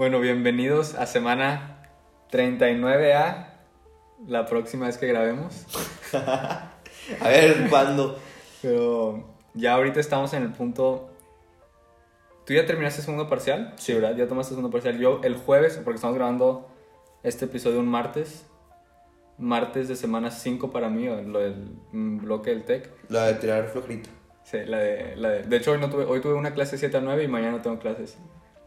Bueno, 0.00 0.18
bienvenidos 0.18 0.94
a 0.94 1.04
semana 1.04 1.82
39A, 2.32 3.48
la 4.26 4.46
próxima 4.46 4.86
vez 4.86 4.96
que 4.96 5.06
grabemos. 5.06 5.66
A 6.14 7.28
ver, 7.28 7.68
¿cuándo? 7.68 8.18
Pero 8.62 9.28
ya 9.52 9.74
ahorita 9.74 10.00
estamos 10.00 10.32
en 10.32 10.44
el 10.44 10.52
punto... 10.52 11.10
¿Tú 12.46 12.54
ya 12.54 12.64
terminaste 12.64 13.02
segundo 13.02 13.28
parcial? 13.28 13.74
Sí, 13.76 13.92
¿verdad? 13.92 14.16
Ya 14.16 14.26
tomaste 14.26 14.54
segundo 14.54 14.70
parcial. 14.70 14.98
Yo 14.98 15.20
el 15.22 15.36
jueves, 15.36 15.78
porque 15.84 15.96
estamos 15.96 16.16
grabando 16.16 16.70
este 17.22 17.44
episodio 17.44 17.78
un 17.80 17.88
martes. 17.88 18.46
Martes 19.36 19.86
de 19.86 19.96
semana 19.96 20.30
5 20.30 20.70
para 20.70 20.88
mí, 20.88 21.04
lo 21.04 21.40
del 21.40 21.76
mm, 21.92 22.22
bloque 22.22 22.48
del 22.48 22.64
TEC. 22.64 22.90
La 23.10 23.26
de 23.26 23.34
tirar 23.34 23.68
flojerita. 23.68 24.08
Sí, 24.44 24.60
la 24.64 24.78
de, 24.78 25.16
la 25.16 25.28
de... 25.28 25.42
De 25.42 25.56
hecho, 25.58 25.72
hoy, 25.72 25.78
no 25.78 25.90
tuve, 25.90 26.06
hoy 26.06 26.22
tuve 26.22 26.32
una 26.32 26.54
clase 26.54 26.78
7 26.78 26.96
a 26.96 27.00
9 27.02 27.22
y 27.22 27.28
mañana 27.28 27.58
no 27.58 27.60
tengo 27.60 27.78
clases. 27.78 28.16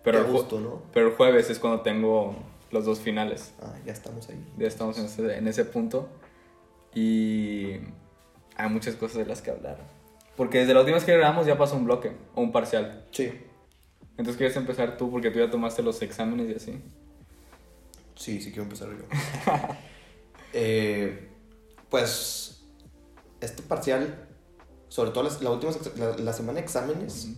Pero, 0.04 0.20
el 0.20 0.26
gusto, 0.32 0.60
¿no? 0.60 0.82
pero 0.94 1.08
el 1.08 1.14
jueves 1.16 1.50
es 1.50 1.60
cuando 1.60 1.82
tengo 1.82 2.36
los 2.72 2.86
dos 2.86 3.00
finales. 3.00 3.54
Ah, 3.62 3.74
ya 3.86 3.94
estamos 3.94 4.28
ahí. 4.30 4.44
Ya 4.58 4.68
estamos 4.68 4.98
en 5.00 5.06
ese, 5.06 5.38
en 5.38 5.48
ese 5.48 5.64
punto. 5.66 6.10
Y 6.94 7.74
hay 8.56 8.70
muchas 8.70 8.96
cosas 8.96 9.18
de 9.18 9.26
las 9.26 9.42
que 9.42 9.52
hablar. 9.52 9.78
Porque 10.36 10.60
desde 10.60 10.74
la 10.74 10.80
última 10.82 10.96
vez 10.98 11.06
que 11.06 11.14
grabamos 11.16 11.46
ya 11.46 11.58
pasó 11.58 11.76
un 11.76 11.86
bloque 11.86 12.12
o 12.36 12.42
un 12.42 12.52
parcial. 12.52 13.06
Sí. 13.12 13.32
Entonces 14.18 14.36
quieres 14.38 14.56
empezar 14.58 14.98
tú 14.98 15.10
porque 15.10 15.32
tú 15.32 15.40
ya 15.40 15.50
tomaste 15.50 15.82
los 15.84 16.02
exámenes 16.02 16.50
y 16.50 16.56
así. 16.56 16.82
Sí, 18.16 18.42
sí 18.42 18.50
quiero 18.52 18.64
empezar 18.64 18.90
yo. 18.90 19.04
Eh, 20.56 21.30
pues, 21.90 22.64
este 23.42 23.64
parcial, 23.64 24.28
sobre 24.88 25.10
todo 25.10 25.24
las- 25.24 25.42
la, 25.42 25.50
última, 25.50 25.72
la, 25.98 26.16
la 26.18 26.34
semana 26.34 26.60
de 26.60 26.64
exámenes, 26.64 27.30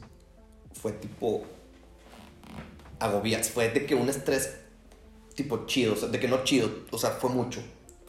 fue 0.74 0.92
tipo 0.92 1.44
agobias. 3.00 3.50
Fue 3.50 3.70
de 3.70 3.86
que 3.86 3.96
un 3.96 4.10
estrés 4.10 4.58
tipo 5.36 5.66
chido, 5.66 5.94
o 5.94 5.96
sea, 5.96 6.10
de 6.10 6.20
que 6.20 6.28
no 6.28 6.44
chido, 6.44 6.70
o 6.92 6.98
sea, 6.98 7.12
fue 7.12 7.30
mucho. 7.30 7.62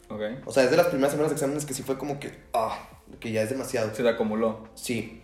¿Ok? 0.09 0.21
O 0.45 0.51
sea, 0.51 0.63
es 0.63 0.71
de 0.71 0.77
las 0.77 0.87
primeras 0.87 1.11
semanas 1.11 1.31
de 1.31 1.35
exámenes 1.35 1.65
que 1.65 1.73
sí 1.73 1.83
fue 1.83 1.97
como 1.97 2.19
que, 2.19 2.31
ah, 2.53 2.89
que 3.19 3.31
ya 3.31 3.41
es 3.41 3.49
demasiado. 3.49 3.93
Se 3.93 4.03
te 4.03 4.09
acumuló. 4.09 4.69
Sí. 4.75 5.21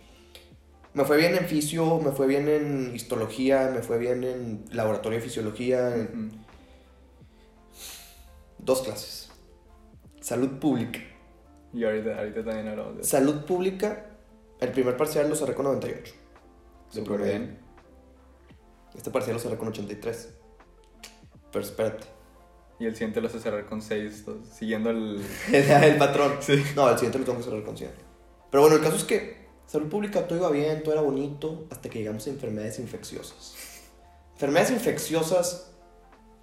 Me 0.92 1.04
fue 1.04 1.16
bien 1.16 1.34
en 1.34 1.46
fisio, 1.46 1.98
me 1.98 2.12
fue 2.12 2.26
bien 2.26 2.48
en 2.48 2.94
histología, 2.94 3.70
me 3.74 3.82
fue 3.82 3.98
bien 3.98 4.22
en 4.22 4.64
laboratorio 4.70 5.18
de 5.18 5.24
fisiología, 5.24 5.92
en 5.94 6.44
dos 8.58 8.82
clases. 8.82 9.30
Salud 10.20 10.60
pública. 10.60 11.00
Y 11.72 11.82
ahorita, 11.82 12.18
ahorita 12.18 12.44
también 12.44 12.68
hablamos 12.68 12.94
de 12.94 13.00
eso. 13.00 13.10
Salud 13.10 13.44
pública, 13.44 14.06
el 14.60 14.70
primer 14.70 14.96
parcial 14.96 15.28
lo 15.28 15.34
cerré 15.34 15.54
con 15.54 15.64
98. 15.64 16.14
De 16.92 17.00
Súper 17.00 17.22
bien. 17.22 17.63
Este 18.94 19.10
parcial 19.10 19.34
lo 19.34 19.40
cerré 19.40 19.56
con 19.56 19.68
83. 19.68 20.28
Pero 21.52 21.64
espérate. 21.64 22.06
Y 22.80 22.86
el 22.86 22.94
siguiente 22.94 23.20
lo 23.20 23.28
hace 23.28 23.38
cerrar 23.38 23.66
con 23.66 23.80
6, 23.82 24.24
siguiendo 24.52 24.90
el... 24.90 25.24
el 25.52 25.96
patrón. 25.96 26.32
Sí. 26.40 26.62
No, 26.74 26.88
el 26.88 26.96
siguiente 26.96 27.18
lo 27.18 27.24
tengo 27.24 27.38
que 27.38 27.44
cerrar 27.44 27.62
con 27.64 27.76
100. 27.76 27.90
Pero 28.50 28.62
bueno, 28.62 28.76
el 28.76 28.82
caso 28.82 28.96
es 28.96 29.04
que 29.04 29.46
salud 29.66 29.88
pública 29.88 30.26
todo 30.26 30.38
iba 30.38 30.50
bien, 30.50 30.82
todo 30.82 30.92
era 30.94 31.02
bonito, 31.02 31.66
hasta 31.70 31.88
que 31.88 31.98
llegamos 32.00 32.26
a 32.26 32.30
enfermedades 32.30 32.78
infecciosas. 32.78 33.54
Enfermedades 34.34 34.70
infecciosas, 34.72 35.72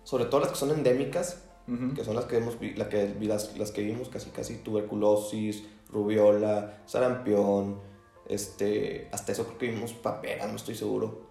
sobre 0.03 0.25
todo 0.25 0.41
las 0.41 0.49
que 0.51 0.55
son 0.57 0.71
endémicas, 0.71 1.43
Ujú. 1.67 1.93
que 1.93 2.03
son 2.03 2.15
las 2.15 2.25
que 2.25 2.37
hemos 2.37 2.59
vi- 2.59 2.73
la 2.73 2.89
que, 2.89 3.13
las 3.19 3.71
que 3.71 3.81
vimos 3.81 4.09
casi 4.09 4.29
casi 4.31 4.55
tuberculosis, 4.57 5.63
rubiola, 5.89 6.81
sarampión, 6.85 7.79
este, 8.27 9.09
hasta 9.11 9.31
eso 9.33 9.45
creo 9.45 9.57
que 9.57 9.67
vimos 9.71 9.93
papera, 9.93 10.47
no 10.47 10.55
estoy 10.55 10.75
seguro. 10.75 11.30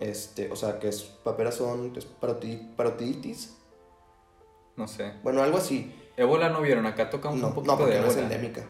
Este, 0.00 0.50
o 0.50 0.56
sea, 0.56 0.78
que 0.78 0.88
es 0.88 1.02
paperas 1.02 1.54
son 1.56 1.92
es 1.96 2.06
paroti- 2.20 2.74
parotiditis, 2.76 3.56
No 4.76 4.86
sé. 4.86 5.12
bueno, 5.22 5.42
algo 5.42 5.58
así. 5.58 5.94
Ébola 6.16 6.48
no 6.50 6.60
vieron, 6.60 6.84
acá 6.86 7.08
tocamos 7.10 7.38
No, 7.40 7.48
un 7.48 7.54
poquito 7.54 7.72
no, 7.72 7.78
porque 7.78 7.94
de 7.94 8.00
no 8.00 8.06
es 8.08 8.16
ébola. 8.16 8.34
endémica. 8.34 8.66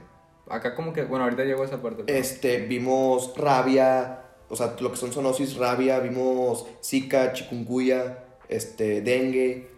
Acá 0.49 0.75
como 0.75 0.93
que, 0.93 1.05
bueno, 1.05 1.25
ahorita 1.25 1.45
llegó 1.45 1.63
a 1.63 1.67
esa 1.67 1.83
parte. 1.83 2.05
pero- 2.05 2.19
Este, 2.19 2.59
vimos 2.67 3.33
rabia, 3.37 4.23
o 4.49 4.57
sea, 4.57 4.77
lo 4.81 4.91
que 4.91 4.97
son 4.97 5.13
zoonosis, 5.13 5.57
rabia, 5.57 5.99
vimos 5.99 6.65
zika, 6.83 7.33
chikungunya, 7.33 8.19
este, 8.49 9.01
dengue, 9.03 9.71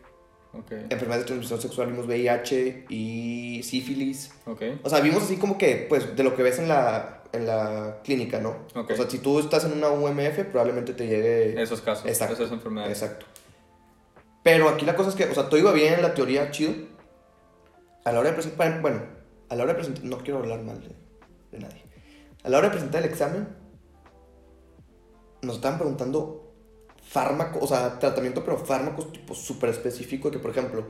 Ok, 0.53 0.73
enfermedades 0.73 1.21
de 1.23 1.27
transmisión 1.27 1.61
sexual, 1.61 1.89
vimos 1.93 2.07
VIH 2.07 2.87
y 2.89 3.63
sífilis. 3.63 4.33
ok. 4.47 4.63
O 4.83 4.91
sea, 4.91 5.01
vimos 5.01 5.23
así 5.23 5.37
como 5.37 5.57
que, 5.57 5.87
pues, 5.89 6.15
de 6.17 6.23
lo 6.25 6.35
que 6.37 6.43
ves 6.43 6.59
en 6.59 6.69
la, 6.69 7.20
en 7.33 7.47
la 7.47 7.99
clínica, 8.03 8.41
¿no? 8.41 8.57
Ok. 8.75 8.91
O 8.91 8.97
sea, 8.97 9.11
si 9.11 9.19
tú 9.19 9.39
estás 9.39 9.65
en 9.65 9.73
una 9.73 9.89
UMF, 9.89 10.45
probablemente 10.51 10.93
te 10.95 11.07
llegue... 11.07 11.61
Esos 11.61 11.81
casos, 11.81 12.07
Exacto. 12.07 12.35
esas 12.35 12.53
enfermedades. 12.53 13.03
Exacto. 13.03 13.27
Pero 14.43 14.69
aquí 14.69 14.85
la 14.85 14.97
cosa 14.97 15.11
es 15.11 15.15
que, 15.15 15.25
o 15.25 15.35
sea, 15.35 15.49
todo 15.49 15.59
iba 15.59 15.73
bien 15.73 15.95
en 15.95 16.03
la 16.03 16.15
teoría, 16.15 16.51
chido. 16.51 16.73
A 18.05 18.13
la 18.13 18.21
hora 18.21 18.31
de 18.31 18.35
presentar, 18.35 18.81
bueno, 18.81 19.03
a 19.49 19.57
la 19.57 19.63
hora 19.63 19.73
de 19.73 19.79
presentar, 19.79 20.05
no 20.05 20.19
quiero 20.19 20.39
hablar 20.39 20.63
mal 20.63 20.81
de, 20.81 20.95
de 21.53 21.59
nadie. 21.59 21.85
A 22.43 22.49
la 22.49 22.59
hora 22.59 22.69
de 22.69 22.73
presentar 22.73 23.03
el 23.03 23.11
examen, 23.11 23.49
nos 25.43 25.57
estaban 25.57 25.79
preguntando 25.79 26.53
fármacos, 27.03 27.63
o 27.63 27.67
sea, 27.67 27.99
tratamiento, 27.99 28.45
pero 28.45 28.57
fármacos 28.59 29.13
tipo 29.13 29.35
súper 29.35 29.71
específico, 29.71 30.31
que 30.31 30.39
por 30.39 30.51
ejemplo, 30.51 30.85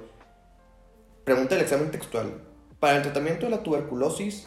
pregunta 1.25 1.57
el 1.57 1.62
examen 1.62 1.91
textual. 1.91 2.43
Para 2.78 2.97
el 2.97 3.03
tratamiento 3.03 3.47
de 3.47 3.51
la 3.51 3.62
tuberculosis 3.62 4.47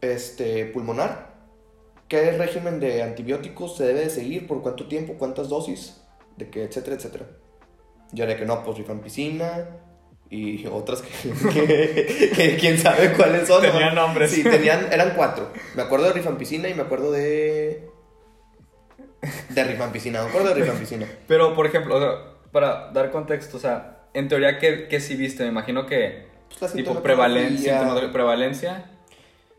este, 0.00 0.66
pulmonar, 0.66 1.34
¿qué 2.08 2.32
régimen 2.32 2.80
de 2.80 3.02
antibióticos 3.02 3.76
se 3.76 3.84
debe 3.84 4.00
de 4.00 4.10
seguir? 4.10 4.46
¿Por 4.46 4.62
cuánto 4.62 4.86
tiempo? 4.88 5.14
¿Cuántas 5.18 5.48
dosis? 5.48 6.00
De 6.36 6.48
que, 6.50 6.64
etcétera, 6.64 6.96
etcétera. 6.96 7.26
Yo 8.12 8.24
haría 8.24 8.36
que 8.36 8.46
no, 8.46 8.64
pues 8.64 8.78
rifampicina 8.78 9.68
y 10.30 10.66
otras 10.72 11.02
que, 11.02 11.10
que- 11.52 12.30
que 12.34 12.56
quién 12.56 12.78
sabe 12.78 13.12
cuáles 13.12 13.46
son. 13.46 13.62
¿no? 13.62 13.70
Tenían 13.70 13.94
nombres. 13.94 14.30
Sí, 14.30 14.42
tenían, 14.42 14.92
eran 14.92 15.12
cuatro. 15.16 15.50
Me 15.74 15.82
acuerdo 15.82 16.06
de 16.06 16.12
rifampicina 16.14 16.68
y 16.68 16.74
me 16.74 16.82
acuerdo 16.82 17.12
de... 17.12 17.88
De 19.50 19.64
rifampicina, 19.64 20.22
me 20.22 20.28
acuerdo 20.30 20.48
de 20.48 20.54
rifampicina. 20.54 21.06
Pero, 21.28 21.54
por 21.54 21.66
ejemplo, 21.66 21.96
o 21.96 22.00
sea, 22.00 22.10
para 22.52 22.90
dar 22.92 23.10
contexto, 23.10 23.58
o 23.58 23.60
sea, 23.60 24.06
en 24.14 24.28
teoría, 24.28 24.58
¿qué, 24.58 24.88
qué 24.88 24.98
sí 24.98 25.14
viste? 25.14 25.42
Me 25.42 25.50
imagino 25.50 25.84
que 25.84 26.26
Pues 26.48 26.62
la 26.62 26.76
tipo 26.76 27.02
prevalencia, 27.02 28.10
prevalencia. 28.12 28.90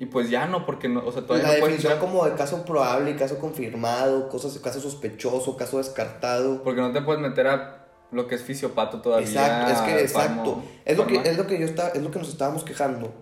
Y 0.02 0.08
pues 0.08 0.32
ya 0.32 0.48
no, 0.48 0.66
porque 0.66 0.90
no, 0.90 1.06
o 1.06 1.12
sea, 1.12 1.22
todavía 1.28 1.48
La 1.48 1.54
no 1.54 1.60
puedes 1.60 1.78
definición 1.78 1.94
entrar- 1.94 2.12
como 2.12 2.26
de 2.26 2.34
caso 2.34 2.66
probable, 2.66 3.16
caso 3.16 3.38
confirmado, 3.38 4.30
cosas, 4.30 4.58
caso 4.58 4.82
sospechoso, 4.82 5.56
caso 5.56 5.78
descartado. 5.78 6.64
Porque 6.64 6.82
no 6.82 6.92
te 6.92 7.04
puedes 7.04 7.22
meter 7.22 7.46
a 7.46 7.86
lo 8.12 8.28
que 8.28 8.34
es 8.34 8.42
fisiopato 8.42 9.00
todavía. 9.00 9.28
Exacto, 9.28 9.72
es 9.72 9.80
que 9.82 10.02
exacto. 10.02 10.64
Es 10.86 10.98
lo 10.98 11.06
que, 11.06 11.18
es 11.18 11.38
lo 11.38 11.46
que 11.46 11.60
yo 11.60 11.66
está, 11.68 11.90
es 11.90 12.02
lo 12.02 12.10
que 12.10 12.18
nos 12.18 12.30
estábamos 12.30 12.64
quejando. 12.64 13.14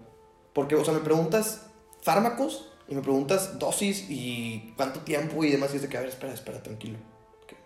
Porque, 0.54 0.76
o 0.76 0.86
sea, 0.86 0.94
me 0.94 1.02
preguntas 1.02 1.66
fármacos 2.02 2.72
y 2.88 2.96
me 2.96 3.02
preguntas 3.02 3.60
dosis 3.60 4.06
y 4.10 4.74
cuánto 4.78 5.02
tiempo 5.02 5.44
y 5.44 5.52
demás. 5.52 5.74
Y 5.74 5.76
es 5.76 5.82
de 5.82 5.90
que, 5.90 5.98
a 5.98 6.00
ver, 6.00 6.08
espera, 6.08 6.32
espera, 6.34 6.64
tranquilo. 6.64 6.98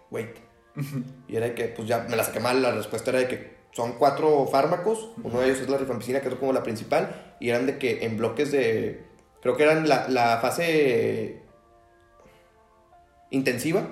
Wait. 0.10 0.38
y 1.28 1.36
era 1.36 1.46
de 1.46 1.54
que, 1.54 1.66
pues 1.66 1.88
ya 1.88 2.00
me 2.10 2.16
la 2.16 2.24
saqué 2.24 2.40
mal. 2.40 2.64
La 2.64 2.72
respuesta 2.72 3.12
era 3.12 3.20
de 3.20 3.28
que 3.28 3.53
son 3.74 3.94
cuatro 3.94 4.48
fármacos. 4.48 5.10
Uno 5.24 5.40
de 5.40 5.48
ellos 5.48 5.60
es 5.60 5.70
la 5.70 5.78
rifampicina, 5.78 6.22
que 6.22 6.30
es 6.30 6.36
como 6.36 6.54
la 6.54 6.64
principal. 6.64 7.36
Y 7.40 7.50
eran 7.50 7.66
de 7.66 7.78
que 7.78 8.06
en 8.06 8.18
bloques 8.18 8.52
de. 8.52 9.04
Creo 9.42 9.58
que 9.58 9.64
eran 9.64 9.90
la, 9.90 10.08
la 10.08 10.38
fase 10.38 11.42
intensiva, 13.30 13.88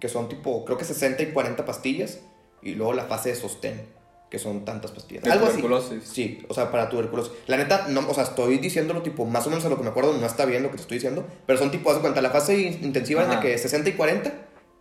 que 0.00 0.08
son 0.08 0.28
tipo, 0.28 0.64
creo 0.64 0.78
que 0.78 0.84
60 0.84 1.22
y 1.22 1.26
40 1.32 1.64
pastillas. 1.64 2.20
Y 2.62 2.74
luego 2.74 2.92
la 2.92 3.04
fase 3.04 3.28
de 3.30 3.34
sostén, 3.36 3.86
que 4.30 4.38
son 4.38 4.64
tantas 4.64 4.90
pastillas. 4.90 5.22
De 5.24 5.30
Algo 5.30 5.46
así. 5.46 5.58
tuberculosis. 5.60 6.04
Sí, 6.08 6.44
o 6.48 6.54
sea, 6.54 6.70
para 6.72 6.88
tuberculosis. 6.88 7.32
La 7.46 7.56
neta, 7.56 7.86
no, 7.88 8.00
o 8.08 8.14
sea, 8.14 8.24
estoy 8.24 8.58
diciéndolo 8.58 9.02
tipo, 9.02 9.24
más 9.26 9.46
o 9.46 9.50
menos 9.50 9.64
a 9.64 9.68
lo 9.68 9.76
que 9.76 9.82
me 9.84 9.90
acuerdo, 9.90 10.12
no 10.18 10.26
está 10.26 10.44
bien 10.44 10.62
lo 10.62 10.70
que 10.70 10.76
te 10.76 10.82
estoy 10.82 10.96
diciendo, 10.96 11.24
pero 11.46 11.58
son 11.58 11.70
tipo, 11.70 11.90
haz 11.90 11.98
cuenta, 11.98 12.20
la 12.20 12.30
fase 12.30 12.58
in- 12.58 12.84
intensiva 12.84 13.22
es 13.22 13.30
de 13.30 13.40
que 13.40 13.58
60 13.58 13.90
y 13.90 13.92
40, 13.92 14.32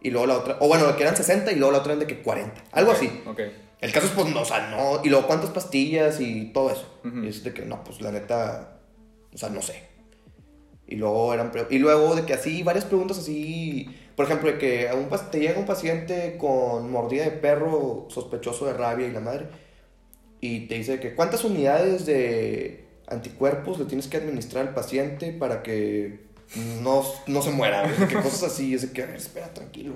y 0.02 0.10
luego 0.10 0.26
la 0.28 0.38
otra, 0.38 0.58
o 0.60 0.68
bueno, 0.68 0.96
que 0.96 1.04
eran 1.04 1.16
60 1.16 1.52
y 1.52 1.56
luego 1.56 1.72
la 1.72 1.80
otra 1.80 1.94
es 1.94 2.00
de 2.00 2.08
que 2.08 2.22
40, 2.22 2.64
algo 2.72 2.92
así. 2.92 3.22
Ok. 3.28 3.42
El 3.80 3.92
caso 3.92 4.08
es, 4.08 4.14
pues, 4.14 4.28
no, 4.34 4.42
o 4.42 4.46
sea, 4.46 4.70
no, 4.70 5.02
y 5.04 5.10
luego 5.10 5.28
cuántas 5.28 5.52
pastillas 5.52 6.20
y 6.20 6.46
todo 6.46 6.72
eso. 6.72 6.88
Y 7.24 7.28
es 7.28 7.44
de 7.44 7.54
que, 7.54 7.64
no, 7.64 7.84
pues, 7.84 8.02
la 8.02 8.12
neta, 8.12 8.80
o 9.34 9.38
sea, 9.38 9.50
no 9.50 9.62
sé. 9.62 9.84
Y 10.88 10.96
luego 10.96 11.34
eran, 11.34 11.52
y 11.70 11.78
luego 11.80 12.16
de 12.16 12.26
que 12.26 12.34
así, 12.34 12.64
varias 12.64 12.86
preguntas 12.86 13.20
así, 13.20 13.88
por 14.16 14.26
ejemplo, 14.26 14.52
de 14.52 14.58
que 14.58 14.90
a 14.90 14.96
un, 14.96 15.10
te 15.30 15.40
llega 15.40 15.60
un 15.60 15.66
paciente 15.66 16.38
con 16.40 16.90
mordida 16.90 17.26
de 17.26 17.32
perro 17.32 18.08
sospechoso 18.10 18.66
de 18.66 18.74
rabia 18.74 19.08
y 19.08 19.12
la 19.12 19.20
madre, 19.20 19.48
y 20.40 20.62
te 20.68 20.76
dice 20.76 21.00
que 21.00 21.14
cuántas 21.14 21.44
unidades 21.44 22.06
de 22.06 22.86
anticuerpos 23.08 23.80
le 23.80 23.86
tienes 23.86 24.08
que 24.08 24.18
administrar 24.18 24.68
al 24.68 24.74
paciente 24.74 25.34
para 25.34 25.62
que 25.62 26.28
no, 26.82 27.04
no 27.28 27.42
se 27.42 27.52
muera, 27.52 27.84
que 28.08 28.16
cosas 28.16 28.44
así, 28.44 28.74
es 28.74 28.82
de 28.84 28.92
que, 28.92 29.04
a 29.04 29.06
ver, 29.08 29.18
espera, 29.18 29.54
tranquilo. 29.54 29.94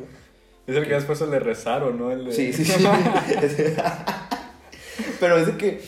Es 0.67 0.75
el 0.75 0.87
que 0.87 0.93
después 0.93 1.19
el 1.21 1.31
de 1.31 1.39
rezar 1.39 1.83
o 1.83 1.91
no 1.91 2.11
el 2.11 2.25
de... 2.25 2.31
Sí, 2.31 2.53
sí, 2.53 2.65
sí. 2.65 2.73
Pero 5.19 5.37
es 5.37 5.47
de 5.47 5.57
que, 5.57 5.81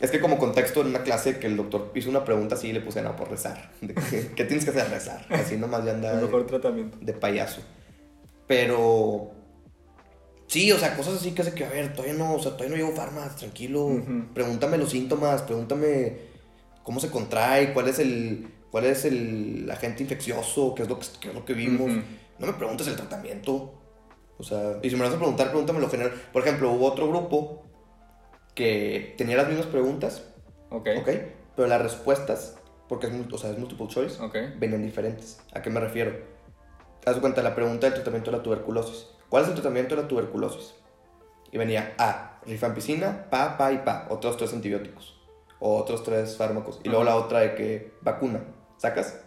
es 0.00 0.10
que 0.10 0.20
como 0.20 0.38
contexto 0.38 0.82
en 0.82 0.88
una 0.88 1.02
clase 1.02 1.38
que 1.38 1.46
el 1.46 1.56
doctor 1.56 1.90
hizo 1.94 2.10
una 2.10 2.24
pregunta 2.24 2.54
así 2.54 2.68
y 2.68 2.72
le 2.72 2.80
puse, 2.80 3.02
no, 3.02 3.16
por 3.16 3.30
rezar. 3.30 3.72
De 3.80 3.94
que, 3.94 4.30
¿Qué 4.36 4.44
tienes 4.44 4.64
que 4.64 4.70
hacer? 4.70 4.88
Rezar. 4.90 5.26
Así 5.30 5.56
nomás 5.56 5.84
ya 5.84 5.92
anda 5.92 6.12
El 6.12 6.20
de, 6.20 6.24
mejor 6.26 6.46
tratamiento. 6.46 6.98
de 7.00 7.12
payaso. 7.12 7.62
Pero, 8.46 9.32
Sí, 10.50 10.72
o 10.72 10.78
sea, 10.78 10.96
cosas 10.96 11.14
así 11.14 11.30
que 11.30 11.42
hace 11.42 11.54
que, 11.54 11.64
a 11.64 11.68
ver, 11.68 11.92
todavía 11.92 12.14
no, 12.14 12.34
o 12.34 12.42
sea, 12.42 12.56
todavía 12.56 12.76
no 12.76 12.82
llevo 12.82 12.96
farmas, 12.96 13.36
tranquilo. 13.36 14.02
Pregúntame 14.34 14.78
los 14.78 14.90
síntomas, 14.90 15.42
pregúntame 15.42 16.16
cómo 16.82 16.98
se 16.98 17.08
contrae, 17.08 17.72
cuál 17.72 17.86
es 17.86 18.00
el, 18.00 18.48
cuál 18.72 18.86
es 18.86 19.04
el 19.04 19.70
agente 19.70 20.02
infeccioso, 20.02 20.74
qué 20.74 20.82
es 20.82 20.88
lo 20.88 20.98
que, 20.98 21.06
qué 21.20 21.28
es 21.28 21.34
lo 21.34 21.44
que 21.44 21.52
vimos. 21.54 21.92
No 22.40 22.48
me 22.48 22.52
preguntes 22.54 22.88
el 22.88 22.96
tratamiento. 22.96 23.79
O 24.40 24.42
sea, 24.42 24.78
y 24.82 24.88
si 24.88 24.96
me 24.96 25.04
vas 25.04 25.12
a 25.12 25.18
preguntar, 25.18 25.48
pregúntame 25.50 25.80
lo 25.80 25.90
general. 25.90 26.12
Por 26.32 26.42
ejemplo, 26.42 26.70
hubo 26.72 26.86
otro 26.86 27.06
grupo 27.08 27.62
que 28.54 29.14
tenía 29.18 29.36
las 29.36 29.48
mismas 29.48 29.66
preguntas, 29.66 30.24
Ok. 30.70 30.88
¿ok? 30.98 31.08
Pero 31.56 31.68
las 31.68 31.82
respuestas, 31.82 32.56
porque 32.88 33.06
es, 33.08 33.12
o 33.30 33.38
sea, 33.38 33.50
es 33.50 33.58
multiple 33.58 33.86
choice, 33.88 34.20
Ok. 34.22 34.34
venían 34.58 34.82
diferentes. 34.82 35.40
¿A 35.52 35.60
qué 35.60 35.68
me 35.68 35.78
refiero? 35.78 36.12
Haz 37.04 37.16
de 37.16 37.20
cuenta 37.20 37.42
la 37.42 37.54
pregunta 37.54 37.86
del 37.86 37.94
tratamiento 37.94 38.30
de 38.30 38.38
la 38.38 38.42
tuberculosis. 38.42 39.08
¿Cuál 39.28 39.42
es 39.42 39.48
el 39.50 39.54
tratamiento 39.54 39.94
de 39.94 40.02
la 40.02 40.08
tuberculosis? 40.08 40.74
Y 41.52 41.58
venía 41.58 41.94
A, 41.98 42.40
rifampicina, 42.46 43.28
pa, 43.30 43.58
pa 43.58 43.72
y 43.72 43.78
pa, 43.78 44.06
otros 44.08 44.36
tres 44.38 44.52
antibióticos, 44.54 45.20
o 45.58 45.76
otros 45.76 46.02
tres 46.02 46.36
fármacos. 46.36 46.80
Y 46.82 46.88
luego 46.88 47.02
Ajá. 47.02 47.10
la 47.10 47.16
otra 47.16 47.40
de 47.40 47.54
que 47.54 47.92
vacuna, 48.00 48.42
¿sacas? 48.78 49.20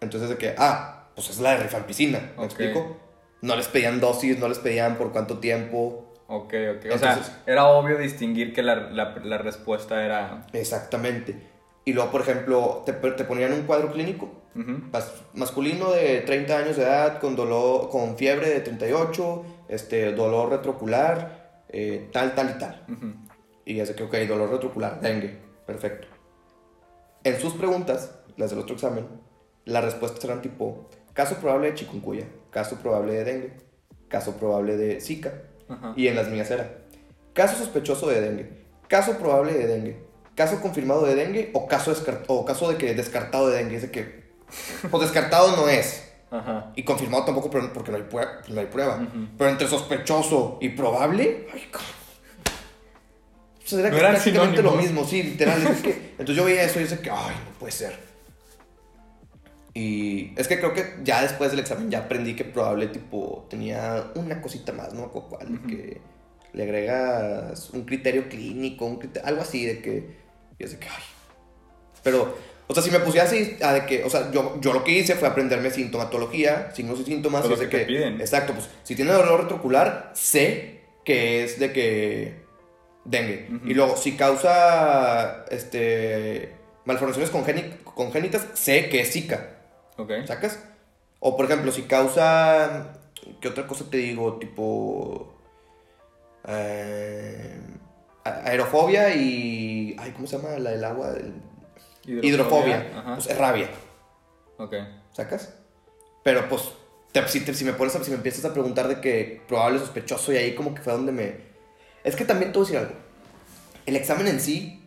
Entonces 0.00 0.28
de 0.28 0.36
que, 0.36 0.54
ah, 0.58 1.08
pues 1.14 1.30
es 1.30 1.40
la 1.40 1.52
de 1.52 1.62
rifampicina, 1.62 2.32
¿me 2.36 2.44
Ok. 2.44 2.44
explico? 2.44 2.96
No 3.42 3.56
les 3.56 3.68
pedían 3.68 4.00
dosis, 4.00 4.38
no 4.38 4.48
les 4.48 4.58
pedían 4.58 4.96
por 4.96 5.12
cuánto 5.12 5.38
tiempo. 5.38 6.12
Ok, 6.26 6.54
ok. 6.76 6.86
O 6.94 6.98
sea, 6.98 7.20
era 7.46 7.66
obvio 7.66 7.98
distinguir 7.98 8.52
que 8.52 8.62
la, 8.62 8.76
la, 8.90 9.16
la 9.24 9.38
respuesta 9.38 10.04
era. 10.04 10.46
Exactamente. 10.52 11.36
Y 11.84 11.92
luego, 11.92 12.10
por 12.10 12.20
ejemplo, 12.20 12.82
te, 12.84 12.92
te 12.92 13.24
ponían 13.24 13.52
un 13.52 13.62
cuadro 13.62 13.92
clínico 13.92 14.40
masculino 15.34 15.92
de 15.92 16.22
30 16.22 16.56
años 16.56 16.76
de 16.76 16.82
edad 16.82 17.20
con 17.20 17.36
dolor 17.36 17.88
con 17.88 18.16
fiebre 18.16 18.48
de 18.48 18.60
38 18.60 19.44
este 19.68 20.12
dolor 20.12 20.50
retrocular 20.50 21.62
eh, 21.68 22.08
tal 22.12 22.34
tal 22.34 22.54
y 22.56 22.58
tal 22.58 22.84
y 23.64 23.76
ya 23.76 23.86
sé 23.86 23.94
que 23.94 24.02
ok 24.02 24.14
dolor 24.28 24.50
retrocular 24.50 25.00
dengue 25.00 25.38
perfecto 25.66 26.08
en 27.22 27.38
sus 27.40 27.54
preguntas 27.54 28.18
las 28.36 28.50
del 28.50 28.58
otro 28.58 28.74
examen 28.74 29.06
las 29.66 29.84
respuestas 29.84 30.24
eran 30.24 30.42
tipo 30.42 30.88
caso 31.12 31.36
probable 31.36 31.68
de 31.68 31.74
chikungunya 31.74 32.24
caso 32.50 32.76
probable 32.76 33.14
de 33.14 33.24
dengue 33.24 33.52
caso 34.08 34.36
probable 34.36 34.76
de 34.76 35.00
zika 35.00 35.32
Ajá. 35.68 35.92
y 35.96 36.08
en 36.08 36.16
las 36.16 36.28
mías 36.28 36.50
era 36.50 36.78
caso 37.32 37.56
sospechoso 37.56 38.08
de 38.08 38.20
dengue 38.20 38.50
caso 38.88 39.18
probable 39.18 39.52
de 39.54 39.66
dengue 39.66 40.02
caso 40.34 40.60
confirmado 40.60 41.04
de 41.06 41.14
dengue 41.14 41.50
o 41.54 41.66
caso 41.68 41.92
o 42.28 42.44
caso 42.44 42.70
de 42.70 42.76
que 42.78 42.94
descartado 42.94 43.48
de 43.48 43.56
dengue 43.58 43.76
es 43.76 43.82
de 43.82 43.90
que 43.90 44.30
pues 44.90 45.02
descartado 45.02 45.56
no 45.56 45.68
es 45.68 46.06
Ajá. 46.32 46.72
y 46.76 46.84
confirmado 46.84 47.24
tampoco 47.24 47.50
porque 47.50 47.90
no 47.90 47.96
hay, 47.96 48.04
pue- 48.04 48.46
no 48.48 48.60
hay 48.60 48.66
prueba. 48.66 48.96
Ujú. 48.96 49.28
Pero 49.36 49.50
entre 49.50 49.66
sospechoso 49.66 50.58
y 50.60 50.68
probable, 50.70 51.48
ay, 51.52 51.68
co- 51.72 51.80
pues 53.58 53.72
era 53.72 53.90
No 53.90 53.98
prácticamente 53.98 54.62
lo 54.62 54.72
mismo, 54.72 55.04
sí, 55.04 55.22
literal. 55.24 55.60
es 55.66 55.82
que- 55.82 56.10
entonces 56.12 56.36
yo 56.36 56.44
veía 56.44 56.62
eso 56.64 56.78
y 56.80 56.84
decía 56.84 57.00
que, 57.02 57.10
ay, 57.10 57.34
no 57.52 57.58
puede 57.58 57.72
ser. 57.72 57.98
Y 59.74 60.32
es 60.36 60.48
que 60.48 60.58
creo 60.58 60.74
que 60.74 60.84
ya 61.04 61.22
después 61.22 61.50
del 61.50 61.60
examen 61.60 61.90
ya 61.90 62.00
aprendí 62.00 62.34
que 62.34 62.44
probable, 62.44 62.88
tipo, 62.88 63.46
tenía 63.48 64.10
una 64.16 64.40
cosita 64.42 64.72
más, 64.72 64.92
no 64.94 65.10
cuál, 65.10 65.48
de 65.48 65.58
Ujú. 65.58 65.66
que 65.68 66.00
le 66.52 66.62
agregas 66.64 67.70
un 67.70 67.84
criterio 67.84 68.28
clínico, 68.28 68.84
un 68.84 68.96
criterio, 68.98 69.28
algo 69.28 69.42
así, 69.42 69.64
de 69.64 69.80
que, 69.80 70.16
y 70.58 70.64
es 70.64 70.72
de 70.72 70.78
que, 70.78 70.88
ay. 70.88 71.02
Pero, 72.02 72.36
o 72.66 72.74
sea, 72.74 72.82
si 72.82 72.90
me 72.90 72.98
pusiera 73.00 73.26
así, 73.26 73.56
a 73.62 73.72
de 73.74 73.86
que, 73.86 74.02
o 74.02 74.10
sea, 74.10 74.32
yo, 74.32 74.58
yo 74.60 74.72
lo 74.72 74.82
que 74.82 74.90
hice 74.92 75.14
fue 75.14 75.28
aprenderme 75.28 75.70
sintomatología, 75.70 76.72
signos 76.74 76.98
y 77.00 77.04
síntomas. 77.04 77.42
Todo 77.42 77.52
y 77.52 77.54
es 77.54 77.60
de 77.60 77.68
que 77.68 77.78
te 77.78 77.84
piden. 77.86 78.20
Exacto, 78.20 78.52
pues 78.54 78.68
si 78.82 78.96
tiene 78.96 79.12
dolor 79.12 79.42
retrocular, 79.42 80.10
sé 80.14 80.80
que 81.04 81.44
es 81.44 81.60
de 81.60 81.72
que 81.72 82.34
dengue. 83.04 83.48
Y 83.66 83.74
luego, 83.74 83.96
si 83.96 84.12
causa 84.12 85.44
este 85.50 86.54
malformaciones 86.84 87.32
congéni- 87.32 87.82
congénitas, 87.84 88.46
sé 88.54 88.88
que 88.88 89.00
es 89.00 89.12
Zika. 89.12 89.59
Ok. 89.96 90.10
¿Sacas? 90.26 90.58
O 91.20 91.36
por 91.36 91.46
ejemplo, 91.46 91.72
si 91.72 91.82
causa. 91.82 92.94
¿Qué 93.40 93.48
otra 93.48 93.66
cosa 93.66 93.84
te 93.90 93.98
digo? 93.98 94.38
Tipo. 94.38 95.34
eh, 96.46 97.60
aerofobia 98.24 99.14
y. 99.14 99.94
Ay, 99.98 100.12
¿cómo 100.12 100.26
se 100.26 100.36
llama 100.38 100.58
la 100.58 100.70
del 100.70 100.84
agua? 100.84 101.10
El- 101.16 101.42
hidrofobia. 102.24 102.90
Ajá. 102.96 103.14
Pues 103.16 103.26
es 103.28 103.38
rabia. 103.38 103.68
Ok. 104.56 104.74
¿Sacas? 105.12 105.54
Pero 106.24 106.48
pues, 106.48 106.62
te- 107.12 107.26
si, 107.28 107.40
te- 107.44 107.54
si 107.54 107.64
me 107.64 107.72
pones 107.72 107.94
a- 107.96 108.02
si 108.04 108.10
me 108.10 108.16
empiezas 108.16 108.44
a 108.44 108.52
preguntar 108.52 108.88
de 108.88 109.00
que 109.00 109.42
probable 109.46 109.78
sospechoso 109.78 110.32
y 110.32 110.36
ahí 110.36 110.54
como 110.54 110.74
que 110.74 110.82
fue 110.82 110.92
donde 110.92 111.12
me... 111.12 111.36
Es 112.04 112.16
que 112.16 112.24
también 112.24 112.52
te 112.52 112.58
voy 112.58 112.66
a 112.66 112.70
decir 112.70 112.86
algo. 112.86 113.00
El 113.86 113.96
examen 113.96 114.26
en 114.28 114.40
sí 114.40 114.82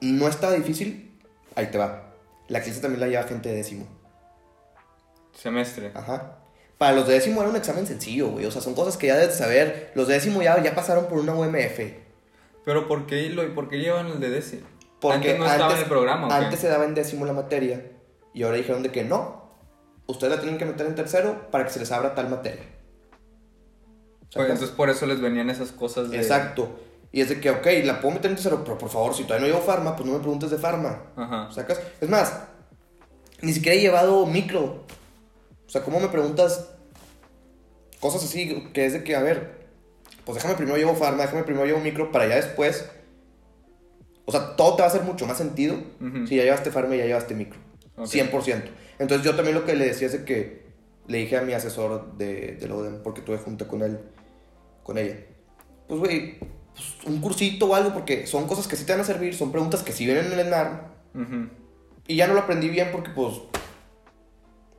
no 0.00 0.28
estaba 0.28 0.54
difícil. 0.54 1.18
Ahí 1.54 1.66
te 1.66 1.78
va. 1.78 2.07
La 2.48 2.62
clase 2.62 2.80
también 2.80 3.00
la 3.00 3.08
lleva 3.08 3.22
gente 3.24 3.48
de 3.48 3.56
décimo. 3.56 3.86
Semestre. 5.32 5.92
Ajá. 5.94 6.38
Para 6.78 6.92
los 6.94 7.06
de 7.06 7.14
décimo 7.14 7.40
era 7.40 7.50
un 7.50 7.56
examen 7.56 7.86
sencillo, 7.86 8.28
güey. 8.28 8.46
O 8.46 8.50
sea, 8.50 8.62
son 8.62 8.74
cosas 8.74 8.96
que 8.96 9.08
ya 9.08 9.16
debes 9.16 9.36
saber. 9.36 9.92
Los 9.94 10.08
de 10.08 10.14
décimo 10.14 10.42
ya, 10.42 10.62
ya 10.62 10.74
pasaron 10.74 11.06
por 11.06 11.18
una 11.18 11.34
UMF. 11.34 11.80
Pero 12.64 12.86
¿por 12.86 13.06
qué, 13.06 13.28
lo, 13.30 13.54
¿por 13.54 13.68
qué 13.68 13.78
llevan 13.78 14.06
el 14.06 14.20
de 14.20 14.30
DC? 14.30 14.62
Porque 15.00 15.16
antes 15.16 15.38
no 15.38 15.46
estaba 15.46 15.72
en 15.72 15.78
el 15.78 15.84
programa. 15.86 16.36
Antes 16.36 16.60
se 16.60 16.68
daba 16.68 16.84
en 16.84 16.94
décimo 16.94 17.26
la 17.26 17.32
materia. 17.32 17.92
Y 18.32 18.42
ahora 18.42 18.56
dijeron 18.56 18.82
de 18.82 18.90
que 18.90 19.04
no. 19.04 19.48
Ustedes 20.06 20.34
la 20.34 20.40
tienen 20.40 20.58
que 20.58 20.64
meter 20.64 20.86
en 20.86 20.94
tercero 20.94 21.50
para 21.50 21.64
que 21.64 21.70
se 21.70 21.80
les 21.80 21.90
abra 21.92 22.14
tal 22.14 22.30
materia. 22.30 22.64
Pues, 24.32 24.48
entonces 24.48 24.70
por 24.70 24.90
eso 24.90 25.06
les 25.06 25.20
venían 25.20 25.50
esas 25.50 25.72
cosas 25.72 26.10
de. 26.10 26.18
Exacto. 26.18 26.78
Y 27.10 27.20
es 27.20 27.28
de 27.30 27.40
que, 27.40 27.50
ok, 27.50 27.66
la 27.84 28.00
puedo 28.00 28.14
meter 28.14 28.30
en 28.30 28.36
tercero, 28.36 28.62
pero 28.64 28.76
por 28.76 28.90
favor, 28.90 29.14
si 29.14 29.24
todavía 29.24 29.48
no 29.48 29.54
llevo 29.54 29.66
farma, 29.66 29.96
pues 29.96 30.06
no 30.06 30.14
me 30.14 30.20
preguntes 30.20 30.50
de 30.50 30.58
farma. 30.58 31.04
Ajá. 31.16 31.50
¿Sacas? 31.50 31.80
Es 32.00 32.08
más, 32.08 32.34
ni 33.40 33.52
siquiera 33.52 33.76
he 33.76 33.80
llevado 33.80 34.26
micro. 34.26 34.84
O 35.66 35.70
sea, 35.70 35.82
¿cómo 35.82 36.00
me 36.00 36.08
preguntas 36.08 36.70
cosas 38.00 38.24
así? 38.24 38.68
Que 38.72 38.86
es 38.86 38.92
de 38.92 39.04
que, 39.04 39.16
a 39.16 39.22
ver, 39.22 39.68
pues 40.24 40.36
déjame 40.36 40.54
primero 40.54 40.76
llevo 40.76 40.94
farma, 40.94 41.22
déjame 41.22 41.44
primero 41.44 41.66
llevo 41.66 41.80
micro 41.80 42.12
para 42.12 42.26
ya 42.26 42.36
después. 42.36 42.90
O 44.26 44.32
sea, 44.32 44.56
todo 44.56 44.76
te 44.76 44.82
va 44.82 44.88
a 44.88 44.90
hacer 44.90 45.02
mucho 45.02 45.26
más 45.26 45.38
sentido 45.38 45.76
si 46.26 46.36
ya 46.36 46.42
llevaste 46.42 46.70
farma 46.70 46.94
y 46.94 46.98
ya 46.98 47.06
llevaste 47.06 47.34
micro. 47.34 47.58
Ok. 47.96 48.08
100%. 48.08 48.62
Entonces 48.98 49.24
yo 49.24 49.34
también 49.34 49.54
lo 49.54 49.64
que 49.64 49.74
le 49.74 49.86
decía 49.86 50.06
es 50.08 50.12
de 50.12 50.24
que 50.24 50.68
le 51.06 51.18
dije 51.18 51.38
a 51.38 51.42
mi 51.42 51.54
asesor 51.54 52.16
de, 52.18 52.56
de 52.56 52.68
la 52.68 52.74
UDEM, 52.74 53.02
porque 53.02 53.22
tuve 53.22 53.38
junta 53.38 53.66
con 53.66 53.82
él, 53.82 53.98
con 54.82 54.98
ella. 54.98 55.16
Pues, 55.86 56.00
güey, 56.00 56.38
pues, 56.78 57.12
un 57.12 57.20
cursito 57.20 57.66
o 57.66 57.74
algo, 57.74 57.92
porque 57.92 58.26
son 58.26 58.46
cosas 58.46 58.66
que 58.68 58.76
sí 58.76 58.84
te 58.86 58.92
van 58.92 59.00
a 59.02 59.04
servir, 59.04 59.34
son 59.34 59.52
preguntas 59.52 59.82
que 59.82 59.92
sí 59.92 60.04
vienen 60.06 60.26
en 60.26 60.32
el 60.38 60.46
ENARM, 60.46 60.80
y 62.06 62.16
ya 62.16 62.26
no 62.26 62.34
lo 62.34 62.40
aprendí 62.40 62.68
bien 62.68 62.88
porque, 62.92 63.10
pues, 63.10 63.34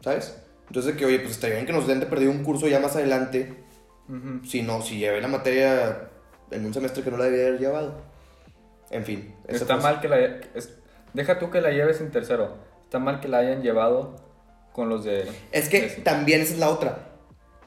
¿sabes? 0.01 0.35
Entonces, 0.67 0.95
que, 0.95 1.05
oye, 1.05 1.19
pues 1.19 1.31
estaría 1.31 1.55
bien 1.55 1.65
que 1.65 1.73
nos 1.73 1.87
den 1.87 1.99
de 1.99 2.05
perdido 2.05 2.31
un 2.31 2.43
curso 2.43 2.67
ya 2.67 2.79
más 2.79 2.95
adelante, 2.95 3.63
si 4.47 4.61
no, 4.63 4.81
si 4.81 4.97
llevé 4.97 5.21
la 5.21 5.27
materia 5.27 6.09
en 6.51 6.65
un 6.65 6.73
semestre 6.73 7.03
que 7.03 7.11
no 7.11 7.17
la 7.17 7.25
debía 7.25 7.47
haber 7.47 7.59
llevado. 7.59 8.01
En 8.89 9.03
fin. 9.05 9.35
Está 9.47 9.75
fue- 9.75 9.83
mal 9.83 10.01
que 10.01 10.07
la. 10.07 10.17
es- 10.55 10.73
deja 11.13 11.37
tú 11.37 11.51
que 11.51 11.61
la 11.61 11.69
lleves 11.69 12.01
en 12.01 12.09
tercero. 12.09 12.57
Está 12.83 12.97
mal 12.97 13.19
que 13.19 13.27
la 13.27 13.37
hayan 13.39 13.61
llevado 13.61 14.15
con 14.73 14.89
los 14.89 15.03
de. 15.03 15.29
Es 15.51 15.69
que 15.69 15.81
también 16.03 16.41
esa 16.41 16.53
es 16.53 16.59
la 16.59 16.69
otra. 16.69 17.08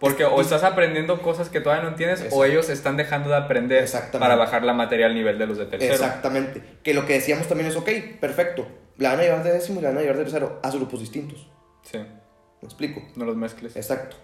Porque 0.03 0.25
o 0.25 0.41
estás 0.41 0.65
aprendiendo 0.65 1.23
cosas 1.23 1.49
que 1.49 1.61
todavía 1.61 1.85
no 1.85 1.91
entiendes 1.91 2.27
o 2.33 2.45
ellos 2.45 2.69
están 2.71 2.97
dejando 2.97 3.31
de 3.31 3.37
aprender 3.37 3.89
para 4.19 4.35
bajar 4.35 4.65
la 4.65 4.73
materia 4.73 5.07
al 5.07 5.15
nivel 5.15 5.39
de 5.39 5.47
los 5.47 5.59
de 5.59 5.67
tercero. 5.67 5.95
Exactamente. 5.95 6.61
Que 6.83 6.93
lo 6.93 7.07
que 7.07 7.13
decíamos 7.13 7.47
también 7.47 7.71
es, 7.71 7.77
ok, 7.77 7.89
perfecto. 8.19 8.67
La 8.99 9.11
van 9.11 9.21
a 9.21 9.23
llevar 9.23 9.45
de 9.45 9.53
décimo 9.53 9.79
y 9.79 9.85
la 9.85 9.91
van 9.91 9.99
a 9.99 10.01
llevar 10.01 10.17
de 10.17 10.25
tercero. 10.25 10.59
Haz 10.65 10.75
grupos 10.75 10.99
distintos. 10.99 11.47
Sí, 11.89 11.99
¿Me 11.99 12.67
explico? 12.67 13.01
no 13.15 13.25
los 13.25 13.37
mezcles. 13.37 13.77
Exacto. 13.77 14.17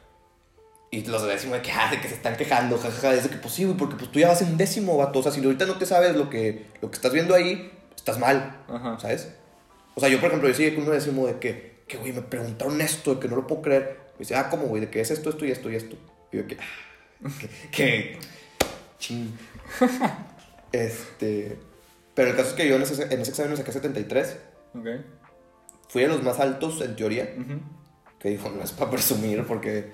Y 0.90 1.04
los 1.04 1.22
de 1.22 1.28
décimo 1.28 1.54
de 1.54 1.62
que, 1.62 1.70
ah, 1.70 1.88
de 1.92 2.00
que 2.00 2.08
se 2.08 2.14
están 2.14 2.36
quejando, 2.36 2.76
jajaja, 2.76 3.14
es 3.14 3.22
de 3.22 3.30
que 3.30 3.36
pues 3.36 3.54
sí, 3.54 3.64
güey, 3.64 3.76
porque 3.76 3.94
pues 3.94 4.10
tú 4.10 4.18
ya 4.18 4.26
vas 4.26 4.42
en 4.42 4.56
décimo, 4.56 4.96
vato. 4.96 5.20
O 5.20 5.22
sea, 5.22 5.30
si 5.30 5.44
ahorita 5.44 5.64
no 5.66 5.78
te 5.78 5.86
sabes 5.86 6.16
lo 6.16 6.28
que, 6.28 6.66
lo 6.82 6.90
que 6.90 6.96
estás 6.96 7.12
viendo 7.12 7.36
ahí, 7.36 7.70
estás 7.94 8.18
mal, 8.18 8.64
Ajá. 8.68 8.98
¿sabes? 8.98 9.32
O 9.94 10.00
sea, 10.00 10.08
yo, 10.08 10.18
por 10.18 10.26
ejemplo, 10.26 10.48
yo 10.48 10.54
sigue 10.56 10.74
con 10.74 10.82
uno 10.84 10.92
décimo 10.92 11.28
de 11.28 11.38
que, 11.38 11.82
que, 11.86 11.98
güey, 11.98 12.12
me 12.12 12.22
preguntaron 12.22 12.80
esto, 12.80 13.14
de 13.14 13.20
que 13.20 13.28
no 13.28 13.36
lo 13.36 13.46
puedo 13.46 13.62
creer. 13.62 14.07
Me 14.18 14.20
dice, 14.20 14.34
ah, 14.34 14.48
¿cómo, 14.50 14.64
güey? 14.66 14.80
De 14.80 14.90
que 14.90 15.00
es 15.00 15.10
esto, 15.10 15.30
esto 15.30 15.44
y 15.44 15.50
esto 15.50 15.70
y 15.70 15.76
esto. 15.76 15.96
Y 16.32 16.38
yo, 16.38 16.46
que, 16.46 16.56
ah, 16.60 17.28
que, 17.72 18.18
ching. 18.98 19.32
Este, 20.72 21.58
pero 22.14 22.30
el 22.30 22.36
caso 22.36 22.50
es 22.50 22.54
que 22.54 22.68
yo 22.68 22.76
en 22.76 22.82
ese, 22.82 23.02
en 23.02 23.20
ese 23.20 23.30
examen 23.30 23.52
me 23.52 23.56
saqué 23.56 23.72
73. 23.72 24.36
Ok. 24.74 24.86
Fui 25.88 26.02
de 26.02 26.08
los 26.08 26.22
más 26.22 26.38
altos, 26.40 26.80
en 26.82 26.94
teoría. 26.94 27.34
Que 28.18 28.28
dijo, 28.28 28.50
no 28.50 28.62
es 28.62 28.72
para 28.72 28.90
presumir, 28.90 29.46
porque... 29.46 29.90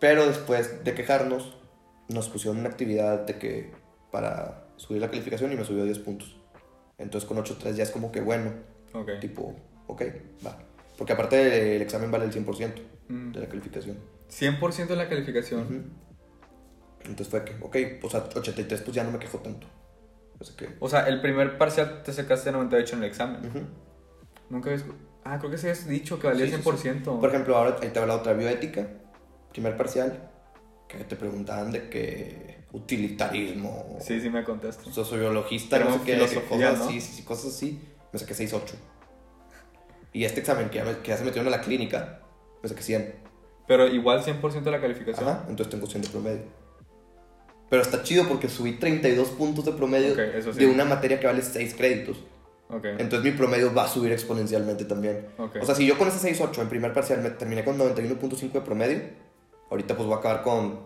Pero 0.00 0.26
después 0.26 0.82
de 0.84 0.94
quejarnos, 0.94 1.56
nos 2.08 2.28
pusieron 2.30 2.58
una 2.60 2.68
actividad 2.70 3.26
de 3.26 3.38
que 3.38 3.72
para 4.10 4.68
subir 4.76 5.02
la 5.02 5.10
calificación 5.10 5.52
y 5.52 5.56
me 5.56 5.64
subió 5.64 5.84
10 5.84 5.98
puntos. 5.98 6.36
Entonces 6.96 7.28
con 7.28 7.36
8.3 7.36 7.74
ya 7.74 7.82
es 7.82 7.90
como 7.90 8.10
que 8.10 8.20
bueno, 8.20 8.52
Ok. 8.94 9.10
tipo, 9.20 9.54
ok, 9.88 10.02
va. 10.46 10.56
Porque 10.98 11.12
aparte 11.14 11.76
el 11.76 11.80
examen 11.82 12.10
vale 12.10 12.24
el 12.26 12.32
100% 12.32 12.82
Mm. 13.08 13.32
de 13.32 13.40
la 13.40 13.48
calificación. 13.48 13.96
100% 14.28 14.88
de 14.88 14.96
la 14.96 15.08
calificación. 15.08 15.62
Ujú. 15.62 15.82
Entonces 17.00 17.28
fue 17.28 17.44
que, 17.44 17.54
ok, 17.62 18.00
pues 18.02 18.14
a 18.14 18.18
83 18.34 18.82
pues 18.82 18.94
ya 18.94 19.04
no 19.04 19.12
me 19.12 19.18
quejo 19.18 19.38
tanto. 19.38 19.66
Así 20.40 20.52
que... 20.56 20.76
O 20.80 20.88
sea, 20.88 21.08
el 21.08 21.20
primer 21.22 21.56
parcial 21.56 22.02
te 22.04 22.12
sacaste 22.12 22.52
98 22.52 22.96
en 22.96 23.02
el 23.04 23.08
examen. 23.08 23.46
ujú. 23.46 23.60
Nunca 24.50 24.70
habías... 24.70 24.84
Ah, 25.24 25.38
creo 25.38 25.50
que 25.50 25.58
se 25.58 25.70
habías 25.70 25.86
dicho 25.88 26.18
que 26.18 26.26
valía 26.26 26.46
Sí, 26.46 26.52
sí, 26.52 26.58
100%. 26.62 27.20
Por 27.20 27.28
ejemplo, 27.30 27.56
ahora 27.56 27.76
ahí 27.80 27.88
te 27.90 27.98
habla 27.98 28.16
otra 28.16 28.32
bioética, 28.34 28.88
primer 29.52 29.76
parcial, 29.76 30.30
que 30.88 30.98
te 31.04 31.16
preguntaban 31.16 31.70
de 31.72 31.88
que 31.88 32.64
utilitarismo, 32.72 33.98
Sí, 34.00 34.20
sí 34.20 34.30
me 34.30 34.44
contaste. 34.44 34.90
sociobiologista, 34.92 35.78
Pero 35.78 35.90
no 35.90 35.98
sé 35.98 36.04
qué, 36.04 36.18
cosas 36.48 36.78
¿no? 36.78 36.88
sí, 36.88 37.00
sí, 37.00 37.22
cosas 37.24 37.46
así, 37.54 37.80
me 38.12 38.18
saqué 38.18 38.34
6.8. 38.34 38.74
Y 40.12 40.24
este 40.24 40.40
examen 40.40 40.70
que 40.70 40.78
ya, 40.78 40.84
me- 40.84 40.98
que 40.98 41.08
ya 41.08 41.16
se 41.16 41.24
metieron 41.24 41.48
a 41.52 41.56
la 41.56 41.60
clínica, 41.62 42.20
me 42.62 42.68
saqué 42.68 42.82
100. 42.82 43.14
Pero 43.66 43.86
igual 43.86 44.22
100% 44.24 44.62
de 44.62 44.70
la 44.70 44.80
calificación. 44.80 45.28
Ajá, 45.28 45.44
entonces 45.48 45.70
tengo 45.70 45.86
100 45.86 46.02
de 46.02 46.08
promedio. 46.08 46.42
Pero 47.70 47.82
está 47.82 48.02
chido 48.02 48.26
porque 48.26 48.48
subí 48.48 48.72
32 48.78 49.28
puntos 49.30 49.64
de 49.66 49.72
promedio 49.72 50.12
Ok, 50.14 50.18
eso 50.34 50.52
sí. 50.54 50.60
de 50.60 50.66
una 50.66 50.84
materia 50.86 51.20
que 51.20 51.26
vale 51.26 51.42
6 51.42 51.74
créditos. 51.74 52.16
Ok. 52.70 52.84
Entonces 52.98 53.22
mi 53.30 53.36
promedio 53.36 53.74
va 53.74 53.84
a 53.84 53.88
subir 53.88 54.10
exponencialmente 54.12 54.84
también. 54.86 55.26
Ok. 55.38 55.56
O 55.60 55.66
sea, 55.66 55.74
si 55.74 55.86
yo 55.86 55.98
con 55.98 56.08
ese 56.08 56.18
6.8 56.34 56.62
en 56.62 56.68
primer 56.68 56.92
parcial 56.94 57.20
me 57.22 57.30
terminé 57.30 57.64
con 57.64 57.76
91.5 57.78 58.52
de 58.52 58.60
promedio, 58.62 59.00
ahorita 59.70 59.94
pues 59.96 60.06
voy 60.06 60.16
a 60.16 60.18
acabar 60.18 60.42
con, 60.42 60.80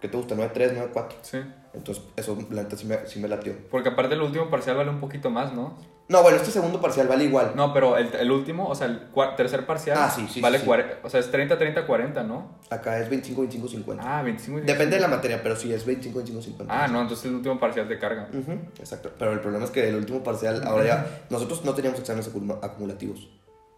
¿qué 0.00 0.08
te 0.08 0.16
gusta? 0.16 0.34
9.3, 0.34 0.72
9.4. 0.92 1.12
Sí. 1.22 1.38
Entonces 1.74 2.04
eso 2.16 2.38
la 2.50 2.62
neta 2.62 2.76
sí 2.76 2.86
me, 2.86 3.06
sí 3.06 3.18
me 3.20 3.28
latió. 3.28 3.54
Porque 3.70 3.88
aparte 3.90 4.14
el 4.14 4.22
último 4.22 4.48
parcial 4.50 4.76
vale 4.76 4.90
un 4.90 5.00
poquito 5.00 5.30
más, 5.30 5.52
¿no? 5.52 5.76
No, 6.06 6.22
bueno, 6.22 6.36
este 6.36 6.50
segundo 6.50 6.82
parcial 6.82 7.08
vale 7.08 7.24
igual. 7.24 7.52
No, 7.56 7.72
pero 7.72 7.96
el, 7.96 8.14
el 8.14 8.30
último, 8.30 8.68
o 8.68 8.74
sea, 8.74 8.86
el 8.88 9.08
tercer 9.38 9.64
parcial 9.64 9.96
Ah, 9.98 10.10
sí, 10.10 10.26
sí, 10.30 10.42
vale 10.42 10.58
sí, 10.58 10.62
sí. 10.62 10.66
40, 10.66 10.98
o 11.02 11.08
sea, 11.08 11.18
es 11.20 11.30
30, 11.30 11.56
30, 11.56 11.86
40, 11.86 12.22
¿no? 12.24 12.58
Acá 12.68 12.98
es 12.98 13.08
25, 13.08 13.40
25, 13.40 13.68
50. 13.68 14.18
Ah, 14.18 14.22
25. 14.22 14.60
Depende 14.66 14.96
de 14.96 15.00
la 15.00 15.08
materia, 15.08 15.42
pero 15.42 15.56
sí 15.56 15.72
es 15.72 15.86
25, 15.86 16.18
25, 16.18 16.42
50. 16.44 16.84
Ah, 16.84 16.88
no, 16.88 17.00
entonces 17.00 17.24
el 17.24 17.36
último 17.36 17.58
parcial 17.58 17.88
te 17.88 17.98
carga. 17.98 18.28
Ujú, 18.38 18.52
exacto. 18.78 19.12
Pero 19.18 19.32
el 19.32 19.40
problema 19.40 19.64
es 19.64 19.70
que 19.70 19.88
el 19.88 19.96
último 19.96 20.22
parcial, 20.22 20.62
ahora 20.66 20.84
ya, 20.84 21.06
nosotros 21.30 21.64
no 21.64 21.72
teníamos 21.74 21.98
exámenes 21.98 22.28
acumula- 22.28 22.58
acumulativos. 22.62 23.30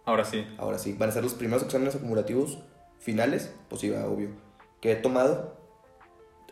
Ahora 0.03 0.25
sí. 0.25 0.45
Ahora 0.57 0.77
sí, 0.79 0.95
van 0.99 1.09
a 1.09 1.11
ser 1.13 1.23
los 1.23 1.33
primeros 1.33 1.63
exámenes 1.63 1.95
acumulativos 1.95 2.57
finales, 2.99 3.53
pues 3.69 3.79
sí, 3.81 3.89
obvio, 3.91 4.29
que 4.81 4.91
he 4.91 4.95
tomado. 4.95 5.56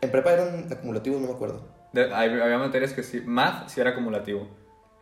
En 0.00 0.10
prepa 0.10 0.32
eran 0.32 0.70
acumulativos, 0.72 1.20
no 1.20 1.28
me 1.28 1.32
acuerdo. 1.34 1.66
De- 1.92 2.12
hay- 2.12 2.30
había 2.40 2.58
materias 2.58 2.92
que 2.92 3.02
sí. 3.02 3.20
Math 3.24 3.68
sí 3.68 3.80
era 3.80 3.90
acumulativo. 3.90 4.48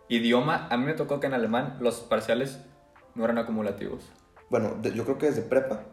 Idioma, 0.08 0.68
a 0.70 0.76
mí 0.76 0.84
me 0.84 0.92
tocó 0.94 1.18
que 1.20 1.26
en 1.26 1.34
alemán 1.34 1.78
los 1.80 2.00
parciales 2.00 2.60
no 3.14 3.24
eran 3.24 3.38
acumulativos. 3.38 4.08
Bueno, 4.50 4.76
de- 4.80 4.92
yo 4.92 5.04
creo 5.04 5.18
que 5.18 5.26
desde 5.26 5.42
prepa, 5.42 5.84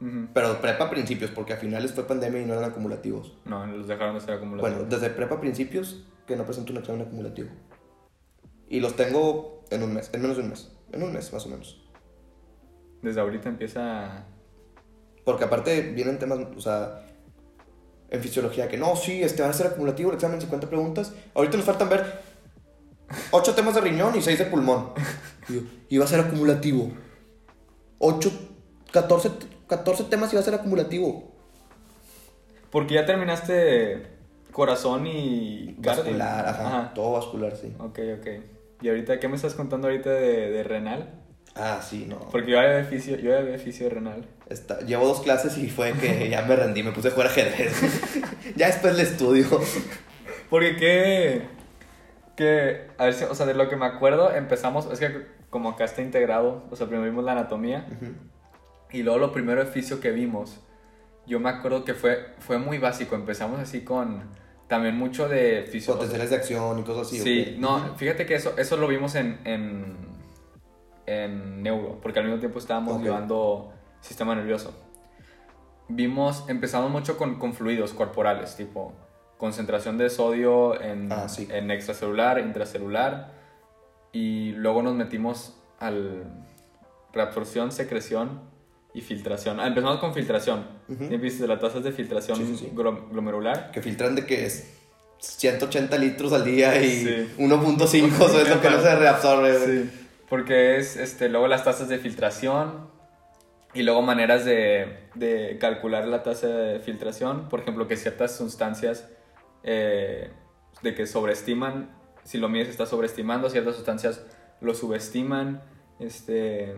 Ujú. 0.00 0.28
pero 0.32 0.60
prepa 0.60 0.88
principios, 0.88 1.30
porque 1.30 1.52
a 1.52 1.56
finales 1.56 1.92
fue 1.92 2.06
pandemia 2.06 2.40
y 2.40 2.46
no 2.46 2.54
eran 2.54 2.70
acumulativos. 2.70 3.36
No, 3.44 3.66
los 3.66 3.88
dejaron 3.88 4.14
de 4.14 4.20
ser 4.20 4.34
acumulativos. 4.34 4.76
Bueno, 4.78 4.88
desde 4.90 5.10
prepa 5.10 5.40
principios 5.40 6.06
que 6.26 6.36
no 6.36 6.44
presento 6.44 6.72
un 6.72 6.78
examen 6.78 7.02
acumulativo. 7.02 7.50
Y 8.68 8.80
los 8.80 8.94
tengo 8.94 9.64
en 9.70 9.82
un 9.82 9.92
mes, 9.94 10.10
en 10.14 10.22
menos 10.22 10.36
de 10.36 10.44
un 10.44 10.50
mes. 10.50 10.72
En 10.92 11.02
un 11.02 11.12
mes, 11.12 11.32
más 11.32 11.44
o 11.44 11.48
menos. 11.48 11.82
Desde 13.02 13.20
ahorita 13.20 13.48
empieza. 13.48 14.24
Porque 15.24 15.44
aparte 15.44 15.82
vienen 15.92 16.18
temas, 16.18 16.38
o 16.56 16.60
sea, 16.60 17.04
en 18.10 18.20
fisiología 18.20 18.68
que 18.68 18.76
no, 18.76 18.96
sí, 18.96 19.22
este 19.22 19.42
va 19.42 19.48
a 19.48 19.52
ser 19.52 19.68
acumulativo 19.68 20.10
el 20.10 20.16
examen, 20.16 20.40
50 20.40 20.68
preguntas. 20.68 21.12
Ahorita 21.34 21.56
nos 21.56 21.66
faltan 21.66 21.88
ver 21.88 22.20
8 23.30 23.54
temas 23.54 23.74
de 23.74 23.80
riñón 23.80 24.16
y 24.16 24.22
6 24.22 24.38
de 24.38 24.44
pulmón. 24.46 24.90
Y, 25.88 25.98
va 25.98 26.04
a 26.04 26.08
ser 26.08 26.20
acumulativo. 26.20 26.90
8, 27.98 28.32
14, 28.92 29.30
14 29.66 30.04
temas 30.04 30.32
y 30.32 30.36
va 30.36 30.42
a 30.42 30.44
ser 30.44 30.54
acumulativo. 30.54 31.32
Porque 32.70 32.94
ya 32.94 33.06
terminaste 33.06 34.06
corazón 34.52 35.06
y. 35.06 35.74
Vascular, 35.78 36.46
ajá, 36.46 36.92
Todo 36.94 37.12
vascular, 37.12 37.56
sí. 37.56 37.74
Ok, 37.78 37.98
ok. 38.18 38.26
¿Y 38.82 38.88
ahorita 38.88 39.18
qué 39.18 39.28
me 39.28 39.36
estás 39.36 39.54
contando 39.54 39.88
ahorita 39.88 40.10
de, 40.10 40.50
de 40.50 40.62
renal? 40.62 41.20
Ah, 41.54 41.80
sí, 41.82 42.06
no. 42.08 42.18
Porque 42.30 42.52
yo 42.52 42.60
había 42.60 42.84
fisio, 42.84 43.16
yo 43.16 43.32
fisio 43.58 43.88
renal. 43.90 44.24
Está- 44.48 44.80
llevo 44.80 45.06
dos 45.06 45.20
clases 45.20 45.58
y 45.58 45.68
fue 45.68 45.92
que 45.92 46.28
ya 46.30 46.42
me 46.42 46.56
rendí, 46.56 46.82
me 46.82 46.92
puse 46.92 47.08
a 47.08 47.10
jugar 47.10 47.28
ajedrez. 47.28 47.72
ya 48.56 48.66
después 48.66 48.94
le 48.96 49.02
estudio. 49.02 49.46
Porque 50.48 50.76
qué. 50.76 51.42
Que, 52.36 52.86
a 52.96 53.04
ver 53.04 53.14
si, 53.14 53.24
o 53.24 53.34
sea, 53.34 53.46
de 53.46 53.54
lo 53.54 53.68
que 53.68 53.76
me 53.76 53.84
acuerdo, 53.86 54.34
empezamos, 54.34 54.88
es 54.90 54.98
que 54.98 55.26
como 55.50 55.70
acá 55.70 55.84
está 55.84 56.00
integrado, 56.00 56.64
o 56.70 56.76
sea, 56.76 56.86
primero 56.86 57.10
vimos 57.10 57.24
la 57.24 57.32
anatomía 57.32 57.86
y 58.92 59.02
luego 59.02 59.18
lo 59.18 59.32
primero 59.32 59.62
de 59.62 59.70
fisio 59.70 60.00
que 60.00 60.10
vimos, 60.10 60.60
yo 61.26 61.38
me 61.38 61.50
acuerdo 61.50 61.84
que 61.84 61.92
fue, 61.92 62.34
fue 62.38 62.58
muy 62.58 62.78
básico, 62.78 63.14
empezamos 63.14 63.60
así 63.60 63.82
con 63.82 64.22
también 64.68 64.96
mucho 64.96 65.28
de 65.28 65.68
fisio. 65.70 65.94
Potenciales 65.94 66.30
de 66.30 66.36
acción 66.36 66.78
y 66.78 66.82
cosas 66.82 67.08
así. 67.08 67.18
Sí, 67.18 67.56
no, 67.58 67.94
fíjate 67.96 68.24
que 68.24 68.36
eso, 68.36 68.54
eso 68.56 68.76
lo 68.76 68.86
vimos 68.86 69.16
en, 69.16 69.38
en, 69.44 69.96
en 71.10 71.62
neuro, 71.62 71.98
porque 72.00 72.18
al 72.20 72.26
mismo 72.26 72.38
tiempo 72.40 72.58
estábamos 72.58 72.96
Ok. 72.96 73.02
llevando 73.02 73.72
sistema 74.00 74.34
nervioso. 74.34 74.72
Vimos, 75.88 76.44
empezamos 76.48 76.90
mucho 76.90 77.16
con, 77.16 77.38
con 77.38 77.52
fluidos 77.54 77.92
corporales, 77.94 78.54
tipo 78.56 78.92
concentración 79.38 79.96
de 79.98 80.08
sodio 80.10 80.80
en, 80.80 81.10
Ah, 81.10 81.28
sí. 81.28 81.48
en 81.50 81.70
extracelular, 81.70 82.38
intracelular, 82.38 83.32
y 84.12 84.52
luego 84.52 84.82
nos 84.82 84.94
metimos 84.94 85.56
al 85.78 86.24
reabsorción, 87.12 87.72
secreción 87.72 88.42
y 88.94 89.00
filtración. 89.00 89.58
Ah, 89.58 89.66
empezamos 89.66 89.98
con 89.98 90.12
filtración. 90.14 90.66
Ujú. 90.88 91.04
¿Ya 91.10 91.16
viste 91.16 91.46
las 91.48 91.58
tasas 91.58 91.82
de 91.82 91.90
filtración 91.92 92.36
Sí, 92.36 92.46
sí, 92.46 92.56
sí. 92.56 92.72
glom- 92.74 93.08
glomerular? 93.10 93.70
Que 93.72 93.80
filtran 93.82 94.14
de 94.14 94.26
que 94.26 94.44
es 94.46 94.76
180 95.18 95.96
litros 95.98 96.32
al 96.32 96.44
día 96.44 96.80
y 96.82 96.88
Sí. 97.04 97.34
1.5, 97.38 98.26
eso 98.26 98.42
es 98.42 98.48
lo 98.48 98.60
que 98.60 98.70
no 98.70 98.80
se 98.80 98.94
reabsorbe. 98.96 99.58
Sí, 99.58 99.90
porque 100.30 100.78
es 100.78 100.96
este, 100.96 101.28
luego 101.28 101.46
las 101.48 101.64
tasas 101.64 101.88
de 101.88 101.98
filtración 101.98 102.88
y 103.74 103.82
luego 103.82 104.00
maneras 104.00 104.44
de, 104.46 105.10
de 105.14 105.58
calcular 105.60 106.06
la 106.08 106.22
tasa 106.22 106.46
de 106.46 106.80
filtración. 106.80 107.48
Por 107.50 107.60
ejemplo, 107.60 107.86
que 107.86 107.96
ciertas 107.96 108.34
sustancias 108.36 109.08
eh, 109.64 110.30
de 110.82 110.94
que 110.94 111.06
sobreestiman, 111.06 111.90
si 112.24 112.38
lo 112.38 112.48
mides 112.48 112.68
está 112.68 112.86
sobreestimando, 112.86 113.50
ciertas 113.50 113.74
sustancias 113.76 114.24
lo 114.60 114.72
subestiman. 114.74 115.62
Este, 115.98 116.76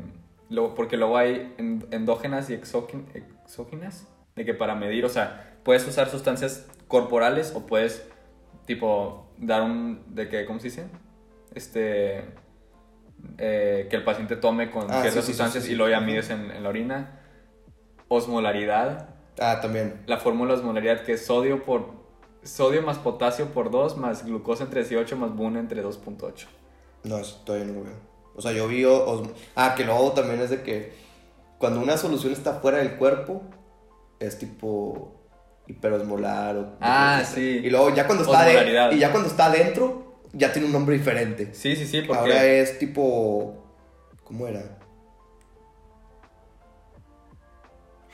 luego, 0.51 0.75
porque 0.75 0.97
luego 0.97 1.17
hay 1.17 1.55
en- 1.59 1.87
endógenas 1.93 2.51
y 2.51 2.55
exógenas, 2.55 4.09
de 4.35 4.45
que 4.45 4.55
para 4.55 4.75
medir, 4.75 5.05
o 5.05 5.09
sea, 5.11 5.59
puedes 5.63 5.87
usar 5.87 6.09
sustancias 6.09 6.67
corporales 6.89 7.53
o 7.55 7.67
puedes, 7.67 8.09
tipo, 8.67 9.31
dar 9.39 9.63
un, 9.63 10.03
de 10.15 10.29
que, 10.29 10.45
¿cómo 10.47 10.59
se 10.59 10.69
dice? 10.69 10.87
Este, 11.55 12.25
eh, 13.39 13.87
que 13.91 13.97
el 13.97 14.05
paciente 14.05 14.37
tome 14.37 14.71
con 14.71 14.91
Ah, 14.91 15.01
ciertas 15.03 15.25
sí, 15.25 15.33
sustancias 15.33 15.65
sí, 15.65 15.69
sí. 15.69 15.75
y 15.75 15.77
luego 15.77 15.91
ya 15.93 16.01
mides 16.01 16.31
en, 16.31 16.51
en 16.51 16.63
la 16.63 16.69
orina. 16.69 17.19
Osmolaridad, 18.09 19.09
Ah, 19.41 19.61
también. 19.63 20.03
la 20.07 20.19
fórmula 20.19 20.55
osmolaridad 20.55 21.01
que 21.03 21.13
es 21.15 21.25
sodio 21.25 21.65
por 21.65 22.03
sodio 22.43 22.83
más 22.83 22.99
potasio 22.99 23.47
por 23.47 23.71
2 23.71 23.97
más 23.97 24.25
glucosa 24.27 24.65
entre 24.65 24.81
18 24.83 25.17
más 25.17 25.35
buna 25.35 25.61
entre 25.61 25.83
2.8. 25.83 26.47
No, 27.05 27.19
eso 27.19 27.41
todavía 27.45 27.69
no 27.69 27.79
lo 27.79 27.85
veo. 27.85 27.95
O 28.35 28.43
sea, 28.43 28.53
yo 28.53 28.67
vi... 28.69 28.85
os- 28.85 29.29
Ah, 29.57 29.75
que 29.77 29.85
luego 29.85 30.13
también 30.13 30.41
es 30.41 30.51
de 30.51 30.63
que 30.63 30.93
cuando 31.59 31.81
una 31.81 31.97
solución 31.97 32.33
está 32.33 32.55
fuera 32.55 32.79
del 32.79 32.97
cuerpo, 32.97 33.43
es 34.19 34.39
tipo 34.39 35.15
hiperosmolar 35.69 36.57
o... 36.57 36.73
Ah, 36.81 37.23
sí. 37.25 37.61
Y 37.65 37.71
luego 37.71 37.95
ya 37.95 38.07
cuando 38.07 38.25
está 38.25 38.43
de, 38.45 38.95
y 38.95 38.99
ya 38.99 39.11
cuando 39.11 39.29
está 39.29 39.47
adentro, 39.47 40.12
ya 40.33 40.53
tiene 40.53 40.67
un 40.67 40.73
nombre 40.73 40.97
diferente. 40.97 41.55
Sí, 41.55 41.77
sí, 41.77 41.87
sí, 41.87 42.03
porque 42.03 42.21
Ahora 42.21 42.45
es 42.45 42.79
tipo... 42.79 43.63
¿Cómo 44.25 44.47
era? 44.47 44.79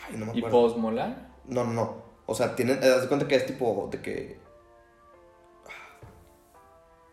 Ay, 0.08 0.16
no 0.16 0.26
me 0.26 0.32
acuerdo. 0.32 0.48
hiposmolar. 0.48 1.28
No, 1.46 1.64
no, 1.64 1.72
no. 1.72 2.02
O 2.26 2.34
sea, 2.34 2.54
tienen. 2.54 2.78
Haz 2.78 3.02
de 3.02 3.08
cuenta 3.08 3.26
que 3.26 3.36
es 3.36 3.46
tipo 3.46 3.88
de 3.90 4.00
que. 4.00 4.38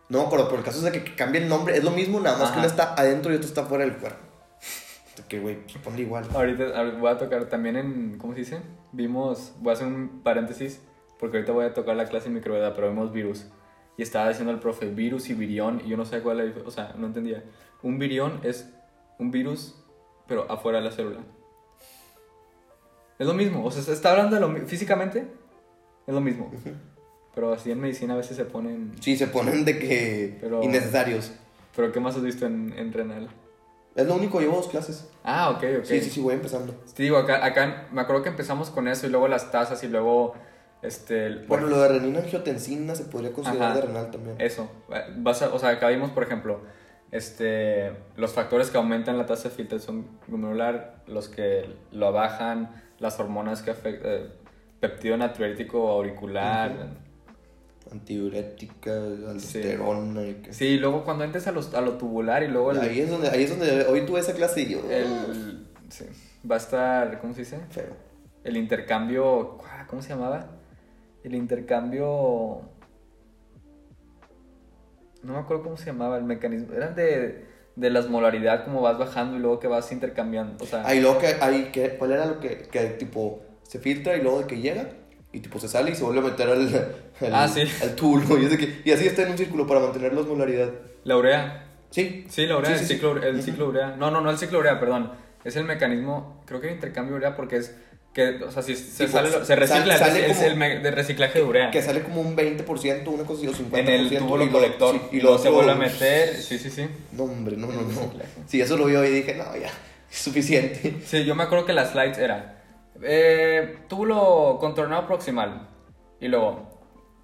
No 0.10 0.20
me 0.20 0.26
acuerdo, 0.26 0.48
pero 0.48 0.60
el 0.60 0.66
caso 0.66 0.80
es 0.80 0.92
de 0.92 1.04
que 1.04 1.16
cambia 1.16 1.42
el 1.42 1.48
nombre. 1.48 1.78
Es 1.78 1.84
lo 1.84 1.92
mismo, 1.92 2.20
nada 2.20 2.38
más 2.38 2.52
que 2.52 2.60
uno 2.60 2.68
está 2.68 2.94
adentro 2.94 3.32
y 3.32 3.36
otro 3.36 3.48
está 3.48 3.64
fuera 3.64 3.86
del 3.86 3.98
cuerpo. 3.98 4.20
Que, 5.30 5.40
güey, 5.40 5.64
pues 5.64 5.78
ponle 5.78 6.02
igual. 6.02 6.26
Ahorita 6.34 6.84
voy 7.00 7.10
a 7.10 7.18
tocar 7.18 7.46
también 7.46 7.78
en, 7.78 8.18
¿cómo 8.18 8.34
se 8.34 8.40
dice? 8.40 8.60
Vimos, 8.92 9.54
voy 9.60 9.72
a 9.72 9.74
hacer 9.74 9.88
un 9.88 10.22
paréntesis, 10.22 10.82
porque 11.18 11.38
ahorita 11.38 11.54
voy 11.54 11.66
a 11.66 11.74
tocar 11.74 11.96
la 11.96 12.06
clase 12.06 12.28
de 12.28 12.36
microbiología, 12.36 12.76
pero 12.76 12.90
vimos 12.90 13.12
virus. 13.14 13.46
Y 13.98 14.02
estaba 14.04 14.28
diciendo 14.30 14.52
el 14.52 14.60
profe, 14.60 14.88
virus 14.88 15.30
y 15.30 15.34
virión, 15.34 15.82
y 15.86 15.90
yo 15.90 15.98
no 15.98 16.06
sé 16.06 16.22
cuál 16.22 16.42
es 16.42 16.54
o 16.66 16.72
sea, 16.72 16.94
no 16.98 17.08
entendía. 17.08 17.44
Un 17.82 17.98
virión 18.00 18.40
es 18.44 18.70
un 19.20 19.32
virus, 19.32 19.76
pero 20.28 20.50
afuera 20.52 20.80
de 20.80 20.86
la 20.86 20.92
célula. 20.92 21.22
Es 23.18 23.26
lo 23.28 23.34
mismo, 23.34 23.64
o 23.64 23.72
sea, 23.72 23.82
se 23.82 23.94
está 23.94 24.12
hablando 24.12 24.36
de 24.36 24.42
lo 24.42 24.68
físicamente, 24.68 25.28
es 26.06 26.14
lo 26.14 26.20
mismo. 26.22 26.52
Pero 27.34 27.54
así 27.54 27.72
en 27.72 27.80
medicina 27.80 28.14
a 28.14 28.18
veces 28.18 28.36
se 28.36 28.46
ponen... 28.46 28.92
Sí, 29.00 29.18
se 29.18 29.28
ponen 29.28 29.66
de 29.66 29.80
que. 29.80 30.38
Pero- 30.42 30.64
innecesarios. 30.64 31.32
¿Pero 31.76 31.92
qué 31.92 32.00
más 32.00 32.16
has 32.16 32.24
visto 32.24 32.46
en, 32.46 32.74
en 32.78 32.94
renal? 32.94 33.30
Es 33.96 34.06
lo 34.08 34.16
único, 34.16 34.40
llevo 34.42 34.58
dos 34.58 34.68
clases. 34.68 35.10
Ah, 35.24 35.50
ok, 35.52 35.64
ok. 35.80 35.86
Sí, 35.86 36.02
sí, 36.02 36.10
sí, 36.10 36.22
voy 36.22 36.34
empezando. 36.34 36.74
Te 36.94 37.04
digo, 37.04 37.18
acá, 37.18 37.46
acá 37.46 37.88
me 37.92 38.02
acuerdo 38.02 38.24
que 38.24 38.30
empezamos 38.30 38.70
con 38.70 38.88
eso 38.90 39.08
y 39.08 39.10
luego 39.10 39.28
las 39.30 39.52
tasas 39.52 39.82
y 39.84 39.88
luego 39.88 40.36
Este, 40.86 41.26
el- 41.26 41.46
Bueno, 41.48 41.68
lo 41.68 41.80
de 41.82 41.88
renina 41.90 42.20
angiotensina 42.20 42.96
se 42.96 43.06
podría 43.06 43.32
considerar 43.34 43.72
Ajá. 43.72 43.76
de 43.82 43.88
renal 43.88 44.12
también. 44.12 44.36
Eso. 44.40 44.70
eh, 44.94 45.02
Vas 45.18 45.42
a- 45.42 45.54
o 45.54 45.60
sea, 45.60 45.70
acá 45.70 45.90
vimos, 45.90 46.12
por 46.12 46.24
ejemplo, 46.24 46.62
este, 47.12 47.92
los 48.18 48.34
factores 48.34 48.70
que 48.70 48.78
aumentan 48.78 49.18
la 49.18 49.26
tasa 49.26 49.50
de 49.50 49.56
filtración 49.56 50.08
glomerular, 50.28 51.04
los 51.08 51.30
que 51.30 51.66
lo 51.92 52.12
bajan, 52.12 52.84
las 53.00 53.20
hormonas 53.20 53.62
que 53.62 53.72
afectan, 53.72 54.34
peptido 54.80 55.16
natriurético 55.18 55.90
auricular. 55.90 56.72
Antidiurética, 57.92 58.92
aldosterona. 58.96 60.24
y 60.24 60.34
que- 60.36 60.54
Sí, 60.54 60.66
y 60.66 60.78
luego 60.80 61.04
cuando 61.04 61.24
entres 61.24 61.46
a, 61.48 61.52
los, 61.52 61.74
a 61.76 61.82
lo 61.82 61.94
tubular 61.98 62.42
y 62.44 62.48
luego 62.48 62.72
el, 62.72 62.80
Ahí 62.80 63.00
es 63.02 63.10
donde, 63.12 63.30
ahí 63.30 63.44
es 63.44 63.50
donde 63.52 63.86
hoy 63.86 64.06
tuve 64.06 64.20
esa 64.20 64.34
clase 64.34 64.62
y 64.62 64.70
yo. 64.74 64.80
el- 64.90 65.68
sí, 65.90 66.06
va 66.50 66.56
a 66.56 66.58
estar, 66.58 67.20
¿cómo 67.22 67.34
se 67.34 67.42
dice? 67.42 67.60
Feo. 67.70 67.96
El 68.44 68.58
intercambio, 68.58 69.60
¿cómo 69.88 70.02
se 70.02 70.10
llamaba? 70.10 70.48
El 71.26 71.34
intercambio... 71.34 72.62
No 75.24 75.34
me 75.34 75.40
acuerdo 75.40 75.64
cómo 75.64 75.76
se 75.78 75.88
llamaba 75.88 76.18
el 76.18 76.24
mecanismo. 76.24 76.72
Eran 76.74 76.94
de, 76.94 77.46
de 77.76 77.90
las 77.90 78.10
molaridad, 78.10 78.64
como 78.64 78.82
vas 78.82 79.00
bajando 79.00 79.38
y 79.38 79.40
luego 79.40 79.60
que 79.60 79.68
vas 79.68 79.92
intercambiando. 79.92 80.64
O 80.64 80.68
sea, 80.68 80.86
Ahí 80.86 81.02
luego 81.02 81.18
que, 81.18 81.36
ahí, 81.42 81.70
que, 81.74 81.98
¿cuál 81.98 82.12
era 82.12 82.28
lo 82.28 82.40
que, 82.40 82.60
que 82.72 82.80
tipo 82.90 83.42
se 83.64 83.80
filtra 83.80 84.16
y 84.16 84.22
luego 84.22 84.42
de 84.42 84.46
que 84.48 84.60
llega 84.62 84.88
y 85.34 85.40
tipo 85.40 85.58
se 85.58 85.68
sale 85.68 85.90
y 85.92 85.96
se 85.96 86.04
vuelve 86.04 86.20
a 86.20 86.24
meter 86.30 86.48
al, 86.48 86.68
al, 87.22 87.34
Ah, 87.34 87.48
sí. 87.48 87.64
al 87.82 87.96
túbulo 87.96 88.38
y, 88.38 88.56
que- 88.56 88.82
y 88.86 88.92
así 88.92 89.08
está 89.08 89.24
en 89.24 89.32
un 89.32 89.38
círculo 89.40 89.66
para 89.66 89.80
mantener 89.80 90.14
la 90.14 90.22
osmolaridad. 90.22 90.70
la 91.06 91.18
urea. 91.18 91.62
Sí, 91.90 92.26
Sí, 92.30 92.46
la 92.46 92.58
urea, 92.58 92.68
Sí, 92.70 92.74
el, 92.74 92.80
sí, 92.82 92.86
sí. 92.86 92.94
ciclo, 92.94 93.18
el 93.24 93.36
Ujú. 93.38 93.44
ciclo 93.46 93.68
urea. 93.70 93.96
No, 93.98 94.12
no, 94.12 94.22
no 94.22 94.30
el 94.30 94.38
ciclo 94.38 94.60
urea, 94.60 94.80
perdón. 94.80 95.12
Es 95.44 95.56
el 95.56 95.66
mecanismo, 95.66 96.44
creo 96.46 96.62
que 96.62 96.68
el 96.68 96.76
intercambio 96.76 97.16
urea 97.16 97.36
porque 97.36 97.58
es 97.58 97.76
que, 98.16 98.42
o 98.44 98.50
sea, 98.50 98.64
si 98.64 98.76
se, 98.76 99.06
Tipo, 99.06 99.18
sale, 99.18 99.30
se 99.46 99.56
recicla, 99.58 99.98
sale 99.98 100.32
es 100.32 100.38
como- 100.38 100.64
el 100.64 100.94
reciclaje 100.94 101.40
de 101.40 101.46
urea. 101.46 101.70
que 101.70 101.82
sale 101.82 102.02
como 102.02 102.22
un 102.22 102.34
20%, 102.36 103.12
una 103.12 103.26
cosa 103.26 103.42
así, 103.42 103.48
o 103.50 103.54
50%. 103.54 103.78
en 103.80 103.90
el 103.90 104.12
y 104.14 104.18
lo- 104.20 104.52
colector. 104.52 104.96
sí, 104.96 105.18
y 105.18 105.20
luego 105.22 105.38
se 105.38 105.50
vuelve 105.50 105.72
a 105.74 105.76
meter. 105.76 106.34
Sí, 106.42 106.58
sí, 106.58 106.70
sí. 106.70 106.88
No, 107.12 107.24
hombre, 107.26 107.58
no, 107.58 107.68
no, 107.68 107.82
no. 107.82 108.12
Sí, 108.48 108.62
eso 108.62 108.78
lo 108.78 108.86
vi 108.86 108.96
hoy 108.96 109.08
y 109.10 109.12
dije, 109.12 109.36
no, 109.36 109.44
ya, 109.58 109.68
es 110.10 110.18
suficiente. 110.18 110.96
Sí, 111.06 111.26
yo 111.26 111.36
me 111.36 111.44
acuerdo 111.44 111.66
que 111.66 111.74
las 111.74 111.92
slides 111.92 112.18
era 112.18 112.64
eh, 113.04 113.80
túbulo 113.90 114.58
contornado 114.62 115.06
proximal 115.06 115.68
y 116.22 116.30
luego 116.30 116.72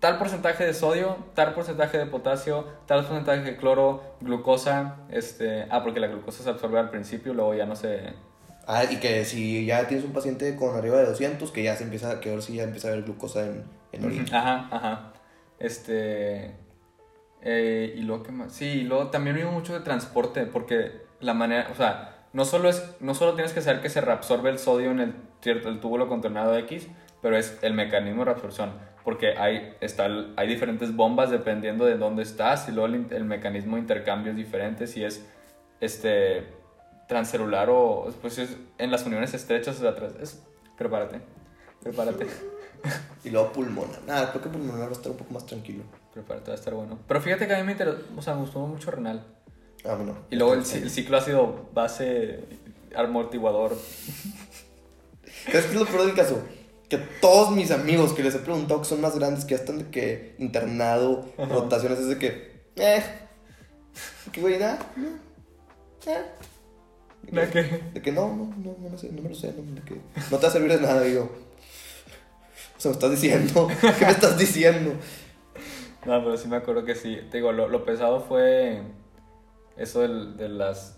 tal 0.01 0.17
porcentaje 0.17 0.65
de 0.65 0.73
sodio, 0.73 1.15
tal 1.35 1.53
porcentaje 1.53 1.97
de 1.97 2.05
potasio, 2.07 2.67
tal 2.85 3.05
porcentaje 3.05 3.41
de 3.43 3.55
cloro, 3.55 4.17
glucosa, 4.19 4.97
este, 5.09 5.67
ah, 5.69 5.81
porque 5.83 6.01
la 6.01 6.07
glucosa 6.07 6.43
se 6.43 6.49
absorbe 6.49 6.79
al 6.79 6.89
principio, 6.89 7.33
luego 7.33 7.53
ya 7.55 7.65
no 7.65 7.75
se 7.77 8.13
Ah, 8.67 8.83
y 8.85 8.97
que 8.97 9.25
si 9.25 9.65
ya 9.65 9.87
tienes 9.87 10.05
un 10.05 10.13
paciente 10.13 10.55
con 10.55 10.75
arriba 10.75 10.97
de 10.97 11.05
200, 11.07 11.51
que 11.51 11.63
ya 11.63 11.75
se 11.75 11.83
empieza, 11.83 12.19
que 12.19 12.29
ahora 12.29 12.41
sí 12.41 12.55
ya 12.55 12.63
empieza 12.63 12.87
a 12.87 12.91
haber 12.91 13.03
glucosa 13.03 13.45
en, 13.45 13.63
en 13.91 14.05
orina. 14.05 14.25
Ajá, 14.31 14.67
ajá. 14.71 15.13
Este 15.59 16.55
eh, 17.41 17.95
y 17.97 18.01
luego 18.01 18.23
qué 18.23 18.31
más? 18.31 18.53
Sí, 18.53 18.65
y 18.65 18.83
luego 18.83 19.07
también 19.07 19.35
vimos 19.35 19.53
mucho 19.53 19.73
de 19.73 19.79
transporte 19.79 20.45
porque 20.45 21.01
la 21.19 21.33
manera, 21.33 21.69
o 21.71 21.75
sea, 21.75 22.27
no 22.33 22.45
solo 22.45 22.69
es 22.69 22.95
no 22.99 23.15
solo 23.15 23.33
tienes 23.33 23.53
que 23.53 23.61
saber 23.61 23.81
que 23.81 23.89
se 23.89 24.01
reabsorbe 24.01 24.49
el 24.49 24.59
sodio 24.59 24.91
en 24.91 24.99
el, 24.99 25.15
el 25.43 25.79
túbulo 25.79 26.07
contornado 26.07 26.55
X, 26.57 26.87
pero 27.21 27.37
es 27.37 27.57
el 27.63 27.73
mecanismo 27.73 28.21
de 28.21 28.25
reabsorción, 28.25 28.73
porque 29.03 29.37
hay, 29.37 29.75
está 29.81 30.07
hay 30.35 30.47
diferentes 30.47 30.95
bombas 30.95 31.31
dependiendo 31.31 31.85
de 31.85 31.97
dónde 31.97 32.21
estás 32.21 32.69
y 32.69 32.71
luego 32.71 32.93
el 32.93 33.25
mecanismo 33.25 33.75
de 33.75 33.81
intercambio 33.81 34.31
es 34.31 34.37
diferente, 34.37 34.85
si 34.85 35.03
es 35.03 35.27
este, 35.79 36.45
transcelular 37.11 37.69
o 37.69 38.09
pues 38.21 38.37
es 38.37 38.51
en 38.77 38.89
las 38.89 39.05
uniones 39.05 39.33
estrechas 39.33 39.77
o 39.81 39.83
de 39.83 39.89
atrás. 39.89 40.13
Es, 40.21 40.41
prepárate, 40.77 41.19
prepárate, 41.83 42.25
Y 43.25 43.29
luego 43.31 43.51
pulmonar. 43.51 44.01
Nada, 44.07 44.29
creo 44.31 44.41
que 44.41 44.47
pulmonar 44.49 44.85
va 44.85 44.91
a 44.91 44.93
estar 44.93 45.11
un 45.11 45.17
poco 45.17 45.33
más 45.33 45.45
tranquilo. 45.45 45.83
prepárate, 46.13 46.47
va 46.47 46.53
a 46.53 46.57
estar 46.57 46.73
bueno. 46.73 46.97
Pero 47.09 47.19
fíjate 47.21 47.47
que 47.47 47.53
a 47.53 47.57
mí 47.57 47.63
me 47.63 47.73
interesó, 47.73 47.97
o 48.15 48.21
sea, 48.21 48.33
me 48.35 48.41
gustó 48.41 48.59
mucho 48.59 48.91
renal. 48.91 49.25
Ah, 49.83 49.95
bueno. 49.95 50.15
Y 50.29 50.37
luego 50.37 50.53
el, 50.53 50.59
el 50.59 50.89
ciclo 50.89 51.17
ácido 51.17 51.69
base 51.73 52.45
amortiguador. 52.95 53.75
¿Sabes 55.45 55.65
qué 55.65 55.73
es 55.73 55.75
lo 55.75 55.85
peor 55.85 56.05
del 56.05 56.15
caso? 56.15 56.41
Que 56.87 56.97
todos 56.97 57.51
mis 57.51 57.71
amigos 57.71 58.13
que 58.13 58.23
les 58.23 58.35
he 58.35 58.39
preguntado 58.39 58.81
que 58.81 58.87
son 58.87 59.01
más 59.01 59.19
grandes, 59.19 59.43
que 59.43 59.51
ya 59.55 59.57
están 59.57 59.79
de 59.79 59.89
que 59.89 60.35
internado, 60.39 61.25
Ajá. 61.37 61.53
rotaciones, 61.53 61.99
es 61.99 62.07
de 62.07 62.17
que, 62.17 62.63
eh, 62.77 63.03
que 64.31 64.39
güey, 64.39 64.57
nada, 64.59 64.79
eh. 66.05 66.23
¿De 67.23 67.49
qué? 67.49 67.81
De 67.93 68.01
que 68.01 68.11
no, 68.11 68.27
no, 68.29 68.53
no, 68.57 68.75
no, 68.79 68.89
me 68.89 68.97
sé, 68.97 69.11
no 69.11 69.21
me 69.21 69.29
lo 69.29 69.35
sé, 69.35 69.53
no, 69.57 69.75
de 69.75 69.81
que 69.81 69.95
no 70.29 70.37
te 70.37 70.43
va 70.43 70.47
a 70.47 70.51
servir 70.51 70.71
de 70.71 70.81
nada, 70.81 71.01
digo. 71.01 71.31
O 72.77 72.79
sea, 72.81 72.89
me 72.89 72.93
estás 72.93 73.11
diciendo, 73.11 73.67
¿qué 73.99 74.05
me 74.05 74.11
estás 74.11 74.37
diciendo? 74.37 74.93
No, 76.05 76.23
pero 76.23 76.35
sí 76.37 76.47
me 76.47 76.57
acuerdo 76.57 76.83
que 76.83 76.95
sí. 76.95 77.19
Te 77.29 77.37
digo, 77.37 77.51
lo, 77.51 77.67
lo 77.67 77.85
pesado 77.85 78.21
fue 78.21 78.81
eso 79.77 80.01
del- 80.01 80.35
de 80.35 80.49
las... 80.49 80.97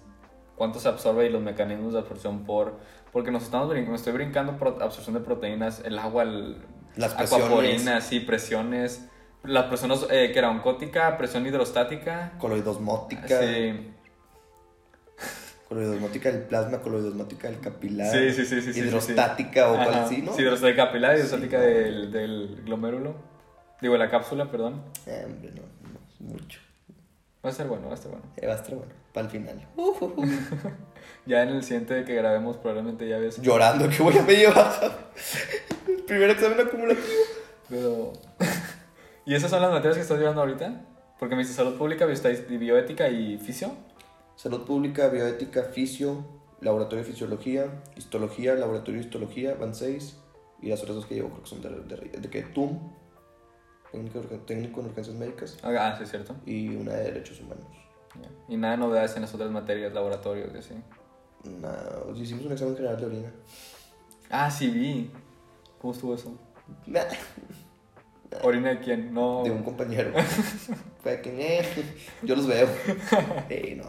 cuánto 0.55 0.79
se 0.79 0.87
absorbe 0.87 1.25
y 1.25 1.29
los 1.29 1.41
mecanismos 1.41 1.93
de 1.93 1.99
absorción 1.99 2.45
por... 2.45 2.79
Porque 3.11 3.29
nos 3.29 3.43
estamos 3.43 3.67
brincando, 3.69 3.91
me 3.91 3.97
estoy 3.97 4.13
brincando 4.13 4.57
por 4.57 4.81
absorción 4.81 5.13
de 5.15 5.19
proteínas, 5.19 5.81
el 5.85 5.99
agua, 5.99 6.23
el, 6.23 6.57
Las 6.95 7.13
presiones. 7.13 8.03
sí, 8.05 8.21
presiones. 8.21 9.05
La 9.43 9.67
presión 9.67 9.91
eh, 10.09 10.31
que 10.31 10.39
era 10.39 10.49
oncótica, 10.49 11.17
presión 11.17 11.45
hidrostática. 11.45 12.31
Coloidosmótica, 12.39 13.27
Sí, 13.41 13.91
coloidosmótica 15.67 16.31
del 16.31 16.43
plasma, 16.43 16.79
coloidosmótica 16.81 17.49
del 17.49 17.59
capilar, 17.59 18.11
sí, 18.11 18.31
sí, 18.31 18.45
sí, 18.45 18.45
sí, 18.45 18.61
sí, 18.61 18.73
sí, 18.73 18.79
hidrostática 18.81 19.71
o 19.71 19.75
cual 19.75 20.05
sí, 20.07 20.21
¿no? 20.21 20.33
Sí, 20.33 20.41
hidrostática 20.41 20.85
capilar, 20.85 21.15
hidrostática 21.15 21.59
Sí, 21.59 21.65
no. 21.65 21.73
del, 21.73 22.11
del 22.11 22.61
glomérulo. 22.65 23.15
Digo, 23.81 23.97
la 23.97 24.09
cápsula, 24.09 24.49
perdón. 24.49 24.81
Eh, 25.05 25.23
hombre, 25.25 25.51
no, 25.51 25.61
no, 25.61 26.31
mucho. 26.33 26.59
Va 27.45 27.49
a 27.49 27.53
ser 27.53 27.67
bueno, 27.67 27.87
va 27.87 27.91
a 27.91 27.95
estar 27.95 28.11
bueno. 28.11 28.25
Eh, 28.37 28.47
va 28.47 28.53
a 28.53 28.55
estar 28.55 28.75
bueno, 28.75 28.91
para 29.13 29.25
el 29.25 29.31
final. 29.31 29.67
Ya 31.25 31.43
en 31.43 31.49
el 31.49 31.63
siguiente 31.63 32.03
que 32.03 32.15
grabemos 32.15 32.57
probablemente 32.57 33.07
ya 33.07 33.17
ves. 33.17 33.41
Llorando 33.41 33.89
que 33.89 34.03
voy 34.03 34.17
a 34.17 34.23
medio 34.23 34.53
baja. 34.53 34.91
Primer 36.07 36.29
examen 36.29 36.59
acumulativo. 36.59 37.07
Pero... 37.69 38.13
¿Y 39.25 39.33
esas 39.35 39.49
son 39.49 39.61
las 39.61 39.71
materias 39.71 39.95
que 39.95 40.01
estás 40.01 40.19
llevando 40.19 40.41
ahorita? 40.41 40.81
Porque 41.19 41.35
me 41.35 41.43
dice 41.43 41.53
salud 41.53 41.77
pública, 41.77 42.05
bioética 42.05 43.07
y 43.07 43.37
fisio. 43.37 43.71
Salud 44.35 44.65
pública, 44.65 45.07
bioética, 45.09 45.63
fisio, 45.63 46.25
laboratorio 46.61 47.03
de 47.03 47.11
fisiología, 47.11 47.83
histología, 47.95 48.55
laboratorio 48.55 48.99
de 48.99 49.05
histología, 49.05 49.55
van 49.55 49.75
seis. 49.75 50.17
Y 50.61 50.69
las 50.69 50.81
otras 50.81 50.95
dos 50.95 51.05
que 51.05 51.15
llevo 51.15 51.29
creo 51.29 51.43
que 51.43 51.49
son 51.49 51.61
de, 51.61 51.69
de, 51.69 52.19
de, 52.19 52.29
que 52.29 52.41
TUM, 52.43 52.79
técnico, 53.91 54.19
técnico 54.45 54.79
en 54.79 54.85
urgencias 54.87 55.15
médicas, 55.15 55.57
Ah, 55.63 55.95
sí, 55.97 56.03
es 56.03 56.09
cierto. 56.09 56.35
y 56.45 56.75
una 56.75 56.93
de 56.93 57.03
derechos 57.11 57.41
humanos. 57.41 57.65
Ya. 58.21 58.29
Y 58.47 58.57
nada 58.57 58.73
de 58.75 58.79
novedades 58.79 59.15
en 59.15 59.23
las 59.23 59.33
otras 59.33 59.51
materias, 59.51 59.93
laboratorios 59.93 60.49
y 60.53 60.57
así. 60.57 60.73
Nada, 61.43 62.03
hicimos 62.15 62.45
un 62.45 62.53
examen 62.53 62.75
general 62.75 62.97
de 62.97 63.05
orina. 63.05 63.31
Ah, 64.29 64.49
sí, 64.49 64.69
vi. 64.69 65.11
¿Cómo 65.81 65.93
estuvo 65.93 66.15
eso? 66.15 66.33
Nah, 66.87 67.01
¿Orina 68.43 68.69
de 68.69 68.79
quién? 68.79 69.13
No. 69.13 69.43
De 69.43 69.51
un 69.51 69.63
compañero. 69.63 70.11
Eh, 71.05 71.85
yo 72.23 72.33
los 72.37 72.47
veo. 72.47 72.65
Ey, 73.49 73.75
no, 73.75 73.83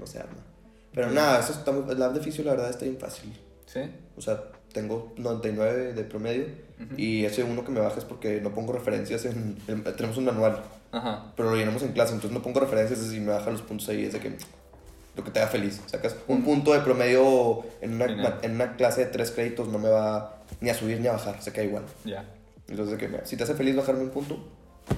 no 0.00 0.06
se 0.06 0.18
arma. 0.18 0.38
Pero 0.92 1.10
nada, 1.12 1.38
eso 1.40 1.52
está 1.52 1.70
el 1.70 1.98
lab 1.98 2.12
de 2.14 2.20
fisio 2.20 2.42
la 2.44 2.52
verdad 2.52 2.70
está 2.70 2.84
bien 2.84 2.98
fácil. 2.98 3.32
¿Sí? 3.66 3.80
O 4.16 4.20
sea, 4.20 4.42
tengo 4.72 5.12
99 5.16 5.92
de 5.92 6.02
promedio 6.04 6.46
Ujú. 6.82 6.94
y 6.96 7.24
ese 7.24 7.44
uno 7.44 7.64
que 7.64 7.70
me 7.70 7.78
baja 7.80 7.98
es 7.98 8.04
porque 8.04 8.40
no 8.40 8.52
pongo 8.52 8.72
referencias 8.72 9.24
en... 9.26 9.56
en- 9.68 9.84
tenemos 9.84 10.16
un 10.16 10.24
manual, 10.24 10.60
Ajá. 10.90 11.32
pero 11.36 11.50
lo 11.50 11.56
llenamos 11.56 11.82
en 11.82 11.92
clase, 11.92 12.14
entonces 12.14 12.32
no 12.36 12.42
pongo 12.42 12.58
referencias 12.60 13.00
y 13.12 13.20
me 13.20 13.30
bajan 13.32 13.52
los 13.52 13.62
puntos 13.62 13.88
ahí, 13.88 14.04
es 14.04 14.12
de 14.14 14.18
que 14.20 14.36
lo 15.16 15.22
que 15.24 15.30
te 15.30 15.38
haga 15.40 15.48
feliz. 15.48 15.80
Sacas 15.86 16.16
un 16.26 16.42
punto 16.42 16.72
de 16.72 16.80
promedio 16.80 17.62
en 17.80 17.94
una, 17.94 18.38
en 18.42 18.52
una 18.52 18.76
clase 18.76 19.04
de 19.04 19.10
tres 19.12 19.30
créditos 19.30 19.68
no 19.68 19.78
me 19.78 19.88
va 19.88 20.40
ni 20.60 20.70
a 20.70 20.74
subir 20.74 21.00
ni 21.00 21.06
a 21.06 21.12
bajar, 21.12 21.40
se 21.42 21.52
queda 21.52 21.64
igual. 21.64 21.84
Ya. 22.04 22.24
Entonces, 22.68 22.98
de 22.98 23.06
que 23.08 23.26
si 23.26 23.36
te 23.36 23.42
hace 23.44 23.54
feliz 23.54 23.74
bajarme 23.76 24.02
un 24.02 24.10
punto, 24.10 24.38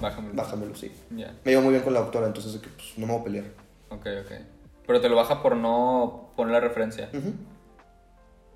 Bájame. 0.01 0.31
bájamelo, 0.33 0.75
sí. 0.75 0.91
Ya. 1.11 1.35
Me 1.45 1.51
llevo 1.53 1.63
muy 1.65 1.73
bien 1.73 1.83
con 1.83 1.93
la 1.95 2.01
doctora, 2.01 2.27
entonces 2.27 2.55
de 2.55 2.61
que 2.61 2.69
pues, 2.69 2.93
no 2.99 3.07
me 3.07 3.13
voy 3.13 3.21
a 3.21 3.25
pelear. 3.25 3.45
Ok, 3.91 4.07
ok. 4.25 4.33
Pero 4.87 5.01
te 5.01 5.09
lo 5.09 5.17
baja 5.17 5.43
por 5.43 5.57
no 5.57 6.31
poner 6.37 6.53
la 6.53 6.61
referencia. 6.61 7.09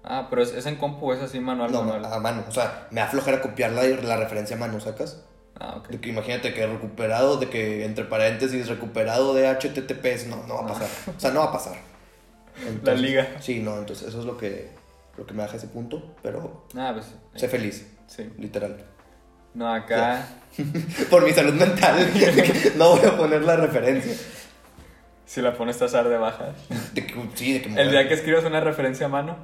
Ah, 0.04 0.26
pero 0.30 0.42
es, 0.42 0.52
es 0.52 0.66
en 0.66 0.76
compu, 0.76 1.12
es 1.12 1.20
así 1.20 1.40
manual, 1.40 1.72
No, 1.72 1.82
manual. 1.82 2.04
a 2.12 2.18
mano, 2.20 2.44
o 2.48 2.52
sea, 2.52 2.86
me 2.90 3.00
da 3.00 3.08
flojera 3.08 3.40
copiar 3.40 3.72
la, 3.72 3.82
la 3.84 4.16
referencia 4.16 4.56
a 4.56 4.58
mano, 4.58 4.78
¿sacas? 4.80 5.24
Ah, 5.58 5.74
ok. 5.78 5.88
De 5.88 6.00
que 6.00 6.10
imagínate 6.10 6.54
que 6.54 6.66
recuperado, 6.66 7.38
de 7.38 7.48
que 7.48 7.84
entre 7.84 8.04
paréntesis, 8.04 8.68
recuperado 8.68 9.34
de 9.34 9.48
HTTPS, 9.48 10.28
no, 10.28 10.44
no 10.46 10.54
va 10.56 10.60
a 10.62 10.66
pasar. 10.66 10.88
O 11.16 11.18
sea, 11.20 11.30
no 11.32 11.40
va 11.40 11.46
a 11.46 11.52
pasar. 11.52 11.76
La 12.84 12.94
liga. 12.94 13.26
Sí, 13.40 13.60
no, 13.60 13.76
entonces 13.78 14.06
eso 14.08 14.20
es 14.20 14.26
lo 14.26 14.36
que, 14.36 14.70
lo 15.16 15.26
que 15.26 15.34
me 15.34 15.42
baja 15.42 15.56
ese 15.56 15.66
punto, 15.68 16.14
pero 16.22 16.66
Ah, 16.76 16.92
pues. 16.94 17.06
sé 17.34 17.48
feliz, 17.48 17.86
Sí. 18.06 18.30
literal. 18.38 18.76
No, 19.54 19.72
acá. 19.72 20.24
Por 21.10 21.24
mi 21.24 21.32
salud 21.32 21.54
mental, 21.54 22.12
no 22.76 22.90
voy 22.90 23.06
a 23.06 23.16
poner 23.16 23.42
la 23.42 23.56
referencia. 23.56 24.14
Si 25.26 25.42
la 25.42 25.54
pones 25.54 25.78
tasar 25.78 26.08
de 26.08 26.16
baja. 26.16 26.54
De 26.94 27.06
que, 27.06 27.14
sí, 27.34 27.52
de 27.54 27.62
que 27.62 27.68
me 27.68 27.82
El 27.82 27.90
día 27.90 28.08
que 28.08 28.14
escribas 28.14 28.44
una 28.44 28.60
referencia 28.60 29.06
a 29.06 29.08
mano. 29.10 29.36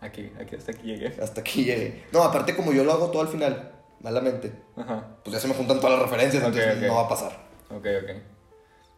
Aquí, 0.00 0.30
aquí, 0.40 0.54
hasta 0.56 0.72
aquí 0.72 0.86
llegué. 0.86 1.20
Hasta 1.20 1.40
aquí 1.40 1.64
llegué. 1.64 2.04
No, 2.12 2.22
aparte 2.22 2.54
como 2.54 2.72
yo 2.72 2.84
lo 2.84 2.92
hago 2.92 3.10
todo 3.10 3.22
al 3.22 3.28
final. 3.28 3.72
malamente, 4.00 4.52
Ajá. 4.76 5.04
pues 5.24 5.34
ya 5.34 5.40
se 5.40 5.48
me 5.48 5.54
juntan 5.54 5.78
todas 5.80 5.92
las 5.98 6.02
referencias, 6.02 6.42
Ok, 6.42 6.48
entonces 6.50 6.82
no 6.82 6.94
va 6.94 7.02
a 7.02 7.08
pasar. 7.08 7.32
Ok, 7.70 7.86
ok. 8.02 8.10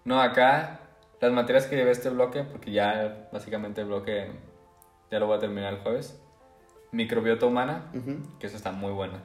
No, 0.04 0.20
acá 0.20 0.80
las 1.20 1.32
materias 1.32 1.66
que 1.66 1.76
llevé 1.76 1.92
este 1.92 2.10
bloque, 2.10 2.42
porque 2.42 2.72
ya 2.72 3.28
básicamente 3.32 3.80
el 3.80 3.86
bloque 3.86 4.30
ya 5.10 5.18
lo 5.20 5.26
voy 5.26 5.36
a 5.36 5.40
terminar 5.40 5.72
el 5.72 5.80
jueves. 5.80 6.20
Microbiota 6.90 7.46
humana, 7.46 7.90
que 8.38 8.46
eso 8.48 8.56
está 8.56 8.72
muy 8.72 8.92
buena. 8.92 9.22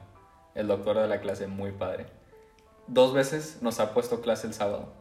El 0.54 0.68
doctor 0.68 0.98
de 0.98 1.06
la 1.08 1.20
clase, 1.20 1.46
muy 1.48 1.72
padre. 1.72 2.06
Dos 2.86 3.12
veces 3.14 3.58
nos 3.62 3.78
ha 3.80 3.92
puesto 3.94 4.20
clase 4.20 4.46
el 4.46 4.54
sábado. 4.54 4.92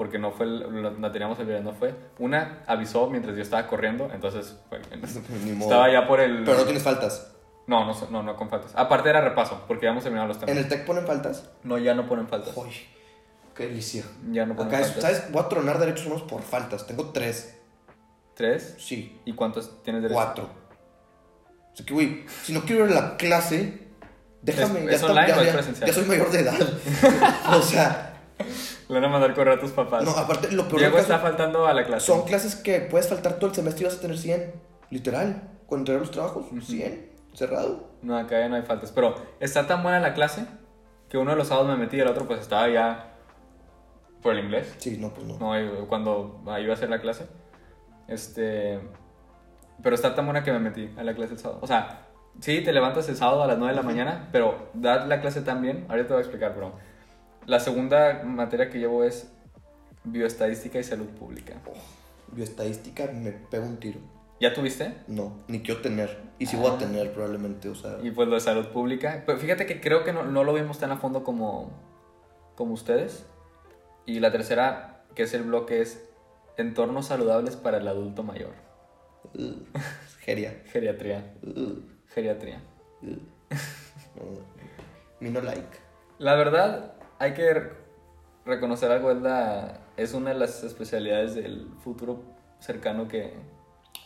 Porque 0.00 0.18
no 0.18 0.30
fue, 0.32 0.46
el- 0.46 0.98
la 1.02 1.12
teníamos 1.12 1.38
el 1.40 1.44
viernes, 1.44 1.62
no 1.66 1.74
fue. 1.78 1.94
Una 2.18 2.62
avisó 2.66 3.10
mientras 3.10 3.36
yo 3.36 3.42
estaba 3.42 3.66
corriendo, 3.66 4.08
entonces 4.14 4.56
fue- 4.70 4.80
estaba 5.60 5.92
ya 5.92 6.08
por 6.08 6.20
el... 6.20 6.42
Pero 6.42 6.56
no 6.56 6.64
tienes 6.64 6.82
faltas. 6.82 7.32
No, 7.66 7.84
no, 7.84 7.94
no, 8.10 8.22
no 8.22 8.34
con 8.34 8.48
faltas. 8.48 8.72
Aparte 8.74 9.10
era 9.10 9.20
repaso, 9.20 9.62
porque 9.68 9.84
ya 9.84 9.90
hemos 9.90 10.02
terminado 10.02 10.26
los 10.28 10.38
temas. 10.38 10.52
¿En 10.52 10.56
el 10.62 10.68
TEC 10.70 10.86
ponen 10.86 11.06
faltas? 11.06 11.50
No, 11.64 11.76
ya 11.76 11.92
no 11.94 12.06
ponen 12.08 12.28
faltas. 12.28 12.56
Uy, 12.56 12.70
qué 13.54 13.66
delicia. 13.66 14.04
Ya 14.30 14.46
no 14.46 14.56
ponen 14.56 14.72
Acá, 14.74 14.80
es- 14.82 14.92
faltas. 14.92 15.02
¿sabes? 15.18 15.32
Voy 15.32 15.42
a 15.42 15.48
tronar 15.50 15.78
derechos 15.78 16.06
humanos 16.06 16.24
por 16.26 16.40
faltas. 16.40 16.86
Tengo 16.86 17.10
tres. 17.10 17.58
¿Tres? 18.34 18.76
Sí, 18.78 19.20
¿Y 19.26 19.34
cuántos 19.34 19.82
tienes 19.82 20.00
derecho? 20.00 20.14
cuatro. 20.18 20.44
O 20.44 21.76
sea 21.76 21.84
que, 21.84 21.92
güey, 21.92 22.24
si 22.42 22.54
no 22.54 22.62
quiero 22.62 22.86
ir 22.86 22.92
a 22.96 23.00
la 23.02 23.16
clase, 23.18 23.86
déjame. 24.40 24.80
¿Es- 24.86 24.90
ya 24.92 24.96
es 24.96 25.02
online 25.02 25.28
ya, 25.28 25.36
o 25.36 25.40
es 25.40 25.46
ya- 25.46 25.52
presencial? 25.52 25.88
ya 25.90 25.94
soy 25.94 26.04
mayor 26.06 26.30
de 26.30 26.40
edad. 26.40 26.54
o 27.54 27.60
sea, 27.60 28.09
Le 28.90 28.96
van 28.96 29.04
a 29.04 29.08
mandar 29.08 29.34
correo 29.34 29.54
a 29.54 29.60
tus 29.60 29.70
papás. 29.70 30.04
no, 30.04 30.10
aparte, 30.10 30.50
lo 30.50 30.66
peor 30.66 30.80
Diego 30.80 30.96
caso 30.96 31.12
está 31.12 31.18
faltando 31.20 31.64
a 31.64 31.72
la 31.72 31.84
clase. 31.84 32.06
son 32.06 32.22
clases 32.22 32.56
que 32.56 32.80
puedes 32.80 33.08
faltar 33.08 33.34
todo 33.34 33.46
el 33.46 33.54
semestre 33.54 33.82
y 33.82 33.84
vas 33.86 33.98
a 33.98 34.00
tener 34.00 34.18
100. 34.18 34.52
Literal. 34.90 35.42
Cuando 35.66 35.82
entregar 35.82 36.00
los 36.00 36.10
trabajos, 36.10 36.46
100. 36.60 37.08
Cerrado. 37.32 37.88
No, 38.02 38.18
acá 38.18 38.40
ya 38.40 38.48
no 38.48 38.56
hay 38.56 38.62
faltas. 38.62 38.90
Pero 38.90 39.14
está 39.38 39.68
tan 39.68 39.84
buena 39.84 40.00
la 40.00 40.12
clase 40.12 40.44
que 41.08 41.18
uno 41.18 41.30
de 41.30 41.36
los 41.36 41.46
sábados 41.46 41.68
me 41.68 41.76
metí 41.76 41.98
y 41.98 42.00
el 42.00 42.08
otro 42.08 42.26
pues 42.26 42.40
estaba 42.40 42.68
ya 42.68 43.14
por 44.22 44.34
el 44.34 44.44
inglés. 44.44 44.74
Sí, 44.78 44.98
no, 44.98 45.14
pues 45.14 45.24
no. 45.24 45.38
No, 45.38 45.60
y 45.60 45.86
cuando 45.86 46.42
iba 46.58 46.72
a 46.72 46.74
hacer 46.74 46.90
la 46.90 47.00
clase. 47.00 47.28
Este. 48.08 48.80
Pero 49.80 49.94
está 49.94 50.16
tan 50.16 50.26
buena 50.26 50.42
que 50.42 50.50
me 50.50 50.58
metí 50.58 50.90
a 50.96 51.04
la 51.04 51.14
clase 51.14 51.34
el 51.34 51.38
sábado. 51.38 51.60
O 51.62 51.68
sea, 51.68 52.08
sí, 52.40 52.60
te 52.62 52.72
levantas 52.72 53.08
el 53.08 53.14
sábado 53.14 53.44
a 53.44 53.46
las 53.46 53.56
9 53.56 53.72
de 53.72 53.76
la 53.76 53.86
mañana, 53.86 54.28
pero 54.32 54.70
dar 54.74 55.06
la 55.06 55.20
clase 55.20 55.42
tan 55.42 55.62
bien. 55.62 55.86
Ahorita 55.88 56.08
te 56.08 56.14
voy 56.14 56.22
a 56.22 56.24
explicar, 56.24 56.54
pero. 56.54 56.89
La 57.46 57.60
segunda 57.60 58.22
materia 58.24 58.70
que 58.70 58.78
llevo 58.78 59.04
es 59.04 59.30
bioestadística 60.04 60.78
y 60.78 60.84
salud 60.84 61.06
pública. 61.06 61.54
Bioestadística 62.28 63.06
me 63.12 63.32
pego 63.32 63.64
un 63.66 63.78
tiro. 63.78 63.98
¿Ya 64.40 64.54
tuviste? 64.54 64.94
No, 65.06 65.36
ni 65.48 65.60
quiero 65.60 65.80
tener. 65.82 66.18
Y 66.38 66.46
si 66.46 66.56
voy 66.56 66.70
Ah. 66.70 66.74
a 66.74 66.78
tener 66.78 67.12
probablemente, 67.12 67.68
o 67.68 67.74
sea. 67.74 67.98
Y 68.02 68.10
pues 68.10 68.26
lo 68.28 68.34
de 68.36 68.40
salud 68.40 68.66
pública. 68.68 69.22
Pero 69.26 69.38
fíjate 69.38 69.66
que 69.66 69.80
creo 69.80 70.02
que 70.04 70.12
no, 70.12 70.22
no 70.24 70.44
lo 70.44 70.54
vimos 70.54 70.78
tan 70.78 70.90
a 70.92 70.96
fondo 70.96 71.24
como, 71.24 71.70
como 72.54 72.72
ustedes. 72.72 73.26
Y 74.06 74.20
la 74.20 74.32
tercera, 74.32 75.04
que 75.14 75.24
es 75.24 75.34
el 75.34 75.42
bloque, 75.42 75.82
es 75.82 76.08
entornos 76.56 77.06
saludables 77.06 77.56
para 77.56 77.78
el 77.78 77.88
adulto 77.88 78.22
mayor. 78.22 78.52
uh, 79.34 79.52
geria. 80.20 80.62
Geriatría. 80.66 81.34
Uh, 81.42 81.80
Geriatría. 82.14 82.62
uh. 83.02 84.38
No 85.20 85.40
like. 85.42 85.78
La 86.18 86.34
verdad, 86.34 86.94
hay 87.20 87.34
que 87.34 87.54
re- 87.54 87.72
reconocer 88.44 88.90
algo. 88.90 89.12
Es, 89.12 89.22
la, 89.22 89.80
es 89.96 90.12
una 90.14 90.30
de 90.30 90.36
las 90.36 90.64
especialidades 90.64 91.36
del 91.36 91.68
futuro 91.84 92.22
cercano 92.58 93.06
que... 93.06 93.34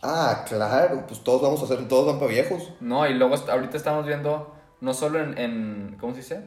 Ah, 0.03 0.45
claro, 0.47 1.05
pues 1.07 1.23
todos 1.23 1.41
vamos 1.41 1.61
a 1.61 1.65
hacer, 1.65 1.87
todos 1.87 2.05
van 2.05 2.19
para 2.19 2.29
viejos. 2.29 2.73
No, 2.79 3.07
y 3.07 3.13
luego 3.15 3.33
ahorita 3.35 3.75
estamos 3.77 4.05
viendo, 4.05 4.53
no 4.81 4.93
solo 4.93 5.19
en, 5.19 5.37
en 5.39 5.97
¿cómo 5.99 6.13
se 6.13 6.19
dice? 6.19 6.43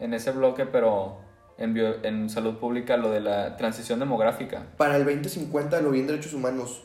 En 0.00 0.14
ese 0.14 0.32
bloque, 0.32 0.66
pero 0.66 1.18
en, 1.58 1.74
bio- 1.74 2.02
en 2.04 2.28
salud 2.28 2.56
pública, 2.56 2.96
lo 2.96 3.10
de 3.10 3.20
la 3.20 3.56
transición 3.56 4.00
demográfica. 4.00 4.66
Para 4.76 4.96
el 4.96 5.04
2050, 5.04 5.80
lo 5.80 5.90
vi 5.90 6.00
en 6.00 6.06
derechos 6.08 6.32
humanos, 6.34 6.82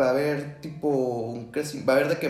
va 0.00 0.06
a 0.06 0.10
haber 0.10 0.60
tipo 0.60 0.88
un 0.88 1.52
crecimiento, 1.52 1.88
va 1.92 1.98
a 1.98 2.00
haber 2.00 2.08
de 2.14 2.18
que 2.18 2.28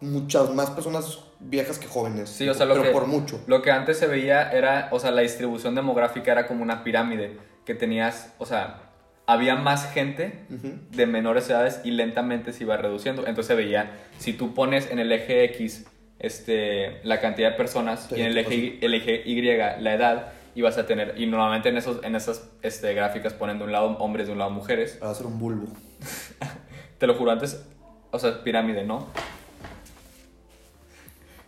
muchas 0.00 0.50
más 0.54 0.70
personas 0.70 1.20
viejas 1.40 1.78
que 1.78 1.86
jóvenes. 1.86 2.28
Sí, 2.30 2.48
o 2.48 2.54
sea, 2.54 2.66
lo 2.66 2.74
pero 2.74 2.84
que, 2.86 2.90
por 2.90 3.06
mucho. 3.06 3.40
lo 3.46 3.62
que 3.62 3.70
antes 3.70 3.98
se 3.98 4.06
veía 4.06 4.50
era, 4.50 4.88
o 4.92 4.98
sea, 5.00 5.10
la 5.10 5.22
distribución 5.22 5.74
demográfica 5.74 6.32
era 6.32 6.46
como 6.46 6.62
una 6.62 6.84
pirámide, 6.84 7.36
que 7.64 7.74
tenías, 7.74 8.34
o 8.38 8.46
sea, 8.46 8.82
había 9.26 9.56
más 9.56 9.92
gente 9.92 10.46
de 10.48 11.06
menores 11.06 11.48
edades 11.50 11.80
y 11.84 11.90
lentamente 11.90 12.52
se 12.52 12.64
iba 12.64 12.76
reduciendo. 12.76 13.22
Entonces 13.26 13.46
se 13.46 13.54
veía, 13.54 13.92
si 14.18 14.32
tú 14.32 14.54
pones 14.54 14.90
en 14.90 14.98
el 14.98 15.12
eje 15.12 15.44
X 15.44 15.86
este, 16.18 17.00
la 17.04 17.20
cantidad 17.20 17.50
de 17.50 17.56
personas 17.56 18.08
y 18.10 18.20
en 18.20 18.26
el 18.28 18.38
eje, 18.38 18.54
Y- 18.54 18.78
el 18.80 18.94
eje 18.94 19.22
Y 19.24 19.42
la 19.42 19.94
edad, 19.94 20.32
ibas 20.54 20.78
a 20.78 20.86
tener, 20.86 21.14
y 21.18 21.26
normalmente 21.26 21.68
en, 21.68 21.76
esos, 21.76 22.02
en 22.02 22.16
esas 22.16 22.48
este, 22.62 22.94
gráficas 22.94 23.34
ponen 23.34 23.58
de 23.58 23.64
un 23.64 23.72
lado 23.72 23.98
hombres, 23.98 24.26
de 24.26 24.32
un 24.32 24.38
lado 24.38 24.50
mujeres. 24.50 24.98
Va 25.02 25.10
a 25.10 25.14
ser 25.14 25.26
un 25.26 25.38
bulbo. 25.38 25.66
Te 26.98 27.06
lo 27.06 27.14
juro, 27.14 27.30
antes, 27.30 27.64
o 28.10 28.18
sea, 28.18 28.42
pirámide, 28.42 28.82
¿no? 28.84 29.06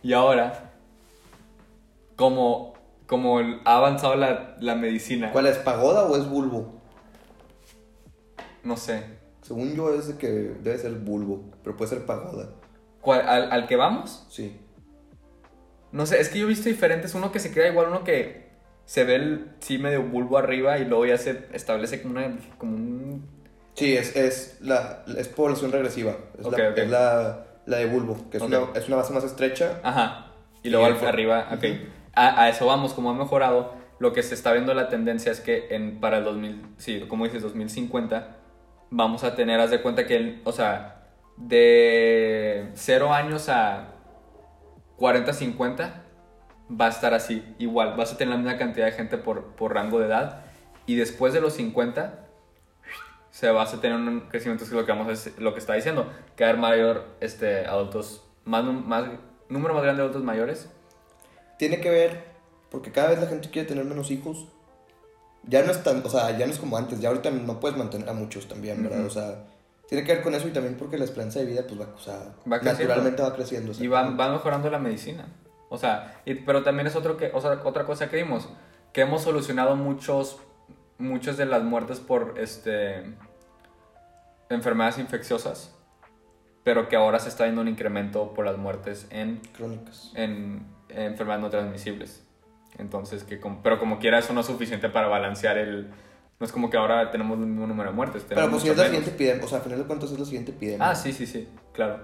Y 0.03 0.13
ahora, 0.13 0.71
como, 2.15 2.73
como 3.07 3.39
ha 3.39 3.77
avanzado 3.77 4.15
la, 4.15 4.55
la 4.59 4.75
medicina, 4.75 5.31
¿Cuál 5.31 5.47
es, 5.47 5.57
pagoda 5.57 6.05
o 6.05 6.15
es 6.17 6.27
bulbo? 6.29 6.79
no 8.63 8.77
sé, 8.77 9.03
Según 9.41 9.75
yo 9.75 9.93
es 9.93 10.07
de 10.07 10.17
que 10.17 10.27
debe 10.29 10.77
ser 10.77 10.91
bulbo, 10.93 11.43
pero 11.63 11.75
puede 11.75 11.89
ser 11.89 12.05
pagoda. 12.05 12.49
¿cuál- 13.01 13.27
al, 13.27 13.51
al 13.51 13.67
que 13.67 13.75
vamos? 13.75 14.25
Sí. 14.29 14.59
No 15.91 16.05
sé, 16.05 16.21
es 16.21 16.29
que 16.29 16.39
yo 16.39 16.45
he 16.45 16.49
visto 16.49 16.69
diferentes, 16.69 17.15
uno 17.15 17.31
que 17.31 17.39
se 17.39 17.51
queda 17.51 17.67
igual, 17.67 17.87
uno 17.87 18.03
que 18.03 18.49
se 18.85 19.03
ve 19.03 19.15
el 19.15 19.51
sí 19.59 19.77
medio 19.77 20.03
bulbo 20.03 20.37
arriba 20.37 20.77
y 20.77 20.85
luego 20.85 21.05
ya 21.05 21.17
se 21.17 21.47
establece 21.53 22.01
como, 22.01 22.15
una, 22.17 22.37
como 22.57 22.75
un... 22.75 23.25
Sí, 23.73 23.95
es, 23.97 24.15
es, 24.15 24.57
la, 24.61 25.03
es 25.17 25.27
población 25.27 25.71
regresiva. 25.71 26.15
Es, 26.39 26.45
la, 26.45 26.67
es 26.69 26.89
la, 26.89 27.45
la 27.65 27.77
de 27.77 27.85
bulbo, 27.85 28.17
que 28.29 28.37
es, 28.37 28.43
Ok. 28.43 28.49
una, 28.49 28.59
es 28.79 28.87
una 28.87 28.97
base 28.97 29.13
más 29.13 29.23
estrecha. 29.23 29.79
Ajá. 29.83 30.27
Y 30.63 30.67
Y 30.67 30.71
luego 30.71 30.85
al- 30.85 30.95
fo- 30.97 31.07
arriba, 31.07 31.47
ok. 31.53 31.63
A, 32.13 32.43
a 32.43 32.49
eso 32.49 32.65
vamos, 32.65 32.93
como 32.93 33.09
ha 33.09 33.13
mejorado, 33.13 33.73
lo 33.99 34.13
que 34.13 34.23
se 34.23 34.33
está 34.35 34.51
viendo 34.51 34.73
la 34.73 34.89
tendencia 34.89 35.31
es 35.31 35.39
que 35.39 35.67
en, 35.75 35.99
para 35.99 36.17
el 36.17 36.23
2000, 36.23 36.61
sí, 36.77 37.05
como 37.07 37.25
dices, 37.25 37.41
2050, 37.43 38.37
vamos 38.89 39.23
a 39.23 39.35
tener, 39.35 39.59
haz 39.59 39.69
de 39.71 39.81
cuenta 39.81 40.05
que, 40.05 40.15
el- 40.17 40.41
o 40.43 40.51
sea, 40.51 40.97
de 41.37 42.69
0 42.75 43.13
años 43.13 43.47
a 43.49 43.89
40, 44.97 45.33
50, 45.33 46.03
va 46.79 46.85
a 46.85 46.89
estar 46.89 47.13
así, 47.13 47.43
igual, 47.59 47.95
vas 47.97 48.13
a 48.13 48.17
tener 48.17 48.33
la 48.33 48.37
misma 48.41 48.57
cantidad 48.57 48.85
de 48.85 48.91
gente 48.91 49.17
por, 49.17 49.55
por 49.55 49.73
rango 49.73 49.99
de 49.99 50.07
edad, 50.07 50.43
y 50.85 50.95
después 50.95 51.33
de 51.33 51.41
los 51.41 51.53
50, 51.53 52.25
se 53.31 53.49
va 53.49 53.63
a 53.63 53.65
tener 53.81 53.97
un 53.97 54.21
crecimiento, 54.29 54.63
es 54.65 54.71
lo 54.71 54.85
que, 54.85 54.91
vamos 54.91 55.07
a 55.07 55.11
decir- 55.11 55.33
lo 55.39 55.53
que 55.53 55.59
está 55.59 55.73
diciendo, 55.73 56.05
que 56.35 56.43
haber 56.43 56.57
mayor, 56.57 57.05
este, 57.21 57.65
adultos, 57.65 58.23
más, 58.45 58.63
más, 58.63 59.05
número 59.49 59.73
más 59.73 59.81
grande 59.83 60.01
de 60.01 60.03
adultos 60.09 60.23
mayores, 60.23 60.69
Tiene 61.57 61.79
que 61.79 61.89
ver, 61.91 62.23
porque 62.71 62.91
cada 62.91 63.09
vez 63.09 63.19
la 63.19 63.27
gente 63.27 63.49
quiere 63.51 63.67
tener 63.67 63.85
menos 63.85 64.09
hijos. 64.09 64.47
Ya 65.43 65.63
no 65.63 65.71
es 65.71 65.83
tan, 65.83 66.03
o 66.03 66.09
sea, 66.09 66.35
ya 66.37 66.45
no 66.47 66.51
es 66.51 66.57
como 66.59 66.75
antes, 66.75 66.99
ya 66.99 67.09
ahorita 67.09 67.29
no 67.29 67.59
puedes 67.59 67.77
mantener 67.77 68.09
a 68.09 68.13
muchos 68.13 68.47
también, 68.47 68.81
¿verdad? 68.81 68.99
Ujú. 68.99 69.07
O 69.07 69.11
sea, 69.11 69.43
tiene 69.87 70.03
que 70.03 70.13
ver 70.15 70.23
con 70.23 70.33
eso 70.33 70.47
y 70.47 70.51
también 70.51 70.75
porque 70.75 70.97
la 70.97 71.03
esperanza 71.05 71.37
de 71.39 71.45
vida, 71.45 71.61
pues 71.67 71.79
va, 71.79 71.85
o 71.95 71.99
sea, 71.99 72.33
Va 72.51 72.57
naturalmente 72.59 73.21
va 73.21 73.35
creciendo. 73.35 73.73
Y 73.79 73.87
va, 73.87 74.09
va 74.09 74.31
mejorando 74.31 74.69
la 74.71 74.79
medicina. 74.79 75.27
O 75.69 75.77
sea, 75.77 76.21
y- 76.25 76.33
pero 76.35 76.63
también 76.63 76.87
es 76.87 76.95
otro 76.95 77.15
que, 77.17 77.29
o 77.33 77.39
sea, 77.41 77.61
otra 77.63 77.85
cosa 77.85 78.09
que 78.09 78.15
vimos, 78.17 78.49
que 78.91 79.01
hemos 79.01 79.21
solucionado 79.21 79.75
muchos, 79.75 80.37
muchas 81.01 81.37
de 81.37 81.45
las 81.45 81.63
muertes 81.63 81.99
por 81.99 82.35
este, 82.37 83.03
enfermedades 84.49 84.97
infecciosas, 84.97 85.75
pero 86.63 86.87
que 86.89 86.95
ahora 86.95 87.19
se 87.19 87.29
está 87.29 87.45
viendo 87.45 87.61
un 87.61 87.67
incremento 87.67 88.33
por 88.33 88.45
las 88.45 88.57
muertes 88.57 89.07
en, 89.09 89.37
Crónicas. 89.55 90.11
en, 90.15 90.65
en 90.89 91.01
enfermedades 91.03 91.43
no 91.43 91.49
transmisibles. 91.49 92.25
Entonces, 92.77 93.23
que 93.23 93.39
como- 93.39 93.61
pero 93.63 93.79
como 93.79 93.99
quiera, 93.99 94.19
eso 94.19 94.33
no 94.33 94.41
es 94.41 94.45
suficiente 94.47 94.89
para 94.89 95.07
balancear 95.07 95.57
el... 95.57 95.89
No 96.39 96.45
es 96.45 96.51
como 96.51 96.69
que 96.71 96.77
ahora 96.77 97.11
tenemos 97.11 97.37
el 97.39 97.45
mismo 97.45 97.67
número 97.67 97.91
de 97.91 97.95
muertes. 97.95 98.25
Pero 98.27 98.49
pues 98.49 98.63
si 98.63 98.69
es 98.69 98.75
la 98.77 98.83
menos. 98.83 98.97
siguiente 98.97 99.09
epidemia, 99.15 99.45
o 99.45 99.47
sea, 99.47 99.59
a 99.59 99.61
final 99.61 99.77
de 99.79 99.85
cuentas 99.85 100.11
es 100.11 100.17
la 100.17 100.25
siguiente 100.25 100.51
epidemia. 100.51 100.89
Ah, 100.89 100.95
sí, 100.95 101.13
sí, 101.13 101.27
sí, 101.27 101.47
claro. 101.71 101.99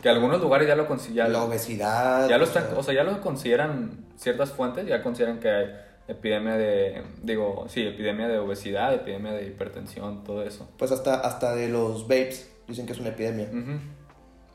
Que 0.00 0.08
algunos 0.08 0.40
lugares 0.40 0.68
ya 0.68 0.76
lo 0.76 0.86
consideran. 0.86 1.32
La 1.32 1.42
obesidad. 1.42 2.28
Ya 2.28 2.38
lo 2.38 2.44
están, 2.44 2.66
o 2.76 2.82
sea, 2.84 2.94
ya 2.94 3.02
lo 3.02 3.20
consideran 3.20 4.06
ciertas 4.16 4.52
fuentes, 4.52 4.86
ya 4.86 5.02
consideran 5.02 5.40
que 5.40 5.50
hay 5.50 5.66
epidemia 6.08 6.54
de, 6.56 7.02
digo, 7.22 7.66
sí, 7.68 7.86
epidemia 7.86 8.28
de 8.28 8.38
obesidad, 8.38 8.92
epidemia 8.94 9.32
de 9.32 9.46
hipertensión, 9.46 10.24
todo 10.24 10.42
eso. 10.42 10.68
Pues 10.78 10.90
hasta, 10.92 11.14
hasta 11.20 11.54
de 11.54 11.68
los 11.68 12.04
vapes 12.04 12.52
dicen 12.66 12.86
que 12.86 12.92
es 12.92 12.98
una 13.00 13.10
epidemia. 13.10 13.46
Ujú. 13.48 13.78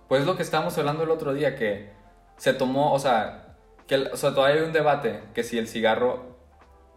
Pues 0.07 0.25
lo 0.25 0.36
que 0.36 0.43
estábamos 0.43 0.77
hablando 0.77 1.03
el 1.03 1.10
otro 1.12 1.33
día, 1.33 1.55
que 1.55 1.89
se 2.38 2.53
tomó, 2.53 2.93
o 2.93 2.99
sea, 2.99 3.55
que, 3.88 3.95
el- 3.95 4.07
o 4.07 4.17
sea, 4.17 4.33
todavía 4.33 4.62
hay 4.62 4.67
un 4.67 4.73
debate, 4.73 5.21
que 5.33 5.43
si 5.43 5.57
el 5.57 5.67
cigarro, 5.67 6.38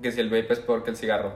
que 0.03 0.13
si 0.13 0.21
el 0.21 0.29
vape 0.31 0.53
es 0.53 0.61
peor 0.61 0.85
que 0.85 0.91
el 0.91 0.97
cigarro, 0.97 1.33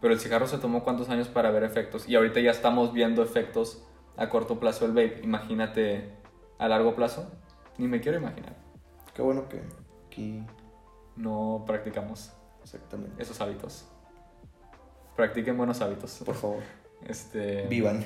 pero 0.00 0.12
el 0.12 0.20
cigarro 0.20 0.46
se 0.46 0.58
tomó 0.58 0.84
cuántos 0.84 1.08
años 1.08 1.28
para 1.28 1.50
ver 1.50 1.64
efectos, 1.64 2.08
y 2.08 2.14
ahorita 2.16 2.40
ya 2.40 2.50
estamos 2.50 2.92
viendo 2.92 3.22
efectos 3.22 3.82
a 4.16 4.28
corto 4.28 4.60
plazo 4.60 4.86
del 4.86 4.94
vape, 4.94 5.20
imagínate 5.24 6.10
a 6.58 6.68
largo 6.68 6.94
plazo, 6.94 7.30
ni 7.78 7.88
me 7.88 8.00
quiero 8.00 8.18
imaginar. 8.18 8.54
Qué 9.14 9.22
bueno 9.22 9.48
que 9.48 9.60
aquí. 10.06 10.44
no 11.16 11.64
practicamos 11.66 12.32
Exactamente. 12.64 13.22
esos 13.22 13.40
hábitos. 13.40 13.84
Practiquen 15.16 15.56
buenos 15.56 15.80
hábitos. 15.80 16.20
Por 16.24 16.34
favor. 16.34 16.62
Este, 17.06 17.66
Vivan. 17.68 18.04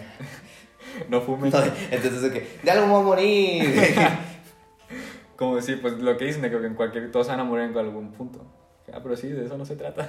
no 1.09 1.21
fumen. 1.23 1.53
Entonces, 1.91 2.23
de 2.23 2.31
que. 2.33 2.59
De 2.63 2.71
algo 2.71 2.87
voy 2.89 3.01
a 3.01 3.05
morir. 3.05 3.95
Como 5.37 5.57
decir, 5.57 5.81
pues 5.81 5.95
lo 5.99 6.17
que 6.17 6.25
dicen 6.25 6.43
de 6.43 6.51
que 6.51 6.57
en 6.57 6.75
cualquier 6.75 7.11
todos 7.13 7.29
van 7.29 7.39
a 7.41 7.45
morir 7.45 7.71
en 7.71 7.79
algún 7.79 8.11
punto. 8.13 8.45
Ah, 8.93 9.01
pero 9.03 9.17
sí, 9.17 9.29
de 9.29 9.45
eso 9.47 9.57
no 9.57 9.65
se 9.65 9.77
trata. 9.77 10.09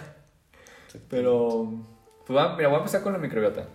Pero, 1.08 1.72
pues 2.26 2.38
va- 2.38 2.56
mira, 2.56 2.68
voy 2.70 2.78
a 2.78 2.80
empezar 2.80 3.04
con 3.04 3.14
la 3.14 3.20
microbiota. 3.20 3.68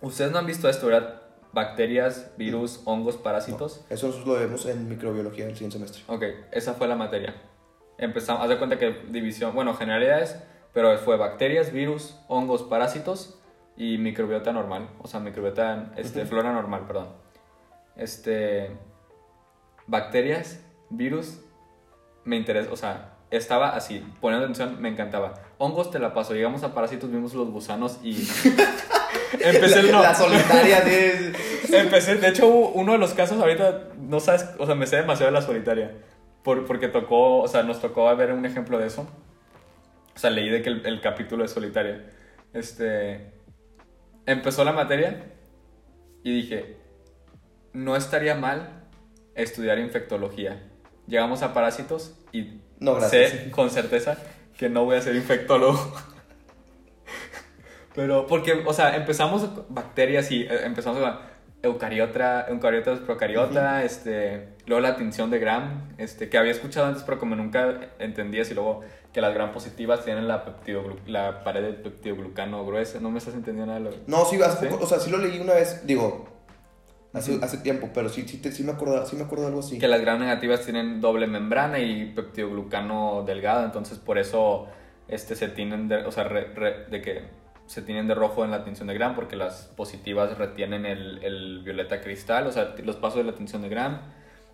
Ustedes 0.00 0.32
no 0.32 0.38
han 0.38 0.46
visto 0.46 0.68
esto, 0.68 0.86
¿verdad? 0.88 1.22
Bacterias, 1.52 2.32
virus, 2.36 2.80
hongos, 2.86 3.16
parásitos. 3.18 3.84
Eso 3.88 4.08
nosotros 4.08 4.26
lo 4.34 4.40
vemos 4.40 4.66
en 4.66 4.88
microbiología 4.88 5.44
del 5.46 5.54
siguiente 5.54 5.76
semestre. 5.78 6.02
Ok, 6.08 6.24
esa 6.50 6.74
fue 6.74 6.88
la 6.88 6.96
materia. 6.96 7.36
Empezamos, 7.98 8.42
haz 8.42 8.48
de 8.48 8.58
cuenta 8.58 8.78
que 8.78 9.04
división, 9.08 9.54
bueno, 9.54 9.74
generalidades, 9.74 10.42
pero 10.72 10.96
fue 10.98 11.16
bacterias, 11.16 11.72
virus, 11.72 12.18
hongos, 12.28 12.62
parásitos 12.62 13.40
y 13.76 13.98
microbiota 13.98 14.52
normal. 14.52 14.88
O 15.00 15.08
sea, 15.08 15.20
microbiota, 15.20 15.92
este, 15.96 16.26
flora 16.26 16.52
normal, 16.52 16.84
perdón. 16.86 17.08
Este, 17.96 18.70
bacterias, 19.86 20.64
virus, 20.90 21.40
me 22.24 22.36
interesa, 22.36 22.72
o 22.72 22.76
sea, 22.76 23.16
estaba 23.30 23.76
así, 23.76 24.04
poniendo 24.20 24.44
atención, 24.44 24.80
me 24.80 24.88
encantaba. 24.88 25.34
Hongos 25.58 25.90
te 25.90 25.98
la 25.98 26.14
paso, 26.14 26.34
llegamos 26.34 26.62
a 26.62 26.74
parásitos, 26.74 27.10
vimos 27.10 27.34
los 27.34 27.50
gusanos 27.50 27.98
y... 28.02 28.14
Empecé 29.40 29.80
el 29.80 29.92
no. 29.92 30.02
La 30.02 30.14
solitaria 30.14 30.80
de. 30.82 31.32
Empecé, 31.72 32.16
de 32.16 32.28
hecho, 32.28 32.46
uno 32.46 32.92
de 32.92 32.98
los 32.98 33.14
casos 33.14 33.40
ahorita, 33.40 33.88
no 33.98 34.20
sabes, 34.20 34.46
o 34.58 34.66
sea, 34.66 34.74
me 34.74 34.86
sé 34.86 34.96
demasiado 34.96 35.32
de 35.32 35.38
la 35.38 35.44
solitaria. 35.44 35.92
Por, 36.42 36.66
porque 36.66 36.88
tocó, 36.88 37.38
o 37.38 37.48
sea, 37.48 37.62
nos 37.62 37.80
tocó 37.80 38.14
ver 38.16 38.32
un 38.32 38.46
ejemplo 38.46 38.78
de 38.78 38.86
eso. 38.86 39.06
O 40.14 40.18
sea, 40.18 40.30
leí 40.30 40.48
de 40.48 40.62
que 40.62 40.70
el, 40.70 40.86
el 40.86 41.00
capítulo 41.00 41.42
de 41.42 41.48
solitaria. 41.48 42.10
Este. 42.52 43.32
Empezó 44.26 44.64
la 44.64 44.72
materia 44.72 45.24
y 46.22 46.32
dije, 46.32 46.76
no 47.72 47.96
estaría 47.96 48.34
mal 48.34 48.84
estudiar 49.34 49.78
infectología. 49.78 50.62
Llegamos 51.06 51.42
a 51.42 51.52
parásitos 51.52 52.14
y 52.32 52.60
No, 52.78 53.00
sé 53.00 53.50
con 53.50 53.70
certeza 53.70 54.18
que 54.56 54.68
no 54.68 54.84
voy 54.84 54.96
a 54.96 55.00
ser 55.00 55.16
infectólogo. 55.16 55.78
Pero, 57.94 58.26
porque, 58.26 58.62
o 58.64 58.72
sea, 58.72 58.96
empezamos 58.96 59.48
bacterias 59.68 60.30
y 60.30 60.42
eh, 60.42 60.64
empezamos 60.64 61.00
con 61.00 61.18
eucariota, 61.62 62.46
eucariotas, 62.48 62.98
procariota, 63.00 63.84
este, 63.84 64.48
luego 64.66 64.80
la 64.80 64.96
tinción 64.96 65.30
de 65.30 65.38
Gram, 65.38 65.88
este, 65.98 66.28
que 66.28 66.36
había 66.38 66.50
escuchado 66.52 66.86
antes, 66.86 67.02
pero 67.04 67.18
como 67.18 67.36
nunca 67.36 67.90
entendías, 67.98 68.50
y 68.50 68.54
luego 68.54 68.80
que 69.12 69.20
las 69.20 69.32
Gram 69.34 69.52
positivas 69.52 70.04
tienen 70.04 70.26
la, 70.26 70.44
la 71.06 71.44
pared 71.44 71.62
de 71.62 71.72
peptidoglucano 71.74 72.64
gruesa. 72.66 72.98
No 73.00 73.10
me 73.10 73.18
estás 73.18 73.34
entendiendo 73.34 73.66
nada 73.72 73.78
de 73.90 73.96
lo 73.96 74.02
No, 74.06 74.24
sí, 74.24 74.40
hace 74.42 74.68
o 74.68 74.86
sea, 74.86 74.98
sí 74.98 75.10
lo 75.10 75.18
leí 75.18 75.38
una 75.38 75.52
vez, 75.54 75.86
digo, 75.86 76.26
hace, 77.12 77.38
hace 77.42 77.58
tiempo, 77.58 77.90
pero 77.94 78.08
sí, 78.08 78.22
sí, 78.26 78.38
te- 78.38 78.50
sí 78.52 78.64
me 78.64 78.72
acuerdo, 78.72 79.04
sí 79.06 79.16
me 79.16 79.22
acuerdo 79.24 79.44
de 79.44 79.48
algo 79.48 79.60
así. 79.60 79.78
Que 79.78 79.86
las 79.88 80.00
gram 80.00 80.18
negativas 80.18 80.62
tienen 80.64 81.00
doble 81.00 81.26
membrana 81.26 81.78
y 81.78 82.06
peptidoglucano 82.14 83.22
delgado, 83.26 83.64
entonces 83.64 83.98
por 83.98 84.18
eso 84.18 84.66
este, 85.08 85.36
se 85.36 85.48
tienen 85.48 85.88
de, 85.88 85.96
o 85.98 86.10
sea, 86.10 86.24
re- 86.24 86.52
re- 86.54 86.86
de 86.90 87.02
que 87.02 87.41
se 87.72 87.80
tienen 87.80 88.06
de 88.06 88.14
rojo 88.14 88.44
en 88.44 88.50
la 88.50 88.64
tinción 88.64 88.86
de 88.88 88.92
gram, 88.92 89.14
porque 89.14 89.34
las 89.34 89.72
positivas 89.74 90.36
retienen 90.36 90.84
el, 90.84 91.24
el 91.24 91.62
violeta 91.64 92.02
cristal, 92.02 92.46
o 92.46 92.52
sea, 92.52 92.74
los 92.84 92.96
pasos 92.96 93.16
de 93.16 93.24
la 93.24 93.34
tinción 93.34 93.62
de 93.62 93.70
gram, 93.70 94.02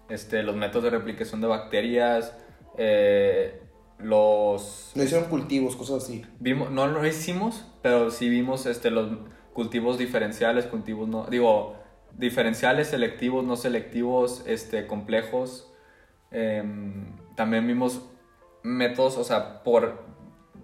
este, 0.08 0.44
los 0.44 0.54
métodos 0.54 0.84
de 0.84 0.90
replicación 0.90 1.40
de 1.40 1.48
bacterias, 1.48 2.32
eh, 2.76 3.60
los... 3.98 4.92
No 4.94 5.02
hicieron 5.02 5.28
cultivos, 5.28 5.74
cosas 5.74 6.04
así. 6.04 6.24
Vimos, 6.38 6.70
no 6.70 6.86
lo 6.86 7.04
hicimos, 7.04 7.66
pero 7.82 8.12
sí 8.12 8.28
vimos 8.28 8.66
este, 8.66 8.92
los 8.92 9.10
cultivos 9.52 9.98
diferenciales, 9.98 10.66
cultivos 10.66 11.08
no, 11.08 11.26
digo, 11.26 11.74
diferenciales, 12.16 12.86
selectivos, 12.86 13.44
no 13.44 13.56
selectivos, 13.56 14.44
este, 14.46 14.86
complejos. 14.86 15.74
Em, 16.30 17.16
también 17.34 17.66
vimos 17.66 18.00
métodos, 18.62 19.16
o 19.16 19.24
sea, 19.24 19.64
por 19.64 20.04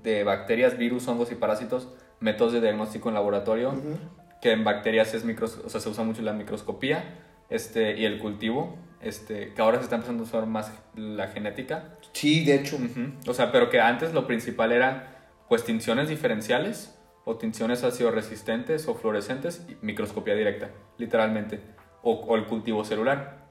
de 0.04 0.22
bacterias, 0.22 0.78
virus, 0.78 1.08
hongos 1.08 1.32
y 1.32 1.34
parásitos, 1.34 1.88
métodos 2.24 2.54
de 2.54 2.60
diagnóstico 2.62 3.10
en 3.10 3.14
laboratorio, 3.14 3.68
Ujú. 3.70 3.98
que 4.40 4.52
en 4.52 4.64
bacterias 4.64 5.12
es 5.12 5.24
micros, 5.24 5.60
o 5.62 5.68
sea, 5.68 5.80
se 5.80 5.90
usa 5.90 6.04
mucho 6.04 6.22
la 6.22 6.32
microscopía 6.32 7.20
este, 7.50 7.98
y 7.98 8.06
el 8.06 8.18
cultivo, 8.18 8.78
este, 9.00 9.52
que 9.52 9.60
ahora 9.60 9.76
se 9.76 9.84
está 9.84 9.96
empezando 9.96 10.22
a 10.22 10.26
usar 10.26 10.46
más 10.46 10.72
la 10.96 11.28
genética. 11.28 11.98
Sí, 12.12 12.42
de 12.44 12.54
hecho. 12.54 12.76
Ujú. 12.76 13.12
O 13.28 13.34
sea, 13.34 13.52
pero 13.52 13.68
que 13.68 13.78
antes 13.80 14.14
lo 14.14 14.26
principal 14.26 14.72
era 14.72 15.10
pues 15.50 15.64
tinciones 15.64 16.08
diferenciales 16.08 16.98
o 17.26 17.36
tinciones 17.36 17.84
ácido 17.84 18.10
resistentes 18.10 18.88
o 18.88 18.94
fluorescentes 18.94 19.66
y 19.68 19.76
microscopía 19.84 20.34
directa, 20.34 20.70
literalmente, 20.96 21.60
o, 22.02 22.12
o 22.14 22.36
el 22.36 22.46
cultivo 22.46 22.84
celular. 22.84 23.44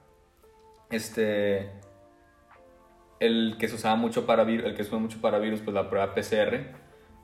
Este 0.90 1.70
el 3.20 3.56
que 3.58 3.68
se 3.68 3.76
usaba 3.76 3.96
mucho 3.96 4.26
para 4.26 4.44
virus, 4.44 4.66
el 4.66 4.76
que 4.76 4.84
se 4.84 4.90
usa 4.90 5.00
mucho 5.00 5.22
para 5.22 5.38
virus 5.40 5.62
pues 5.62 5.74
la 5.74 5.90
prueba 5.90 6.14
PCR, 6.14 6.83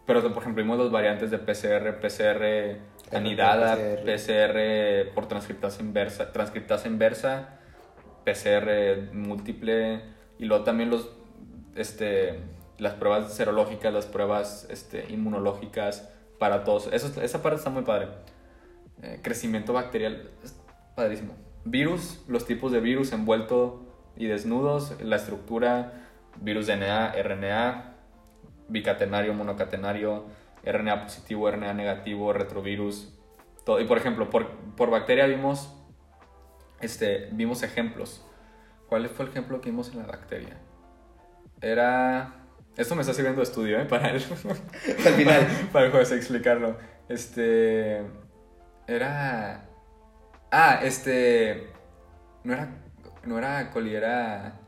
pero 0.10 0.24
por 0.34 0.41
ejemplo 0.41 0.63
vimos 0.63 0.80
las 0.80 0.89
variantes 0.89 1.30
de 1.30 1.38
PCR, 1.38 2.00
PCR 2.02 2.80
anidada, 3.15 3.76
PCR. 3.76 4.06
PCR 4.06 5.13
por 5.13 5.28
transcriptasa 5.28 5.84
inversa, 5.84 6.32
transcriptasa 6.32 6.88
inversa, 6.88 7.60
PCR 8.26 9.13
múltiple 9.13 10.02
y 10.39 10.45
luego 10.45 10.63
también 10.63 10.89
los 10.89 11.12
este 11.76 12.39
las 12.80 12.95
pruebas 12.95 13.36
serológicas, 13.36 13.93
las 13.93 14.08
pruebas 14.08 14.67
este, 14.72 15.06
inmunológicas 15.10 16.10
para 16.39 16.63
todos. 16.63 16.89
Eso, 16.91 17.22
esa 17.22 17.43
parte 17.43 17.58
está 17.58 17.69
muy 17.69 17.84
padre. 17.84 18.08
Eh, 19.04 19.19
crecimiento 19.22 19.74
bacterial, 19.74 20.32
es 20.43 20.56
padrísimo. 20.95 21.36
Virus, 21.65 22.24
los 22.28 22.48
tipos 22.48 22.72
de 22.72 22.80
virus 22.80 23.12
envuelto 23.12 23.84
y 24.17 24.26
desnudos, 24.26 25.00
la 25.04 25.17
estructura, 25.17 26.08
virus 26.41 26.65
DNA, 26.65 27.13
RNA, 27.22 27.88
bicatenario, 28.69 29.34
monocatenario, 29.34 30.25
RNA 30.63 31.03
positivo, 31.03 31.49
RNA 31.49 31.73
negativo, 31.73 32.34
retrovirus. 32.34 33.13
Todo. 33.65 33.79
Y 33.79 33.86
por 33.86 33.97
ejemplo, 33.97 34.29
por, 34.29 34.49
por 34.75 34.89
bacteria 34.89 35.25
vimos, 35.25 35.75
este, 36.82 37.29
vimos 37.32 37.63
ejemplos. 37.63 38.25
¿Cuál 38.88 39.08
fue 39.10 39.25
el 39.25 39.32
ejemplo 39.32 39.62
que 39.62 39.69
vimos 39.69 39.91
en 39.91 39.99
la 39.99 40.05
bacteria? 40.05 40.58
Era... 41.62 42.36
Esto 42.77 42.95
me 42.95 43.01
está 43.01 43.13
sirviendo 43.13 43.41
de 43.41 43.43
estudio, 43.43 43.79
¿eh? 43.79 43.86
Para 43.89 44.10
el, 44.10 44.15
Al 44.15 45.13
final. 45.13 45.47
para 45.73 45.86
el 45.86 45.91
jueves 45.91 46.12
explicarlo. 46.12 46.77
Este... 47.08 48.01
Era... 48.88 49.65
Ah, 50.51 50.79
este... 50.84 51.71
No 52.43 52.53
era... 52.53 52.69
No 53.25 53.38
era 53.38 53.69
coli, 53.69 53.95
era... 53.95 54.60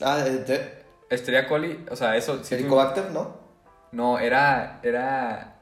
Ah, 0.00 0.18
de, 0.18 0.84
Estrella 1.10 1.46
coli, 1.46 1.84
o 1.90 1.96
sea, 1.96 2.16
eso... 2.16 2.42
sí 2.42 2.54
Helicobacter, 2.54 3.10
¿no? 3.10 3.45
No, 3.92 4.18
era, 4.18 4.80
era 4.82 5.54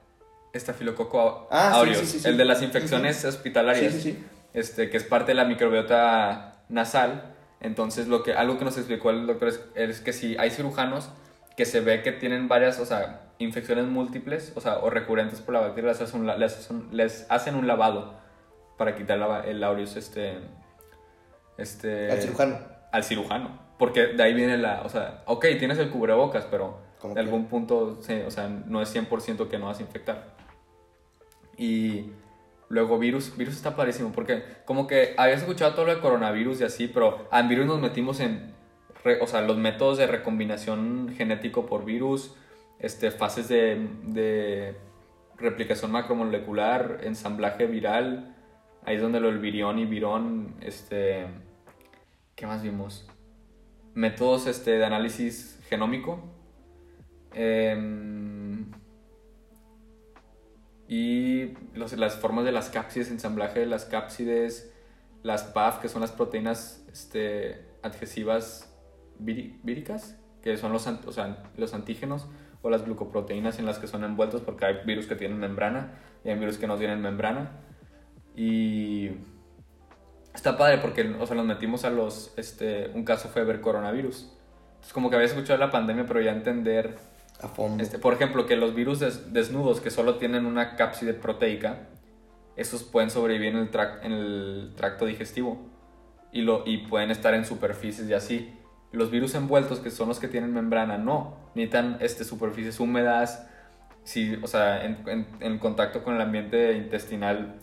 estafilococo 0.52 1.48
Ah, 1.50 1.72
aureus, 1.74 1.98
sí, 1.98 2.06
sí, 2.06 2.20
sí. 2.20 2.28
el 2.28 2.36
de 2.36 2.44
las 2.44 2.62
infecciones 2.62 3.24
hospitalarias, 3.24 3.92
sí, 3.94 4.00
sí. 4.00 4.24
este, 4.52 4.90
que 4.90 4.96
es 4.96 5.04
parte 5.04 5.32
de 5.32 5.34
la 5.34 5.44
microbiota 5.44 6.56
nasal. 6.68 7.34
Entonces, 7.60 8.08
lo 8.08 8.22
que, 8.22 8.34
algo 8.34 8.58
que 8.58 8.64
nos 8.64 8.76
explicó 8.76 9.10
el 9.10 9.26
doctor 9.26 9.48
es, 9.48 9.60
es 9.74 10.00
que 10.00 10.12
si 10.12 10.36
hay 10.38 10.50
cirujanos 10.50 11.08
que 11.56 11.64
se 11.64 11.80
ve 11.80 12.02
que 12.02 12.12
tienen 12.12 12.46
varias, 12.48 12.78
o 12.80 12.86
sea, 12.86 13.20
infecciones 13.38 13.86
múltiples, 13.86 14.52
o 14.54 14.60
sea, 14.60 14.78
o 14.78 14.90
recurrentes 14.90 15.40
por 15.40 15.54
la 15.54 15.60
bacteria, 15.60 15.90
les 15.90 16.00
hacen 16.00 16.20
un, 16.20 16.26
les 16.38 16.56
hacen, 16.58 16.88
les 16.92 17.26
hacen 17.30 17.54
un 17.54 17.66
lavado 17.66 18.14
para 18.76 18.94
quitar 18.96 19.18
la- 19.18 19.40
el 19.44 19.62
aureus, 19.64 19.96
este, 19.96 20.38
este, 21.58 22.10
Al 22.10 22.20
cirujano. 22.20 22.58
al 22.92 23.04
cirujano. 23.04 23.58
Porque 23.78 24.08
de 24.08 24.22
ahí 24.22 24.34
viene 24.34 24.56
la, 24.58 24.82
o 24.82 24.88
sea, 24.88 25.22
ok, 25.26 25.46
tienes 25.58 25.78
el 25.78 25.90
cubrebocas, 25.90 26.44
pero 26.50 26.78
Como 27.04 27.14
de 27.14 27.20
que- 27.20 27.26
algún 27.26 27.46
punto, 27.48 27.98
o 27.98 28.30
sea, 28.30 28.48
no 28.48 28.80
es 28.80 28.88
100% 28.88 29.48
que 29.48 29.58
no 29.58 29.66
vas 29.66 29.78
a 29.78 29.82
infectar. 29.82 30.34
Y 31.58 32.10
luego 32.70 32.98
virus, 32.98 33.36
virus 33.36 33.54
está 33.56 33.76
padrísimo, 33.76 34.10
porque 34.12 34.42
como 34.64 34.86
que 34.86 35.14
habías 35.18 35.42
escuchado 35.42 35.74
todo 35.74 35.84
lo 35.84 35.94
de 35.94 36.00
coronavirus 36.00 36.62
y 36.62 36.64
así, 36.64 36.88
pero 36.88 37.28
en 37.30 37.48
virus 37.48 37.66
nos 37.66 37.78
metimos 37.80 38.20
en, 38.20 38.54
re- 39.04 39.20
o 39.20 39.26
sea, 39.26 39.42
los 39.42 39.56
métodos 39.58 39.98
de 39.98 40.06
recombinación 40.06 41.12
genético 41.14 41.66
por 41.66 41.84
virus, 41.84 42.34
este, 42.78 43.10
fases 43.10 43.48
de, 43.48 43.86
de 44.04 44.76
replicación 45.36 45.92
macromolecular, 45.92 47.00
ensamblaje 47.02 47.66
viral, 47.66 48.34
ahí 48.84 48.96
es 48.96 49.02
donde 49.02 49.20
lo 49.20 49.28
del 49.28 49.38
virión 49.40 49.78
y 49.78 49.84
virón, 49.84 50.54
este, 50.60 51.26
¿qué 52.34 52.46
más 52.46 52.62
vimos? 52.62 53.06
Métodos 53.92 54.46
este, 54.46 54.72
de 54.78 54.84
análisis 54.86 55.60
genómico. 55.68 56.33
Em, 57.34 58.70
y 60.88 61.54
los- 61.74 61.92
las 61.96 62.16
formas 62.16 62.44
de 62.44 62.52
las 62.52 62.68
cápsides, 62.70 63.10
ensamblaje 63.10 63.60
de 63.60 63.66
las 63.66 63.84
cápsides, 63.86 64.72
las 65.22 65.44
PAF, 65.44 65.78
que 65.80 65.88
son 65.88 66.02
las 66.02 66.12
proteínas 66.12 66.84
este, 66.92 67.64
adhesivas 67.82 68.70
víri- 69.18 69.58
víricas, 69.62 70.18
que 70.42 70.56
son 70.56 70.72
los, 70.72 70.86
o 70.86 71.12
sea, 71.12 71.42
los 71.56 71.72
antígenos 71.74 72.28
o 72.62 72.70
las 72.70 72.84
glucoproteínas 72.84 73.58
en 73.58 73.66
las 73.66 73.78
que 73.78 73.86
son 73.86 74.04
envueltos, 74.04 74.42
porque 74.42 74.66
hay 74.66 74.76
virus 74.86 75.06
que 75.06 75.16
tienen 75.16 75.38
membrana 75.38 75.98
y 76.24 76.28
hay 76.30 76.38
virus 76.38 76.58
que 76.58 76.66
no 76.66 76.76
tienen 76.76 77.00
membrana. 77.00 77.60
Y 78.36 79.10
está 80.34 80.56
padre 80.58 80.78
porque, 80.78 81.02
o 81.18 81.26
sea, 81.26 81.36
nos 81.36 81.46
metimos 81.46 81.84
a 81.84 81.90
los, 81.90 82.34
este, 82.36 82.90
un 82.94 83.04
caso 83.04 83.28
fue 83.28 83.44
ver 83.44 83.60
coronavirus. 83.60 84.30
Es 84.82 84.92
como 84.92 85.08
que 85.08 85.16
había 85.16 85.26
escuchado 85.26 85.58
la 85.58 85.70
pandemia, 85.70 86.04
pero 86.06 86.20
ya 86.20 86.32
entender, 86.32 86.96
A 87.42 87.48
fondo. 87.48 87.82
este, 87.82 87.98
por 87.98 88.14
ejemplo, 88.14 88.46
que 88.46 88.56
los 88.56 88.74
virus 88.74 89.00
des- 89.00 89.32
desnudos 89.32 89.80
que 89.80 89.90
solo 89.90 90.16
tienen 90.16 90.46
una 90.46 90.76
cápside 90.76 91.14
proteica, 91.14 91.88
esos 92.56 92.84
pueden 92.84 93.10
sobrevivir 93.10 93.48
en 93.54 93.56
el, 93.58 93.70
en 94.02 94.12
el 94.12 94.72
tracto 94.76 95.04
digestivo 95.06 95.58
y, 96.32 96.42
lo, 96.42 96.62
y 96.66 96.86
pueden 96.86 97.10
estar 97.10 97.34
en 97.34 97.44
superficies 97.44 98.08
y 98.08 98.14
así. 98.14 98.56
Los 98.92 99.10
virus 99.10 99.34
envueltos, 99.34 99.80
que 99.80 99.90
son 99.90 100.08
los 100.08 100.20
que 100.20 100.28
tienen 100.28 100.52
membrana, 100.54 100.96
no. 100.96 101.36
Necesitan 101.56 101.96
este, 102.00 102.22
superficies 102.24 102.78
húmedas, 102.78 103.48
si, 104.04 104.36
o 104.36 104.46
sea, 104.46 104.84
en, 104.84 105.02
en- 105.08 105.26
en 105.40 105.58
contacto 105.58 106.04
con 106.04 106.14
el 106.14 106.20
ambiente 106.20 106.74
intestinal 106.74 107.56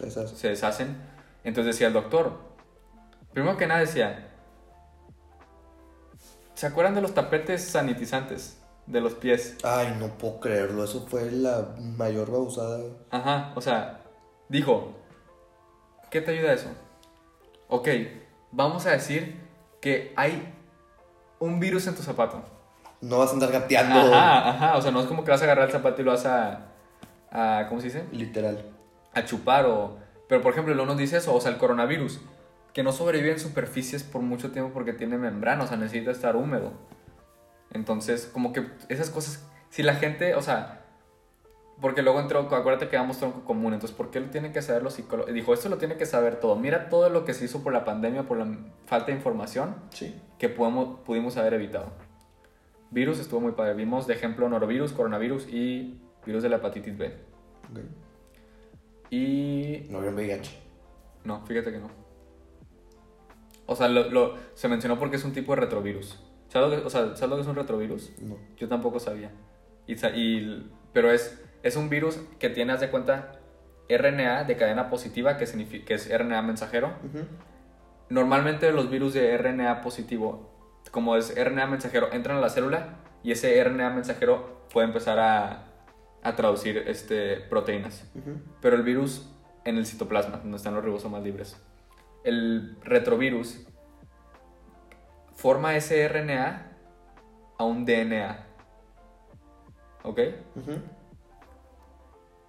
Esas. 0.00 0.30
se 0.30 0.48
deshacen. 0.48 0.96
Entonces 1.44 1.74
decía 1.74 1.88
el 1.88 1.92
doctor, 1.92 2.38
primero 3.34 3.56
que 3.58 3.66
nada 3.66 3.80
decía, 3.80 4.30
¿se 6.54 6.66
acuerdan 6.66 6.94
de 6.94 7.02
los 7.02 7.12
tapetes 7.14 7.62
sanitizantes 7.62 8.62
de 8.86 9.00
los 9.00 9.14
pies? 9.14 9.56
Ay, 9.64 9.96
no 9.98 10.08
puedo 10.18 10.40
creerlo. 10.40 10.84
Eso 10.84 11.06
fue 11.08 11.30
la 11.30 11.74
mayor 11.78 12.30
babusada. 12.30 12.80
Ajá, 13.10 13.52
o 13.54 13.60
sea, 13.60 14.00
dijo, 14.48 14.92
¿qué 16.10 16.20
te 16.20 16.30
ayuda 16.32 16.52
eso? 16.52 16.68
Ok, 17.68 17.88
vamos 18.52 18.86
a 18.86 18.92
decir 18.92 19.40
que 19.80 20.12
hay 20.16 20.52
un 21.38 21.58
virus 21.60 21.86
en 21.86 21.94
tu 21.94 22.02
zapato. 22.02 22.42
No 23.00 23.18
vas 23.18 23.30
a 23.30 23.34
andar 23.34 23.52
gateando. 23.52 24.14
Ajá, 24.14 24.50
ajá, 24.50 24.76
o 24.76 24.82
sea, 24.82 24.90
no 24.90 25.00
es 25.00 25.06
como 25.06 25.24
que 25.24 25.30
vas 25.30 25.40
a 25.42 25.44
agarrar 25.44 25.66
el 25.66 25.72
zapato 25.72 26.00
y 26.00 26.04
lo 26.04 26.12
vas 26.12 26.26
a, 26.26 26.68
a 27.30 27.66
¿cómo 27.68 27.80
se 27.80 27.88
dice? 27.88 28.04
Literal. 28.12 28.64
a 29.12 29.24
chupar 29.24 29.66
o... 29.66 29.96
Pero 30.28 30.42
por 30.42 30.52
ejemplo, 30.52 30.74
no 30.74 30.86
nos 30.86 30.96
dice 30.96 31.18
eso, 31.18 31.34
o 31.34 31.40
sea, 31.40 31.52
el 31.52 31.58
coronavirus, 31.58 32.20
que 32.72 32.82
no 32.82 32.92
sobrevive 32.92 33.32
en 33.32 33.38
superficies 33.40 34.02
por 34.02 34.22
mucho 34.22 34.50
tiempo 34.50 34.72
porque 34.72 34.92
tiene 34.92 35.18
membrana, 35.18 35.64
o 35.64 35.66
sea, 35.66 35.76
necesita 35.76 36.10
estar 36.10 36.36
húmedo. 36.36 36.72
Entonces, 37.76 38.28
como 38.32 38.52
que 38.52 38.66
esas 38.88 39.10
cosas, 39.10 39.48
si 39.70 39.82
la 39.84 39.94
gente, 39.94 40.34
o 40.34 40.42
sea, 40.42 40.82
porque 41.80 42.02
luego 42.02 42.18
entró, 42.20 42.40
acuérdate 42.40 42.88
que 42.88 42.96
damos 42.96 43.18
tronco 43.18 43.44
común, 43.44 43.74
entonces, 43.74 43.96
¿por 43.96 44.10
qué 44.10 44.18
lo 44.18 44.30
tienen 44.30 44.52
que 44.52 44.62
saber 44.62 44.82
los 44.82 44.94
psicólogos? 44.94 45.32
Dijo, 45.32 45.52
esto 45.54 45.68
lo 45.68 45.76
tiene 45.78 45.96
que 45.96 46.06
saber 46.06 46.40
todo. 46.40 46.56
Mira 46.56 46.88
todo 46.88 47.08
lo 47.10 47.24
que 47.24 47.34
se 47.34 47.44
hizo 47.44 47.62
por 47.62 47.72
la 47.72 47.84
pandemia, 47.84 48.24
por 48.24 48.38
la 48.38 48.48
falta 48.86 49.06
de 49.06 49.12
información, 49.12 49.76
Sí. 49.90 50.20
que 50.38 50.48
podemos, 50.48 51.00
pudimos 51.00 51.36
haber 51.36 51.54
evitado. 51.54 51.92
Virus 52.90 53.18
estuvo 53.18 53.40
muy 53.40 53.52
padre. 53.52 53.74
Vimos 53.74 54.06
de 54.06 54.14
ejemplo 54.14 54.48
norovirus, 54.48 54.92
coronavirus 54.92 55.48
y 55.48 56.00
virus 56.24 56.42
de 56.42 56.48
la 56.48 56.56
hepatitis 56.56 56.96
B. 56.96 57.06
Ok. 57.70 57.80
Y 59.10 59.86
No 59.90 59.98
vieron 60.00 60.14
VIH. 60.16 60.58
No, 61.24 61.44
fíjate 61.46 61.72
que 61.72 61.78
no. 61.78 61.88
O 63.66 63.74
sea, 63.76 63.88
lo, 63.88 64.08
lo- 64.10 64.34
se 64.54 64.68
mencionó 64.68 64.98
porque 64.98 65.16
es 65.16 65.24
un 65.24 65.32
tipo 65.32 65.54
de 65.54 65.60
retrovirus. 65.62 66.22
¿Sabes 66.56 66.70
lo 66.70 66.80
que, 66.80 66.86
o 66.86 66.90
sea, 66.90 67.14
¿sabes 67.16 67.28
lo 67.28 67.36
que 67.36 67.42
es 67.42 67.48
un 67.48 67.56
retrovirus? 67.56 68.12
No. 68.22 68.38
Yo 68.56 68.66
tampoco 68.66 68.98
sabía. 68.98 69.30
Y, 69.86 69.94
pero 70.94 71.12
es, 71.12 71.38
es 71.62 71.76
un 71.76 71.90
virus 71.90 72.18
que 72.38 72.48
tiene, 72.48 72.72
haz 72.72 72.80
de 72.80 72.88
cuenta, 72.90 73.32
RNA 73.90 74.44
de 74.44 74.56
cadena 74.56 74.88
positiva, 74.88 75.36
que, 75.36 75.44
signifi- 75.46 75.84
que 75.84 75.92
es 75.94 76.08
RNA 76.10 76.40
mensajero. 76.40 76.92
Normalmente 78.08 78.72
los 78.72 78.88
virus 78.90 79.12
de 79.14 79.36
RNA 79.36 79.82
positivo, 79.82 80.50
como 80.90 81.16
es 81.16 81.34
RNA 81.36 81.66
mensajero, 81.66 82.10
entran 82.12 82.38
a 82.38 82.40
la 82.40 82.48
célula 82.48 83.00
y 83.22 83.32
ese 83.32 83.62
RNA 83.62 83.90
mensajero 83.90 84.66
puede 84.72 84.86
empezar 84.86 85.18
a, 85.18 85.64
a 86.22 86.36
traducir 86.36 86.78
este, 86.86 87.36
proteínas 87.36 88.10
pero 88.62 88.76
el 88.76 88.82
virus 88.82 89.30
en 89.64 89.76
el 89.76 89.84
citoplasma, 89.86 90.38
donde 90.38 90.56
están 90.56 90.74
los 90.74 90.84
ribosomas 90.84 91.22
libres. 91.22 91.60
El 92.24 92.76
retrovirus 92.82 93.66
forma 95.36 95.76
ese 95.76 96.08
RNA 96.08 96.72
a 97.58 97.64
un 97.64 97.84
DNA. 97.84 98.44
¿Ok? 100.02 100.20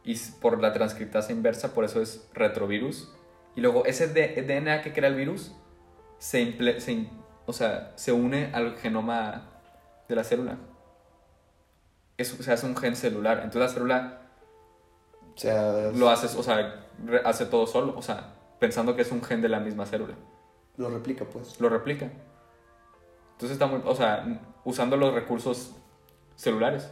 Y 0.04 0.16
por 0.42 0.62
la 0.62 0.74
transcriptasa 0.74 1.32
inversa, 1.32 1.74
por 1.74 1.84
eso 1.84 2.02
es 2.02 2.30
retrovirus. 2.34 3.14
Y 3.56 3.62
luego 3.62 3.86
ese 3.86 4.08
DNA 4.08 4.82
que 4.82 4.94
crea 4.94 5.10
el 5.10 5.16
virus 5.16 5.54
se, 6.18 6.56
o 7.46 7.54
sea, 7.54 7.92
se 7.96 8.12
une 8.12 8.52
al 8.54 8.78
genoma 8.78 9.50
de 10.08 10.16
la 10.16 10.24
célula. 10.24 10.58
Es, 12.18 12.30
se 12.30 12.52
hace 12.52 12.66
un 12.66 12.76
gen 12.76 12.96
celular. 12.96 13.42
Entonces 13.44 13.62
la 13.62 13.70
célula 13.70 14.22
O 15.36 15.38
sea, 15.38 15.92
lo 15.94 16.10
haces, 16.10 16.36
o 16.36 16.44
sea, 16.44 16.88
hace 17.26 17.46
todo 17.46 17.68
solo, 17.68 17.94
o 17.98 18.02
sea, 18.02 18.34
pensando 18.60 18.96
que 18.96 19.02
es 19.02 19.12
un 19.12 19.24
gen 19.24 19.42
de 19.42 19.50
la 19.50 19.60
misma 19.60 19.86
célula. 19.86 20.16
lo 20.78 20.90
replica, 20.90 21.26
pues. 21.26 21.60
Lo 21.60 21.70
replica. 21.70 22.10
Entonces 23.38 23.52
está 23.52 23.68
muy, 23.68 23.82
o 23.86 23.94
sea, 23.94 24.42
usando 24.66 24.98
los 24.98 25.14
recursos 25.14 25.76
celulares. 26.36 26.90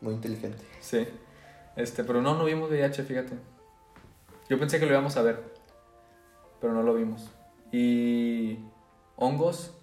Muy 0.00 0.14
inteligente. 0.14 0.62
Sí. 0.78 1.08
Este, 1.74 2.04
pero 2.04 2.22
no, 2.22 2.36
no 2.36 2.44
vimos 2.44 2.70
VIH, 2.70 3.02
fíjate. 3.02 3.34
Yo 4.48 4.56
pensé 4.56 4.78
que 4.78 4.86
lo 4.86 4.92
íbamos 4.92 5.16
a 5.16 5.22
ver, 5.22 5.52
pero 6.60 6.72
no 6.72 6.84
lo 6.84 6.94
vimos. 6.94 7.28
Y 7.72 8.60
hongos. 9.16 9.74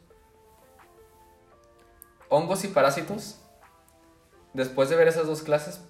Hongos 2.30 2.64
y 2.64 2.70
parásitos. 2.70 3.42
Después 4.54 4.90
de 4.90 4.96
ver 4.96 5.10
esas 5.10 5.28
dos 5.28 5.44
clases, 5.44 5.86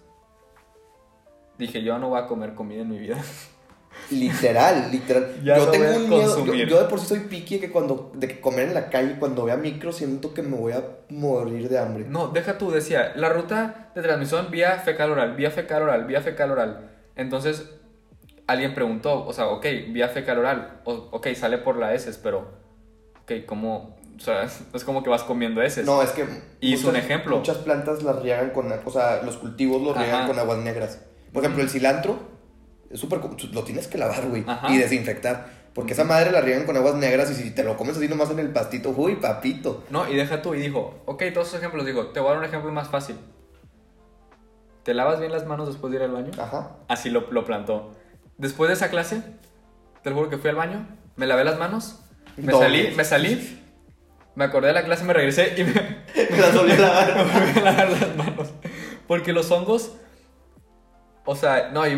dije, 1.60 1.84
yo 1.84 2.00
no 2.00 2.10
voy 2.10 2.20
a 2.20 2.26
comer 2.26 2.56
comida 2.56 2.82
en 2.82 2.90
mi 2.90 2.98
vida. 2.98 3.24
Literal, 4.12 4.92
literal. 4.92 5.36
Ya 5.44 5.58
yo 5.58 5.68
tengo 5.70 5.96
un 5.96 6.10
miedo. 6.10 6.46
Yo, 6.46 6.80
de 6.84 6.86
por 6.90 7.00
sí 7.00 7.08
soy 7.08 7.20
piqui 7.22 7.60
que 7.60 7.72
cuando 7.72 8.12
de 8.14 8.28
que 8.28 8.40
comer 8.40 8.68
en 8.68 8.74
la 8.74 8.90
calle, 8.90 9.16
cuando 9.20 9.46
vea 9.46 9.58
micro, 9.58 9.92
siento 9.92 10.34
que 10.34 10.42
me 10.44 10.56
voy 10.56 10.74
a 10.74 10.84
morir 11.10 11.70
de 11.70 11.80
hambre. 11.80 12.06
No, 12.08 12.28
deja 12.28 12.58
tú, 12.58 12.72
decía, 12.72 13.14
la 13.16 13.30
ruta 13.30 13.92
de 13.96 14.02
transmisión 14.02 14.52
vía 14.52 14.78
fecal 14.80 15.12
oral, 15.12 15.36
vía 15.36 15.50
fecal 15.52 15.82
oral, 15.84 16.06
vía 16.06 16.22
fecal 16.22 16.52
oral. 16.52 16.92
Entonces, 17.16 17.70
alguien 18.48 18.76
preguntó, 18.76 19.26
o 19.26 19.34
sea, 19.34 19.48
ok, 19.48 19.66
vía 19.90 20.08
fecal 20.10 20.38
oral, 20.40 20.82
o- 20.86 21.10
ok, 21.12 21.28
sale 21.36 21.58
por 21.58 21.78
la 21.78 21.94
heces, 21.96 22.20
pero, 22.22 22.52
ok, 23.24 23.32
¿cómo? 23.48 23.96
O 24.16 24.20
sea, 24.20 24.44
es 24.74 24.84
como 24.84 25.02
que 25.04 25.10
vas 25.10 25.24
comiendo 25.24 25.62
heces. 25.64 25.86
No, 25.86 26.02
es 26.04 26.12
que. 26.12 26.26
Y 26.62 26.74
hizo 26.76 26.90
un 26.90 26.96
ejemplo. 26.96 27.38
Muchas 27.38 27.58
plantas 27.58 28.04
las 28.04 28.22
riegan 28.22 28.52
con. 28.52 28.72
O 28.72 28.92
sea, 28.92 29.22
los 29.24 29.38
cultivos 29.38 29.82
los 29.82 29.98
riegan 29.98 30.28
con 30.28 30.38
aguas 30.38 30.60
negras. 30.60 31.02
Por 31.34 31.44
ejemplo, 31.44 31.64
el 31.64 31.70
cilantro. 31.70 32.35
Es 32.90 33.00
súper. 33.00 33.20
co- 33.20 33.36
Lo 33.54 33.64
tienes 33.64 33.88
que 33.88 33.98
lavar, 33.98 34.28
güey. 34.28 34.46
Y 34.70 34.78
desinfectar. 34.78 35.66
Porque 35.74 35.92
esa 35.94 36.06
madre 36.06 36.32
la 36.32 36.40
riegan 36.40 36.66
con 36.66 36.78
aguas 36.78 36.96
negras 36.96 37.30
y 37.32 37.34
si 37.36 37.52
te 37.52 37.64
lo 37.64 37.76
comes 37.76 37.98
así 37.98 38.08
nomás 38.08 38.30
en 38.32 38.40
el 38.40 38.50
pastito, 38.52 38.92
uy, 38.96 39.16
papito. 39.18 39.84
No, 39.90 40.10
y 40.10 40.16
deja 40.16 40.42
tú, 40.42 40.54
y 40.56 40.60
dijo, 40.62 41.02
ok, 41.06 41.24
todos 41.34 41.48
esos 41.50 41.60
ejemplos, 41.60 41.86
digo, 41.86 42.08
te 42.08 42.22
voy 42.22 42.30
a 42.30 42.32
dar 42.34 42.40
un 42.40 42.46
ejemplo 42.46 42.72
más 42.72 42.88
fácil. 42.88 43.18
¿Te 44.84 44.94
lavas 44.94 45.20
bien 45.20 45.32
las 45.32 45.46
manos 45.46 45.68
después 45.68 45.92
de 45.92 45.98
ir 45.98 46.04
al 46.04 46.12
baño? 46.12 46.32
Ajá. 46.38 46.78
Así 46.88 47.10
lo, 47.10 47.30
lo 47.32 47.44
plantó. 47.44 47.92
Después 48.38 48.68
de 48.70 48.76
esa 48.76 48.90
clase, 48.90 49.22
te 50.04 50.10
lo 50.12 50.16
juro 50.16 50.30
que 50.30 50.38
fui 50.38 50.50
al 50.50 50.56
baño, 50.56 50.88
me 51.16 51.26
lavé 51.26 51.44
las 51.44 51.58
manos, 51.58 52.00
me 52.38 52.54
salí, 52.54 52.94
me 52.96 53.04
salí, 53.04 53.62
me 54.36 54.44
acordé 54.46 54.68
de 54.68 54.74
la 54.74 54.84
clase, 54.86 55.04
me 55.04 55.14
regresé 55.14 55.56
y 55.58 55.64
me, 55.64 55.74
Me 56.32 56.38
las 56.38 56.56
volví 56.56 56.72
a 56.74 56.78
lavar. 56.80 57.16
me 57.18 57.24
volví 57.24 57.60
a 57.60 57.64
lavar 57.64 57.90
las 57.90 58.16
manos. 58.16 58.50
Porque 59.08 59.34
los 59.34 59.50
hongos, 59.52 59.94
o 61.26 61.36
sea, 61.36 61.70
no, 61.72 61.82
hay 61.82 61.96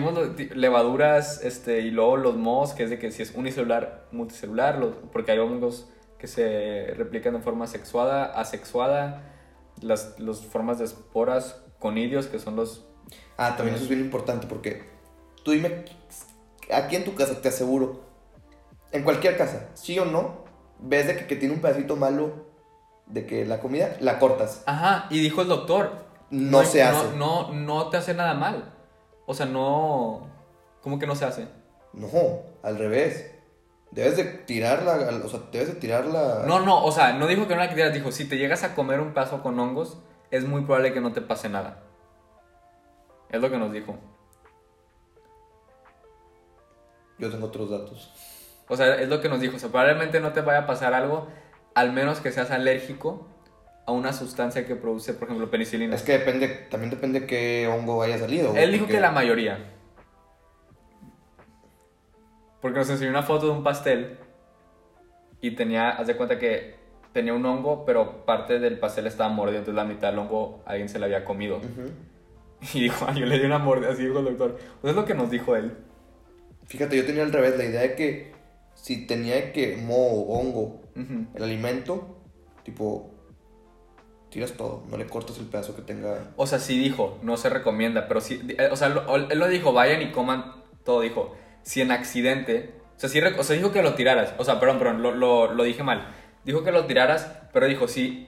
levaduras, 0.55 1.43
este, 1.43 1.81
y 1.81 1.91
luego 1.91 2.17
los 2.17 2.35
mohos, 2.37 2.73
que 2.73 2.83
es 2.83 2.89
de 2.89 2.97
que 2.99 3.11
si 3.11 3.21
es 3.23 3.33
unicelular, 3.35 4.07
multicelular, 4.11 4.77
los- 4.79 4.95
porque 5.11 5.31
hay 5.33 5.39
hongos 5.39 5.89
que 6.17 6.27
se 6.27 6.93
replican 6.97 7.33
de 7.33 7.41
forma 7.41 7.67
sexuada, 7.67 8.25
asexuada, 8.25 9.23
las, 9.81 10.19
las 10.19 10.41
formas 10.45 10.79
de 10.79 10.85
esporas, 10.85 11.61
conidios, 11.79 12.27
que 12.27 12.39
son 12.39 12.55
los... 12.55 12.85
Ah, 13.37 13.55
también 13.55 13.75
eso 13.75 13.83
es 13.83 13.89
bien 13.89 14.01
importante 14.01 14.47
porque 14.47 14.83
tú 15.43 15.51
dime, 15.51 15.85
aquí 16.73 16.95
en 16.95 17.05
tu 17.05 17.13
casa 17.13 17.39
te 17.41 17.49
aseguro, 17.49 18.01
en 18.91 19.03
cualquier 19.03 19.37
casa, 19.37 19.69
sí 19.75 19.99
o 19.99 20.05
no, 20.05 20.45
ves 20.79 21.07
de 21.07 21.17
que, 21.17 21.27
que 21.27 21.35
tiene 21.35 21.53
un 21.53 21.61
pedacito 21.61 21.95
malo 21.95 22.47
de 23.05 23.25
que 23.25 23.45
la 23.45 23.59
comida 23.59 23.95
la 23.99 24.19
cortas. 24.19 24.63
Ajá, 24.65 25.05
y 25.09 25.19
dijo 25.19 25.41
el 25.41 25.47
doctor, 25.49 26.07
No 26.29 26.63
se 26.63 26.83
hace. 26.83 27.15
No, 27.15 27.53
no 27.53 27.89
te 27.89 27.97
hace 27.97 28.13
nada 28.13 28.33
mal. 28.33 28.73
O 29.27 29.33
sea, 29.35 29.45
no... 29.45 30.27
¿Cómo 30.81 30.97
que 30.97 31.05
no 31.05 31.15
se 31.15 31.25
hace? 31.25 31.47
No, 31.93 32.07
al 32.63 32.77
revés. 32.79 33.29
Debes 33.91 34.17
de 34.17 34.23
tirarla, 34.23 35.21
o 35.23 35.29
sea, 35.29 35.41
debes 35.51 35.67
de 35.67 35.75
tirarla. 35.75 36.43
No, 36.47 36.61
no, 36.61 36.83
o 36.83 36.91
sea, 36.91 37.13
no 37.13 37.27
dijo 37.27 37.47
que 37.47 37.53
no 37.53 37.61
la 37.61 37.69
quitieras, 37.69 37.93
dijo, 37.93 38.11
si 38.11 38.25
te 38.27 38.37
llegas 38.37 38.63
a 38.63 38.73
comer 38.73 38.99
un 38.99 39.13
pedazo 39.13 39.43
con 39.43 39.59
hongos, 39.59 39.97
es 40.31 40.45
muy 40.45 40.61
probable 40.61 40.93
que 40.93 41.01
no 41.01 41.11
te 41.11 41.21
pase 41.21 41.49
nada. 41.49 41.83
Es 43.29 43.41
lo 43.41 43.51
que 43.51 43.57
nos 43.57 43.71
dijo. 43.71 43.97
Yo 47.19 47.29
tengo 47.29 47.47
otros 47.47 47.69
datos. 47.69 48.13
O 48.69 48.77
sea, 48.77 48.95
es 48.95 49.09
lo 49.09 49.21
que 49.21 49.29
nos 49.29 49.41
dijo. 49.41 49.57
O 49.57 49.59
sea, 49.59 49.69
probablemente 49.69 50.19
no 50.21 50.31
te 50.31 50.41
vaya 50.41 50.59
a 50.59 50.67
pasar 50.67 50.93
algo 50.93 51.27
al 51.75 51.91
menos 51.91 52.21
que 52.21 52.31
seas 52.31 52.49
alérgico 52.51 53.27
a 53.87 53.91
una 53.93 54.11
sustancia 54.13 54.65
que 54.67 54.75
produce, 54.75 55.13
por 55.13 55.29
ejemplo, 55.29 55.49
penicilina. 55.49 55.95
Es 55.95 56.03
que 56.03 56.11
depende, 56.19 56.47
también 56.69 56.91
depende 56.91 57.25
qué 57.25 57.67
hongo 57.67 58.03
haya 58.03 58.17
salido. 58.19 58.53
Él 58.55 58.71
dijo 58.71 58.83
porque- 58.83 58.95
que 58.95 59.01
la 59.01 59.11
mayoría. 59.11 59.57
Porque 62.61 62.79
nos 62.79 62.89
enseñó 62.89 63.09
una 63.11 63.23
foto 63.23 63.45
de 63.47 63.51
un 63.53 63.63
pastel 63.63 64.17
y 65.41 65.51
tenía, 65.51 65.91
haz 65.91 66.07
de 66.07 66.17
cuenta 66.17 66.37
que 66.39 66.75
tenía 67.13 67.33
un 67.33 67.45
hongo, 67.45 67.85
pero 67.85 68.25
parte 68.25 68.59
del 68.59 68.77
pastel 68.79 69.07
estaba 69.07 69.29
mordido, 69.29 69.59
entonces 69.59 69.75
la 69.75 69.85
mitad 69.85 70.09
del 70.09 70.19
hongo 70.19 70.61
alguien 70.65 70.89
se 70.89 70.99
la 70.99 71.05
había 71.05 71.23
comido. 71.23 71.61
Y 72.73 72.81
dijo, 72.81 73.05
"Ay, 73.07 73.19
yo 73.21 73.25
le 73.25 73.39
di 73.39 73.45
una 73.45 73.59
mordida, 73.59 73.91
así 73.91 74.03
dijo 74.03 74.19
el 74.19 74.25
doctor. 74.25 74.57
Pues 74.81 74.91
es 74.91 74.95
lo 74.95 75.05
que 75.05 75.13
nos 75.13 75.29
dijo 75.29 75.55
él. 75.55 75.77
Fíjate, 76.65 76.97
yo 76.97 77.05
tenía 77.05 77.23
al 77.23 77.31
revés, 77.31 77.57
la 77.57 77.63
idea 77.63 77.81
de 77.81 77.95
que 77.95 78.33
si 78.73 79.05
tenía 79.07 79.53
que 79.53 79.77
mo 79.77 79.95
o 79.95 80.39
hongo 80.39 80.81
el 81.35 81.43
alimento, 81.43 82.17
tipo, 82.63 83.11
tiras 84.29 84.53
todo, 84.53 84.83
no 84.89 84.97
le 84.97 85.07
cortas 85.07 85.37
el 85.39 85.45
pedazo 85.45 85.75
que 85.75 85.81
tenga. 85.81 86.31
O 86.35 86.45
sea, 86.47 86.59
sí 86.59 86.77
dijo, 86.77 87.17
no 87.21 87.37
se 87.37 87.49
recomienda, 87.49 88.07
pero 88.07 88.21
sí, 88.21 88.41
eh, 88.57 88.69
o 88.71 88.75
sea, 88.75 88.89
lo- 88.89 89.15
él 89.15 89.37
lo 89.39 89.47
dijo, 89.47 89.73
vayan 89.73 90.01
y 90.01 90.11
coman 90.11 90.53
todo, 90.83 91.01
dijo, 91.01 91.35
si 91.63 91.81
en 91.81 91.91
accidente, 91.91 92.73
o 92.95 92.99
sea, 92.99 93.09
sí, 93.09 93.19
o 93.21 93.43
sea, 93.43 93.55
dijo 93.55 93.71
que 93.71 93.81
lo 93.81 93.93
tiraras, 93.93 94.33
o 94.37 94.43
sea, 94.43 94.59
perdón, 94.59 94.79
perdón, 94.79 95.01
lo, 95.01 95.11
lo, 95.13 95.53
lo 95.53 95.63
dije 95.63 95.83
mal, 95.83 96.07
dijo 96.43 96.63
que 96.63 96.71
lo 96.71 96.85
tiraras, 96.85 97.31
pero 97.53 97.67
dijo, 97.67 97.87
si 97.87 98.27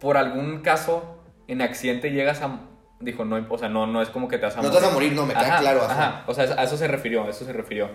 por 0.00 0.16
algún 0.16 0.60
caso 0.62 1.18
en 1.48 1.62
accidente 1.62 2.10
llegas 2.10 2.42
a, 2.42 2.60
dijo, 3.00 3.24
no, 3.24 3.44
o 3.48 3.58
sea, 3.58 3.68
no, 3.68 3.86
no 3.86 4.02
es 4.02 4.08
como 4.10 4.28
que 4.28 4.38
te 4.38 4.46
vas 4.46 4.56
a 4.56 4.62
No 4.62 4.70
te 4.70 4.76
vas 4.80 4.84
a 4.84 4.90
morir, 4.92 5.12
no, 5.12 5.26
me 5.26 5.34
queda 5.34 5.58
claro. 5.58 5.82
Ajá, 5.82 5.92
Ajá. 6.08 6.24
o 6.26 6.34
sea, 6.34 6.44
a 6.56 6.64
eso 6.64 6.76
se 6.76 6.86
refirió, 6.88 7.24
a 7.24 7.28
eso 7.30 7.44
se 7.44 7.52
refirió. 7.52 7.88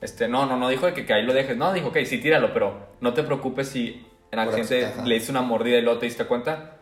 Este, 0.00 0.28
no, 0.28 0.46
no, 0.46 0.56
no 0.56 0.68
dijo 0.68 0.92
que, 0.94 1.04
que 1.04 1.12
ahí 1.12 1.22
lo 1.24 1.32
dejes, 1.34 1.56
no, 1.56 1.72
dijo, 1.72 1.88
ok, 1.88 1.98
sí, 2.06 2.18
tíralo, 2.18 2.52
pero 2.52 2.88
no 3.00 3.14
te 3.14 3.22
preocupes 3.24 3.68
si 3.68 4.06
en 4.30 4.38
accidente 4.38 4.80
le 5.08 5.16
hice 5.16 5.30
una 5.30 5.42
mordida 5.42 5.78
y 5.78 5.82
luego 5.82 5.98
te 5.98 6.06
diste 6.06 6.24
cuenta. 6.26 6.76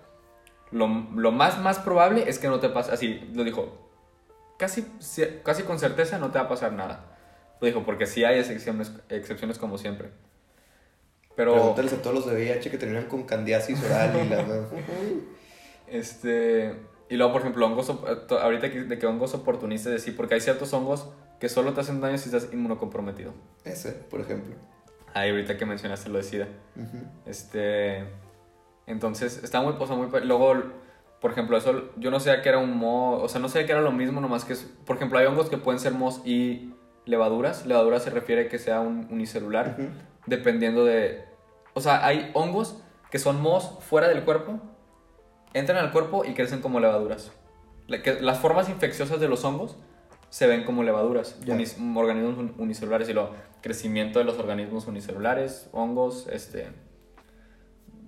Lo, 0.73 0.89
lo 0.89 1.31
más, 1.33 1.61
más 1.61 1.79
probable 1.79 2.29
es 2.29 2.39
que 2.39 2.49
no 2.49 2.59
te 2.61 2.69
pase, 2.69 2.91
así 2.93 3.21
lo 3.33 3.45
dijo, 3.45 3.89
casi, 4.59 4.85
casi 5.45 5.63
con 5.63 5.79
certeza 5.79 6.19
no 6.19 6.31
te 6.31 6.39
va 6.39 6.47
a 6.47 6.49
pasar 6.49 6.73
nada. 6.73 7.17
Lo 7.61 7.67
dijo, 7.67 7.85
porque 7.85 8.07
sí 8.07 8.25
hay 8.25 8.39
excepciones, 8.41 8.93
excepciones 9.09 9.59
como 9.59 9.79
siempre. 9.79 10.11
Pero, 11.37 11.53
Pregúntales 11.53 11.93
a 11.93 12.03
todos 12.03 12.15
los 12.17 12.27
de 12.27 12.35
VIH 12.35 12.71
que 12.71 12.79
terminan 12.79 13.05
con 13.07 13.25
candidiasis 13.25 13.83
oral 13.85 14.13
y 14.25 14.29
la. 14.29 14.45
este, 15.87 16.75
y 17.09 17.17
luego, 17.17 17.33
por 17.33 17.43
ejemplo, 17.43 17.67
hongos, 17.67 17.87
to- 18.27 18.39
ahorita 18.41 18.69
de 18.69 18.99
que 18.99 19.07
hongos 19.07 19.35
oportunistas, 19.35 19.93
decir, 19.93 20.17
porque 20.17 20.35
hay 20.35 20.41
ciertos 20.41 20.73
hongos 20.73 21.09
que 21.39 21.49
solo 21.49 21.75
te 21.75 21.81
hacen 21.83 22.01
daño 22.01 22.19
si 22.19 22.29
estás 22.31 22.53
inmunocomprometido. 22.53 23.33
Ese, 23.65 23.93
por 23.93 24.21
ejemplo. 24.21 24.55
Ahí 25.17 25.31
ahorita 25.31 25.57
que 25.57 25.65
mencionaste 25.67 26.09
lo 26.11 26.19
de 26.19 26.23
SIDA. 26.25 26.47
Este. 27.25 28.05
Entonces, 28.87 29.43
está 29.43 29.61
muy, 29.61 29.75
o 29.79 29.87
sea, 29.87 29.97
muy. 29.97 30.09
Luego, 30.25 30.55
por 31.21 31.31
ejemplo, 31.33 31.57
eso, 31.57 31.91
yo 31.97 32.11
no 32.11 32.21
sabía 32.21 32.43
que 32.43 32.49
era 32.51 32.59
un 32.59 32.77
mo. 32.77 33.13
O 33.19 33.29
sea, 33.29 33.41
no 33.41 33.49
sabía 33.49 33.67
que 33.67 33.73
era 33.73 33.81
lo 33.81 33.93
mismo, 33.93 34.21
nomás 34.21 34.45
que 34.45 34.53
es. 34.53 34.71
Por 34.85 34.97
ejemplo, 34.97 35.19
hay 35.19 35.27
hongos 35.27 35.49
que 35.49 35.57
pueden 35.57 35.81
ser 35.81 35.93
mos 35.93 36.21
y 36.25 36.73
levaduras. 37.05 37.67
Levadura 37.67 37.99
se 38.01 38.11
refiere 38.11 38.49
que 38.49 38.59
sea 38.59 38.81
un 38.81 39.09
unicelular, 39.11 39.77
dependiendo 40.27 40.85
de. 40.85 41.25
O 41.75 41.81
sea, 41.81 42.05
hay 42.07 42.31
hongos 42.35 42.83
que 43.11 43.19
son 43.19 43.41
mos 43.41 43.79
fuera 43.81 44.09
del 44.09 44.25
cuerpo, 44.25 44.61
entran 45.55 45.79
al 45.79 45.93
cuerpo 45.93 46.25
y 46.25 46.35
crecen 46.35 46.61
como 46.61 46.81
levaduras. 46.81 47.33
La- 47.87 48.03
que- 48.03 48.21
las 48.21 48.39
formas 48.39 48.69
infecciosas 48.69 49.21
de 49.21 49.29
los 49.29 49.45
hongos 49.45 49.77
se 50.31 50.47
ven 50.47 50.65
como 50.65 50.83
levaduras, 50.83 51.39
unis- 51.47 51.77
organismos 51.97 52.39
un- 52.39 52.55
unicelulares 52.59 53.09
y 53.09 53.13
lo 53.13 53.31
crecimiento 53.63 54.19
de 54.19 54.25
los 54.25 54.39
organismos 54.39 54.87
unicelulares, 54.87 55.69
hongos, 55.73 56.27
este 56.31 56.69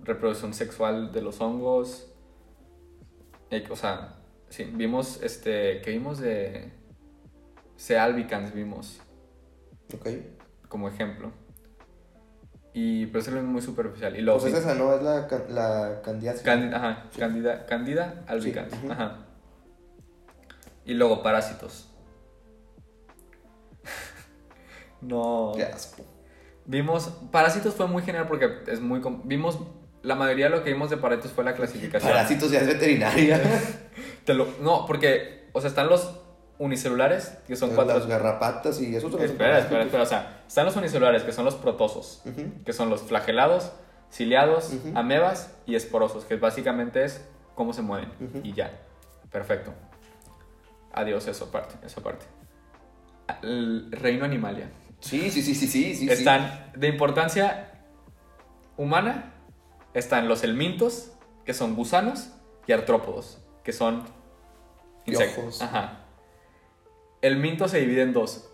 reproducción 0.03 0.53
sexual 0.53 1.11
de 1.11 1.21
los 1.21 1.41
hongos. 1.41 2.05
eh, 3.51 3.65
o 3.69 3.75
sea, 3.75 4.15
sí, 4.49 4.63
vimos 4.73 5.21
este 5.23 5.81
que 5.81 5.89
vimos 5.91 6.19
de 6.19 6.71
C. 7.77 7.97
albicans 7.97 8.53
vimos 8.53 8.99
Ok. 9.95 10.07
como 10.67 10.87
ejemplo. 10.87 11.31
Y 12.73 13.07
pero 13.07 13.19
eso 13.19 13.35
es 13.35 13.43
muy 13.43 13.61
superficial 13.63 14.15
y 14.15 14.21
luego 14.21 14.39
Pues 14.39 14.53
es 14.53 14.59
esa, 14.59 14.75
¿no? 14.75 14.93
Es 14.93 15.01
la, 15.01 15.27
la 15.49 16.01
ajá, 16.75 17.05
Sí. 17.11 17.19
Candida, 17.19 17.65
Candida 17.65 18.23
albicans. 18.27 18.71
Sí, 18.71 18.79
ujú. 18.83 18.91
ajá. 18.91 19.25
Y 20.85 20.93
luego 20.93 21.23
parásitos. 21.23 21.88
No. 25.01 25.53
Qué 25.55 25.63
asco. 25.63 26.03
Vimos. 26.65 27.11
Parásitos 27.31 27.73
fue 27.75 27.87
muy 27.87 28.03
general 28.03 28.27
porque 28.27 28.49
es 28.67 28.79
muy. 28.81 29.01
Vimos. 29.23 29.59
La 30.01 30.15
mayoría 30.15 30.45
de 30.49 30.51
lo 30.55 30.63
que 30.63 30.71
vimos 30.71 30.89
de 30.89 30.95
parásitos 30.97 31.31
fue 31.33 31.43
la 31.43 31.53
clasificación. 31.53 32.11
Parásitos 32.11 32.51
ya 32.51 32.59
es 32.61 32.67
veterinaria. 32.67 33.41
Te 34.25 34.33
lo- 34.33 34.47
no, 34.61 34.85
porque. 34.85 35.49
O 35.51 35.59
sea, 35.61 35.69
están 35.69 35.89
los 35.89 36.15
unicelulares, 36.57 37.37
que 37.47 37.55
son 37.55 37.71
cuatro. 37.71 37.97
Las 37.97 38.07
garrapatas 38.07 38.79
y 38.81 38.95
eso 38.95 39.07
también 39.09 39.29
son 39.29 39.35
Espera, 39.35 39.59
espera, 39.59 39.79
parásitos. 39.81 39.85
espera. 39.85 40.03
O 40.03 40.05
sea, 40.05 40.43
están 40.47 40.65
los 40.65 40.75
unicelulares, 40.75 41.23
que 41.23 41.31
son 41.33 41.43
los 41.45 41.55
protosos, 41.55 42.21
que 42.65 42.71
son 42.73 42.89
los 42.89 43.01
flagelados, 43.01 43.71
ciliados, 44.11 44.71
amebas 44.95 45.53
y 45.65 45.75
esporosos, 45.75 46.25
que 46.25 46.35
básicamente 46.35 47.03
es 47.03 47.25
cómo 47.55 47.73
se 47.73 47.81
mueven. 47.81 48.09
Y 48.43 48.53
ya. 48.53 48.71
Perfecto. 49.31 49.73
Adiós, 50.93 51.27
eso 51.27 51.45
aparte. 51.45 51.75
Eso 51.85 51.99
aparte. 51.99 52.25
El 53.43 53.91
reino 53.91 54.25
animalia. 54.25 54.69
Sí, 54.99 55.31
sí, 55.31 55.41
sí, 55.41 55.55
sí, 55.55 55.95
sí. 55.95 56.09
Están 56.09 56.71
de 56.75 56.87
importancia 56.87 57.71
humana. 58.77 59.33
Están 59.93 60.27
los 60.27 60.43
helmintos, 60.43 61.13
que 61.45 61.53
son 61.53 61.75
gusanos, 61.75 62.29
y 62.67 62.71
artrópodos, 62.73 63.39
que 63.63 63.73
son 63.73 64.03
insectos. 65.05 65.61
Ajá. 65.61 66.05
El 67.21 67.37
minto 67.37 67.67
se 67.67 67.79
divide 67.79 68.03
en 68.03 68.13
dos. 68.13 68.49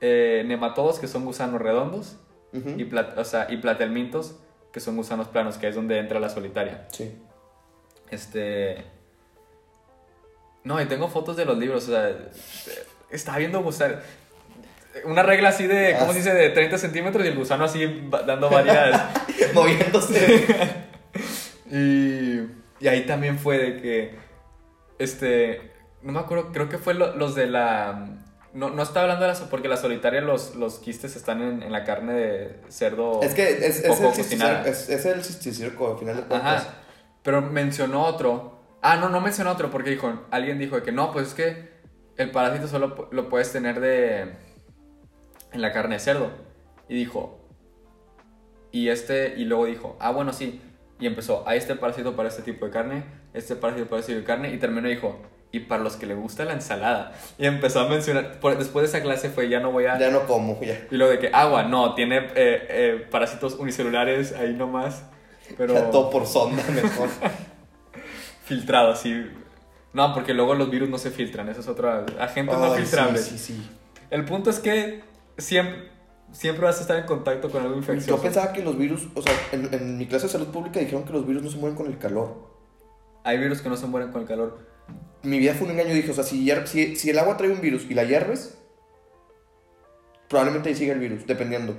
Eh, 0.00 0.44
nematodos, 0.46 1.00
que 1.00 1.08
son 1.08 1.24
gusanos 1.24 1.60
redondos, 1.60 2.18
y, 2.52 2.84
plat- 2.84 3.18
o 3.18 3.24
sea, 3.24 3.46
y 3.50 3.56
platelmintos, 3.58 4.36
que 4.72 4.78
son 4.80 4.96
gusanos 4.96 5.28
planos, 5.28 5.58
que 5.58 5.68
es 5.68 5.74
donde 5.74 5.98
entra 5.98 6.20
la 6.20 6.30
solitaria. 6.30 6.86
Sí. 6.92 7.20
Este. 8.10 8.84
No, 10.64 10.80
y 10.80 10.86
tengo 10.86 11.08
fotos 11.08 11.36
de 11.36 11.44
los 11.44 11.58
libros, 11.58 11.88
o 11.88 11.90
sea. 11.92 12.16
Estaba 13.10 13.38
viendo 13.38 13.60
gusano. 13.62 13.96
Una 15.04 15.22
regla 15.22 15.50
así 15.50 15.66
de, 15.66 15.96
¿cómo 15.98 16.12
se 16.12 16.18
dice? 16.18 16.34
De 16.34 16.50
30 16.50 16.78
centímetros 16.78 17.24
y 17.24 17.28
el 17.28 17.36
gusano 17.36 17.64
así 17.64 18.08
dando 18.26 18.48
varias. 18.50 19.00
Moviéndose. 19.54 20.44
y, 21.70 22.40
y 22.84 22.88
ahí 22.88 23.06
también 23.06 23.38
fue 23.38 23.58
de 23.58 23.80
que. 23.80 24.18
Este. 24.98 25.72
No 26.02 26.12
me 26.12 26.20
acuerdo, 26.20 26.52
creo 26.52 26.68
que 26.68 26.78
fue 26.78 26.94
lo- 26.94 27.14
los 27.16 27.34
de 27.34 27.46
la. 27.46 28.06
No, 28.54 28.70
no 28.70 28.82
estaba 28.82 29.02
hablando 29.02 29.26
de 29.26 29.32
la. 29.32 29.50
Porque 29.50 29.68
la 29.68 29.76
solitaria, 29.76 30.20
los, 30.20 30.54
los 30.56 30.78
quistes 30.78 31.16
están 31.16 31.42
en, 31.42 31.62
en 31.62 31.72
la 31.72 31.84
carne 31.84 32.12
de 32.14 32.60
cerdo. 32.68 33.20
es 33.22 33.34
que 33.34 33.48
es, 33.48 33.80
es, 33.80 33.88
poco 33.88 34.10
el 34.10 34.16
cocinada. 34.16 34.66
es, 34.66 34.88
es 34.88 35.04
el 35.06 35.22
cisticirco, 35.24 35.92
al 35.92 35.98
final 35.98 36.16
de 36.16 36.22
cuentas. 36.22 36.62
Ajá. 36.62 36.74
Pero 37.22 37.42
mencionó 37.42 38.04
otro. 38.04 38.58
Ah, 38.80 38.96
no, 38.96 39.08
no 39.08 39.20
mencionó 39.20 39.50
otro 39.50 39.70
porque 39.70 39.90
dijo, 39.90 40.22
alguien 40.30 40.58
dijo 40.58 40.76
de 40.76 40.82
que 40.82 40.92
no, 40.92 41.12
pues 41.12 41.28
es 41.28 41.34
que 41.34 41.68
el 42.16 42.30
parásito 42.30 42.68
solo 42.68 43.08
lo 43.10 43.28
puedes 43.28 43.52
tener 43.52 43.80
de 43.80 44.34
en 45.52 45.60
la 45.62 45.72
carne 45.72 45.94
de 45.96 46.00
cerdo. 46.00 46.30
Y 46.88 46.94
dijo, 46.96 47.38
y 48.72 48.88
este, 48.88 49.34
y 49.36 49.44
luego 49.44 49.66
dijo, 49.66 49.96
ah, 50.00 50.10
bueno, 50.10 50.32
sí. 50.32 50.60
Y 51.00 51.06
empezó, 51.06 51.44
hay 51.46 51.58
este 51.58 51.74
parásito 51.76 52.16
para 52.16 52.28
este 52.28 52.42
tipo 52.42 52.66
de 52.66 52.72
carne, 52.72 53.04
este 53.34 53.54
parásito 53.56 53.86
para 53.88 54.00
este 54.00 54.12
tipo 54.14 54.20
de 54.20 54.26
carne, 54.26 54.52
y 54.52 54.58
terminó 54.58 54.88
y 54.88 54.94
dijo, 54.94 55.20
y 55.52 55.60
para 55.60 55.82
los 55.82 55.96
que 55.96 56.06
le 56.06 56.14
gusta 56.14 56.44
la 56.44 56.52
ensalada. 56.54 57.12
Y 57.38 57.46
empezó 57.46 57.80
a 57.80 57.88
mencionar, 57.88 58.40
por- 58.40 58.58
después 58.58 58.82
de 58.82 58.98
esa 58.98 59.02
clase 59.04 59.30
fue, 59.30 59.48
ya 59.48 59.60
no 59.60 59.70
voy 59.72 59.86
a... 59.86 59.98
Ya 59.98 60.10
no 60.10 60.26
como, 60.26 60.60
ya. 60.60 60.78
Y 60.90 60.96
lo 60.96 61.08
de 61.08 61.18
que 61.18 61.30
agua, 61.32 61.62
no, 61.62 61.94
tiene 61.94 62.18
eh, 62.18 62.28
eh, 62.34 63.06
parásitos 63.10 63.54
unicelulares 63.54 64.32
ahí 64.32 64.52
nomás. 64.54 65.04
Pero 65.56 65.72
Ya 65.74 65.90
todo 65.90 66.10
por 66.10 66.26
sonda 66.26 66.62
mejor. 66.74 67.08
filtrado, 68.44 68.92
así. 68.92 69.26
No, 69.92 70.12
porque 70.14 70.34
luego 70.34 70.54
los 70.54 70.70
virus 70.70 70.88
no 70.88 70.98
se 70.98 71.10
filtran, 71.10 71.48
eso 71.48 71.60
es 71.60 71.68
otra. 71.68 72.04
Agentes 72.18 72.58
no 72.58 72.74
filtrables. 72.74 73.24
Sí, 73.24 73.38
sí, 73.38 73.54
sí. 73.54 73.70
El 74.10 74.24
punto 74.24 74.50
es 74.50 74.58
que 74.58 75.02
siempre, 75.38 75.90
siempre 76.32 76.64
vas 76.64 76.78
a 76.78 76.82
estar 76.82 76.98
en 76.98 77.06
contacto 77.06 77.50
con 77.50 77.62
algo 77.62 77.76
infeccioso. 77.76 78.16
Yo 78.16 78.22
pensaba 78.22 78.52
que 78.52 78.62
los 78.62 78.76
virus, 78.76 79.08
o 79.14 79.22
sea, 79.22 79.32
en, 79.52 79.72
en 79.72 79.96
mi 79.96 80.06
clase 80.06 80.26
de 80.26 80.32
salud 80.32 80.48
pública 80.48 80.80
dijeron 80.80 81.04
que 81.04 81.12
los 81.12 81.26
virus 81.26 81.42
no 81.42 81.50
se 81.50 81.56
mueren 81.56 81.76
con 81.76 81.86
el 81.86 81.98
calor. 81.98 82.48
Hay 83.24 83.38
virus 83.38 83.60
que 83.60 83.68
no 83.68 83.76
se 83.76 83.86
mueren 83.86 84.12
con 84.12 84.22
el 84.22 84.28
calor. 84.28 84.66
Mi 85.22 85.38
vida 85.38 85.54
fue 85.54 85.66
un 85.66 85.72
engaño, 85.72 85.94
dije, 85.94 86.10
o 86.10 86.14
sea, 86.14 86.24
si, 86.24 86.48
si, 86.66 86.96
si 86.96 87.10
el 87.10 87.18
agua 87.18 87.36
trae 87.36 87.50
un 87.50 87.60
virus 87.60 87.86
y 87.88 87.94
la 87.94 88.04
hierves, 88.04 88.58
probablemente 90.28 90.68
ahí 90.68 90.74
siga 90.74 90.94
el 90.94 91.00
virus, 91.00 91.26
dependiendo. 91.26 91.76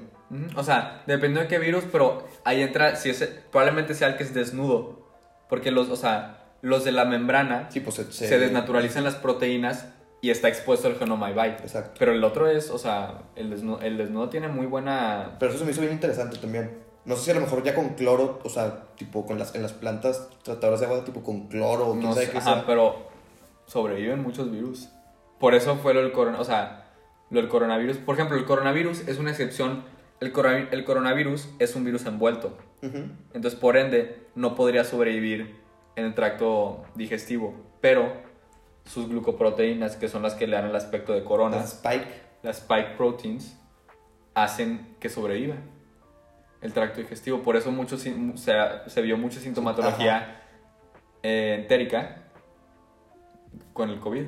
O 0.56 0.64
sea, 0.64 1.04
dependiendo 1.08 1.42
de 1.42 1.48
qué 1.48 1.58
virus, 1.58 1.86
pero 1.92 2.28
ahí 2.44 2.62
entra, 2.62 2.96
si 2.96 3.10
es, 3.10 3.24
probablemente 3.52 3.96
sea 3.96 4.10
el 4.10 4.18
que 4.18 4.24
es 4.24 4.34
desnudo. 4.34 5.08
Porque 5.50 5.72
los, 5.72 5.90
o 5.90 5.96
sea, 5.96 6.54
los 6.62 6.84
de 6.84 6.92
la 6.92 7.06
membrana 7.06 7.70
Sí, 7.72 7.80
pues 7.80 7.96
se... 7.96 8.12
se, 8.12 8.38
desnaturalizan 8.38 9.04
las 9.04 9.16
proteínas 9.16 9.88
y 10.22 10.30
está 10.32 10.48
expuesto 10.50 10.88
el 10.88 10.96
genoma 10.96 11.32
y 11.32 11.34
bye. 11.34 11.50
Exacto. 11.52 11.92
Pero 12.00 12.12
el 12.12 12.24
otro 12.24 12.48
es, 12.48 12.70
o 12.70 12.78
sea, 12.78 13.22
el 13.36 13.50
desnudo, 13.50 13.80
el 13.82 13.98
desnudo 13.98 14.30
tiene 14.30 14.48
muy 14.50 14.66
buena... 14.66 15.38
Pero 15.40 15.52
eso 15.52 15.60
se 15.60 15.66
me 15.66 15.72
hizo 15.72 15.82
bien 15.82 15.94
interesante 15.94 16.38
también. 16.38 16.78
No 17.06 17.16
sé 17.16 17.24
si 17.26 17.32
a 17.32 17.34
lo 17.36 17.42
mejor 17.42 17.64
ya 17.64 17.74
con 17.74 17.90
cloro, 17.96 18.40
o 18.44 18.50
sea, 18.50 18.88
tipo 18.96 19.26
con 19.26 19.40
las, 19.40 19.56
en 19.56 19.62
las 19.64 19.72
plantas 19.74 20.30
tratadoras 20.44 20.82
de 20.82 20.86
agua, 20.88 21.06
tipo 21.06 21.24
con 21.24 21.48
cloro 21.48 21.88
o 21.88 21.96
No 21.96 22.14
sé, 22.14 22.30
qué 22.30 22.38
ajá, 22.38 22.56
sea. 22.56 22.66
pero 22.68 23.08
sobreviven 23.66 24.22
muchos 24.22 24.52
virus. 24.52 24.90
Por 25.40 25.56
eso 25.56 25.78
fue 25.78 25.94
lo 25.94 26.02
del 26.02 26.12
coronavirus. 26.12 26.48
O 26.48 26.52
sea, 26.52 26.86
lo 27.30 27.40
del 27.40 27.50
coronavirus. 27.50 27.98
Por 27.98 28.16
ejemplo, 28.16 28.38
el 28.38 28.46
coronavirus 28.46 29.08
es 29.08 29.18
una 29.20 29.30
excepción. 29.32 29.84
El, 30.20 30.34
corona- 30.34 30.68
el 30.72 30.84
coronavirus 30.84 31.50
es 31.60 31.76
un 31.76 31.86
virus 31.86 32.06
envuelto. 32.06 32.58
Entonces, 32.82 33.56
por 33.60 33.78
ende, 33.78 34.28
no 34.36 34.56
podría 34.56 34.84
sobrevivir 34.84 35.56
en 35.96 36.06
el 36.06 36.14
tracto 36.14 36.84
digestivo. 36.96 37.54
Pero 37.82 38.12
sus 38.90 39.08
glucoproteínas, 39.08 39.96
que 39.96 40.08
son 40.08 40.24
las 40.24 40.34
que 40.36 40.48
le 40.48 40.56
dan 40.56 40.66
el 40.66 40.76
aspecto 40.76 41.14
de 41.14 41.24
corona, 41.24 41.58
Las 41.58 41.74
Spike. 41.76 42.08
las 42.44 42.58
spike 42.60 42.98
proteins, 42.98 43.56
hacen 44.34 44.96
que 45.00 45.10
sobreviva 45.10 45.56
el 46.62 46.74
tracto 46.74 47.00
digestivo. 47.00 47.42
Por 47.44 47.56
eso 47.56 47.72
mucho, 47.72 47.98
se, 47.98 48.14
se 48.88 49.02
vio 49.02 49.18
mucha 49.18 49.40
sintomatología 49.40 50.42
eh, 51.24 51.58
entérica 51.60 52.24
con 53.74 53.90
el 53.90 54.00
COVID. 54.00 54.26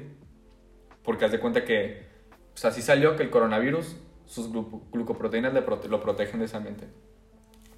Porque 1.03 1.25
haz 1.25 1.31
de 1.31 1.39
cuenta 1.39 1.65
que, 1.65 2.05
pues 2.53 2.63
así 2.65 2.81
salió 2.81 3.15
que 3.15 3.23
el 3.23 3.31
coronavirus, 3.31 3.95
sus 4.27 4.51
glu- 4.51 4.83
glucoproteínas 4.91 5.53
le 5.53 5.65
prote- 5.65 5.87
lo 5.87 6.01
protegen 6.01 6.39
de 6.39 6.45
ese 6.45 6.57
ambiente. 6.57 6.87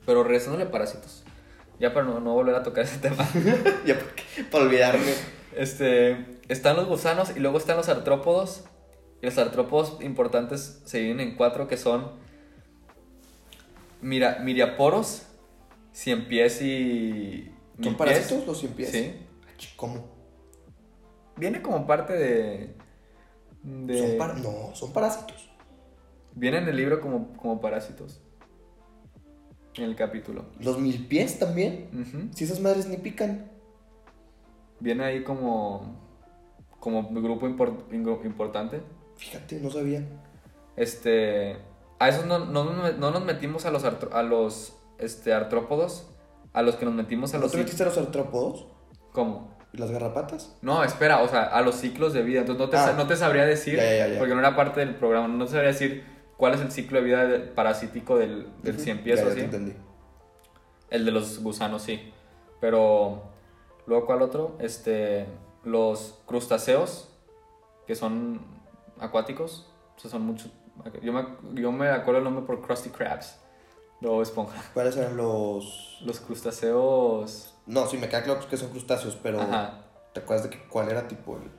Pero 0.05 0.23
regresándole 0.23 0.65
parásitos. 0.65 1.23
Ya 1.79 1.93
para 1.93 2.05
no, 2.05 2.19
no 2.19 2.34
volver 2.34 2.55
a 2.55 2.63
tocar 2.63 2.84
ese 2.84 2.99
tema. 2.99 3.25
ya, 3.86 3.95
para 4.51 4.65
olvidarme. 4.65 5.13
Este, 5.57 6.39
están 6.49 6.75
los 6.75 6.87
gusanos 6.87 7.35
y 7.35 7.39
luego 7.39 7.57
están 7.57 7.77
los 7.77 7.89
artrópodos. 7.89 8.65
Y 9.21 9.25
los 9.27 9.37
artrópodos 9.37 10.01
importantes 10.01 10.81
se 10.85 10.99
dividen 10.99 11.19
en 11.21 11.35
cuatro 11.35 11.67
que 11.67 11.77
son 11.77 12.11
mira, 14.01 14.39
miriaporos, 14.39 15.23
cien 15.91 16.27
pies 16.27 16.61
y 16.61 17.49
¿Son 17.81 17.95
parásitos 17.95 18.45
los 18.45 18.59
cien 18.59 18.73
pies? 18.73 18.89
Sí. 18.91 19.13
¿Cómo? 19.77 20.11
Viene 21.37 21.61
como 21.61 21.87
parte 21.87 22.13
de, 22.13 22.75
de 23.63 23.97
Son 23.97 24.17
par- 24.17 24.37
No, 24.39 24.75
son 24.75 24.91
parásitos. 24.93 25.49
viene 26.35 26.57
en 26.57 26.67
el 26.67 26.75
libro 26.75 26.99
como, 27.01 27.35
como 27.37 27.61
parásitos. 27.61 28.21
En 29.75 29.85
el 29.85 29.95
capítulo. 29.95 30.45
¿Los 30.59 30.77
mil 30.79 31.07
pies 31.07 31.39
también? 31.39 32.29
Si 32.35 32.43
esas 32.43 32.59
madres 32.59 32.87
ni 32.87 32.97
pican. 32.97 33.49
Viene 34.80 35.03
ahí 35.05 35.24
como 35.24 36.01
como 36.80 37.09
grupo 37.09 37.47
importante. 37.47 38.82
Fíjate, 39.15 39.59
no 39.61 39.69
sabía. 39.69 40.03
Este. 40.76 41.57
A 41.99 42.09
esos 42.09 42.26
no, 42.26 42.39
no, 42.39 42.65
nos- 42.65 42.97
no 42.97 43.11
nos 43.11 43.24
metimos 43.24 43.65
a 43.65 43.71
los, 43.71 43.84
a 43.86 44.24
los 44.24 44.76
este, 44.97 45.34
artrópodos. 45.34 46.09
A 46.51 46.61
los 46.61 46.76
que 46.76 46.86
nos 46.86 46.93
metimos 46.93 47.34
a 47.34 47.38
¿No 47.38 47.43
los. 47.43 47.53
cic- 47.53 47.59
metiste 47.59 47.84
a 47.84 47.86
los 47.88 47.97
artrópodos? 47.97 48.67
¿Cómo? 49.11 49.53
¿Y 49.71 49.78
las 49.78 49.89
garrapatas? 49.91 50.55
No, 50.61 50.84
espera, 50.84 51.21
o 51.24 51.28
sea, 51.28 51.43
a 51.43 51.61
los 51.61 51.76
ciclos 51.76 52.13
de 52.13 52.21
vida. 52.21 52.41
Entonces 52.41 52.63
no 52.63 52.69
te, 52.69 52.78
Ah. 52.78 52.93
no 52.97 53.07
te 53.07 53.15
sabría 53.15 53.45
decir. 53.45 53.78
Ya, 53.78 53.84
ya, 53.95 54.07
ya. 54.07 54.19
Porque 54.19 54.34
no 54.34 54.39
era 54.41 54.55
parte 54.55 54.82
del 54.82 54.95
programa. 54.95 55.28
No 55.30 55.45
te 55.45 55.51
sabría 55.51 55.69
decir 55.71 56.03
cuál 56.38 56.53
es 56.55 56.61
el 56.61 56.71
ciclo 56.71 56.99
de 56.99 57.05
vida 57.05 57.26
de- 57.26 57.39
parasítico 57.39 58.17
del, 58.17 58.47
del 58.61 58.80
cien 58.80 59.01
pies 59.03 59.21
o 59.21 59.24
ya 59.24 59.30
así. 59.30 59.39
te 59.39 59.45
entendí. 59.45 59.74
El 60.89 61.05
de 61.05 61.11
los 61.11 61.41
gusanos, 61.41 61.82
sí. 61.84 62.11
Pero. 62.59 63.32
Luego, 63.86 64.05
¿cuál 64.05 64.21
otro? 64.21 64.55
Este. 64.59 65.27
Los 65.63 66.19
crustáceos. 66.25 67.09
Que 67.88 67.95
son 67.95 68.41
acuáticos. 68.99 69.69
O 69.95 69.99
sea, 69.99 70.11
son 70.11 70.23
muchos. 70.23 70.51
Yo 71.01 71.13
me, 71.13 71.25
yo 71.53 71.71
me 71.71 71.89
acuerdo 71.89 72.19
el 72.19 72.23
nombre 72.23 72.45
por 72.45 72.61
Krusty 72.61 72.89
Krabs. 72.89 73.38
Bob 74.01 74.21
Esponja. 74.21 74.61
¿Cuáles 74.73 74.97
eran 74.97 75.15
los...? 75.15 75.99
Los 76.03 76.19
crustáceos. 76.19 77.55
No, 77.65 77.88
sí, 77.88 77.97
me 77.97 78.09
queda 78.09 78.23
claro 78.23 78.47
que 78.47 78.57
son 78.57 78.69
crustáceos, 78.69 79.17
pero... 79.21 79.39
Ajá. 79.39 79.86
¿Te 80.13 80.19
acuerdas 80.19 80.49
de 80.49 80.49
que, 80.49 80.67
cuál 80.67 80.89
era 80.89 81.07
tipo 81.07 81.38
el...? 81.38 81.49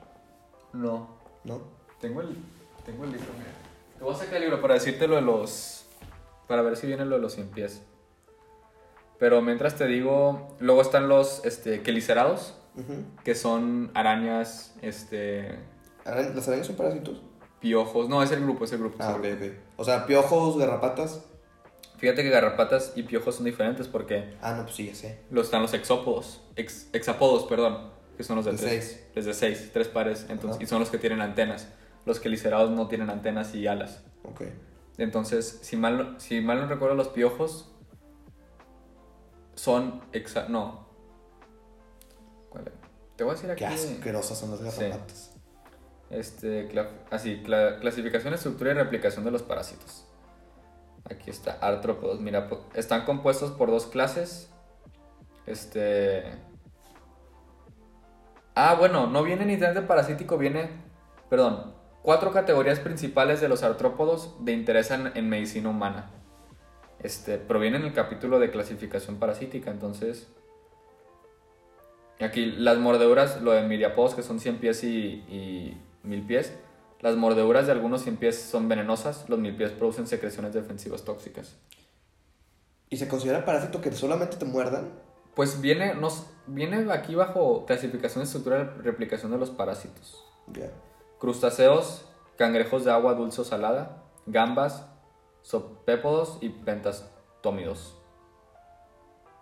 No. 0.74 1.08
¿No? 1.44 1.62
Tengo 2.00 2.20
el, 2.20 2.36
tengo 2.84 3.04
el 3.04 3.12
libro, 3.12 3.28
mira. 3.38 3.50
Te 3.96 4.04
voy 4.04 4.12
a 4.12 4.16
sacar 4.16 4.34
el 4.34 4.42
libro 4.42 4.60
para 4.60 4.74
decirte 4.74 5.06
lo 5.06 5.14
de 5.14 5.22
los. 5.22 5.86
Para 6.48 6.62
ver 6.62 6.76
si 6.76 6.86
viene 6.86 7.04
lo 7.04 7.16
de 7.16 7.22
los 7.22 7.32
100 7.34 7.48
pies. 7.48 7.82
Pero 9.18 9.40
mientras 9.42 9.76
te 9.76 9.86
digo. 9.86 10.56
Luego 10.60 10.82
están 10.82 11.08
los 11.08 11.44
este, 11.44 11.82
quelicerados, 11.82 12.56
que 13.24 13.34
son 13.34 13.90
arañas, 13.94 14.74
este. 14.82 15.58
¿Las 16.04 16.48
arañas 16.48 16.66
son 16.66 16.76
parásitos? 16.76 17.22
piojos. 17.60 18.10
No, 18.10 18.22
es 18.22 18.30
el 18.30 18.42
grupo, 18.42 18.64
es 18.66 18.72
el 18.72 18.78
grupo. 18.80 18.96
Ah, 19.00 19.12
el 19.12 19.14
ok, 19.20 19.22
grupo. 19.40 19.44
ok. 19.46 19.52
O 19.78 19.84
sea, 19.84 20.04
piojos, 20.06 20.58
garrapatas... 20.58 21.24
Fíjate 21.96 22.22
que 22.22 22.28
garrapatas 22.28 22.92
y 22.96 23.04
piojos 23.04 23.36
son 23.36 23.46
diferentes 23.46 23.88
porque 23.88 24.34
Ah, 24.42 24.52
no, 24.52 24.64
pues 24.64 24.74
sí, 24.74 24.88
ya 24.88 24.94
sé. 24.94 25.20
lo 25.30 25.40
están 25.40 25.62
los 25.62 25.72
exópodos. 25.72 26.42
Ex, 26.56 26.88
hexapodos, 26.92 27.44
perdón. 27.44 27.88
Que 28.18 28.22
son 28.22 28.36
los 28.36 28.44
de, 28.44 28.52
De 28.52 28.58
tres. 28.58 28.70
seis. 28.84 29.06
Desde 29.14 29.32
seis, 29.32 29.70
tres 29.72 29.88
pares. 29.88 30.26
Entonces, 30.28 30.60
y 30.60 30.66
son 30.66 30.80
los 30.80 30.90
que 30.90 30.98
tienen 30.98 31.22
antenas. 31.22 31.68
Los 32.04 32.20
quelicerados 32.20 32.70
no 32.70 32.86
tienen 32.88 33.08
antenas 33.08 33.54
y 33.54 33.66
alas. 33.66 34.04
Ok. 34.24 34.42
Entonces, 34.98 35.60
si 35.62 35.76
mal, 35.78 36.16
si 36.18 36.42
mal 36.42 36.60
no 36.60 36.66
recuerdo, 36.66 36.96
los 36.96 37.08
piojos 37.08 37.73
son 39.54 40.02
exa 40.12 40.48
No. 40.48 40.86
¿Cuál 42.50 42.64
era? 42.68 42.76
Te 43.16 43.24
voy 43.24 43.32
a 43.32 43.34
decir 43.34 43.50
aquí. 43.50 43.60
Qué 43.60 43.66
asquerosas 43.74 44.38
son 44.38 44.50
las 44.50 44.60
garrapatas. 44.60 45.32
Este, 46.10 46.68
cla- 46.70 46.88
así, 47.10 47.42
cla- 47.44 47.78
clasificación, 47.80 48.34
estructura 48.34 48.70
y 48.70 48.74
replicación 48.74 49.24
de 49.24 49.30
los 49.30 49.42
parásitos. 49.42 50.04
Aquí 51.10 51.30
está, 51.30 51.52
artrópodos. 51.60 52.20
Mira, 52.20 52.48
están 52.74 53.04
compuestos 53.04 53.50
por 53.52 53.70
dos 53.70 53.86
clases. 53.86 54.50
Este. 55.46 56.24
Ah, 58.54 58.74
bueno, 58.78 59.06
no 59.08 59.22
viene 59.22 59.44
ni 59.44 59.56
de 59.56 59.82
parasítico, 59.82 60.38
viene. 60.38 60.70
Perdón. 61.28 61.74
Cuatro 62.02 62.32
categorías 62.32 62.80
principales 62.80 63.40
de 63.40 63.48
los 63.48 63.62
artrópodos 63.62 64.36
de 64.44 64.52
interés 64.52 64.90
en, 64.90 65.10
en 65.16 65.28
medicina 65.28 65.70
humana. 65.70 66.10
Este, 67.00 67.38
proviene 67.38 67.76
en 67.78 67.84
el 67.84 67.92
capítulo 67.92 68.38
de 68.38 68.50
clasificación 68.50 69.16
parasítica, 69.16 69.70
entonces. 69.70 70.28
Aquí 72.20 72.46
las 72.46 72.78
mordeduras, 72.78 73.42
lo 73.42 73.52
de 73.52 73.62
miriapodos 73.62 74.14
que 74.14 74.22
son 74.22 74.40
100 74.40 74.58
pies 74.58 74.84
y, 74.84 75.24
y 75.28 75.80
1000 76.04 76.26
pies. 76.26 76.54
Las 77.00 77.16
mordeduras 77.16 77.66
de 77.66 77.72
algunos 77.72 78.02
100 78.02 78.16
pies 78.16 78.40
son 78.40 78.68
venenosas, 78.68 79.28
los 79.28 79.38
1000 79.38 79.56
pies 79.56 79.70
producen 79.72 80.06
secreciones 80.06 80.54
defensivas 80.54 81.04
tóxicas. 81.04 81.56
¿Y 82.88 82.96
se 82.96 83.08
considera 83.08 83.44
parásito 83.44 83.80
que 83.80 83.92
solamente 83.92 84.36
te 84.36 84.44
muerdan? 84.44 84.88
Pues 85.34 85.60
viene, 85.60 85.94
nos, 85.94 86.26
viene 86.46 86.90
aquí 86.92 87.14
bajo 87.14 87.66
clasificación, 87.66 88.22
estructura 88.22 88.76
y 88.78 88.82
replicación 88.82 89.32
de 89.32 89.38
los 89.38 89.50
parásitos. 89.50 90.24
Crustáceos, 91.18 92.06
cangrejos 92.36 92.84
de 92.84 92.92
agua 92.92 93.14
dulce 93.14 93.40
o 93.40 93.44
salada, 93.44 94.04
gambas, 94.26 94.86
sopépodos 95.44 96.38
y 96.40 96.48
pentastómidos. 96.48 97.96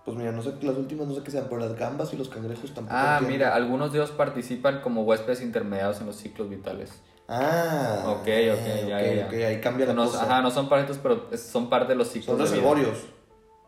Pues 0.04 0.16
mira, 0.16 0.32
no 0.32 0.42
sé, 0.42 0.52
las 0.62 0.76
últimas 0.76 1.06
no 1.06 1.14
sé 1.14 1.22
qué 1.22 1.30
sean, 1.30 1.44
pero 1.48 1.58
las 1.60 1.76
gambas 1.76 2.12
y 2.12 2.16
los 2.16 2.28
cangrejos 2.28 2.74
tampoco. 2.74 2.96
Ah, 2.98 3.18
entiendo. 3.20 3.28
mira, 3.32 3.54
algunos 3.54 3.92
de 3.92 3.98
ellos 4.00 4.10
participan 4.10 4.80
como 4.80 5.02
huéspedes 5.04 5.40
intermediados 5.42 6.00
en 6.00 6.06
los 6.08 6.16
ciclos 6.16 6.50
vitales. 6.50 7.00
Ah. 7.28 8.02
Ok, 8.08 8.22
ok, 8.22 8.26
ya, 8.26 9.00
ya, 9.00 9.14
ya. 9.14 9.26
ok, 9.26 9.32
ahí 9.34 9.60
cambia 9.60 9.86
la 9.86 9.94
No, 9.94 10.06
cosa. 10.06 10.24
ajá, 10.24 10.42
no 10.42 10.50
son 10.50 10.68
parásitos, 10.68 10.98
pero 11.00 11.28
son 11.36 11.70
parte 11.70 11.92
de 11.92 11.94
los 11.94 12.08
ciclos. 12.08 12.36
Son 12.36 12.38
reservorios. 12.40 12.98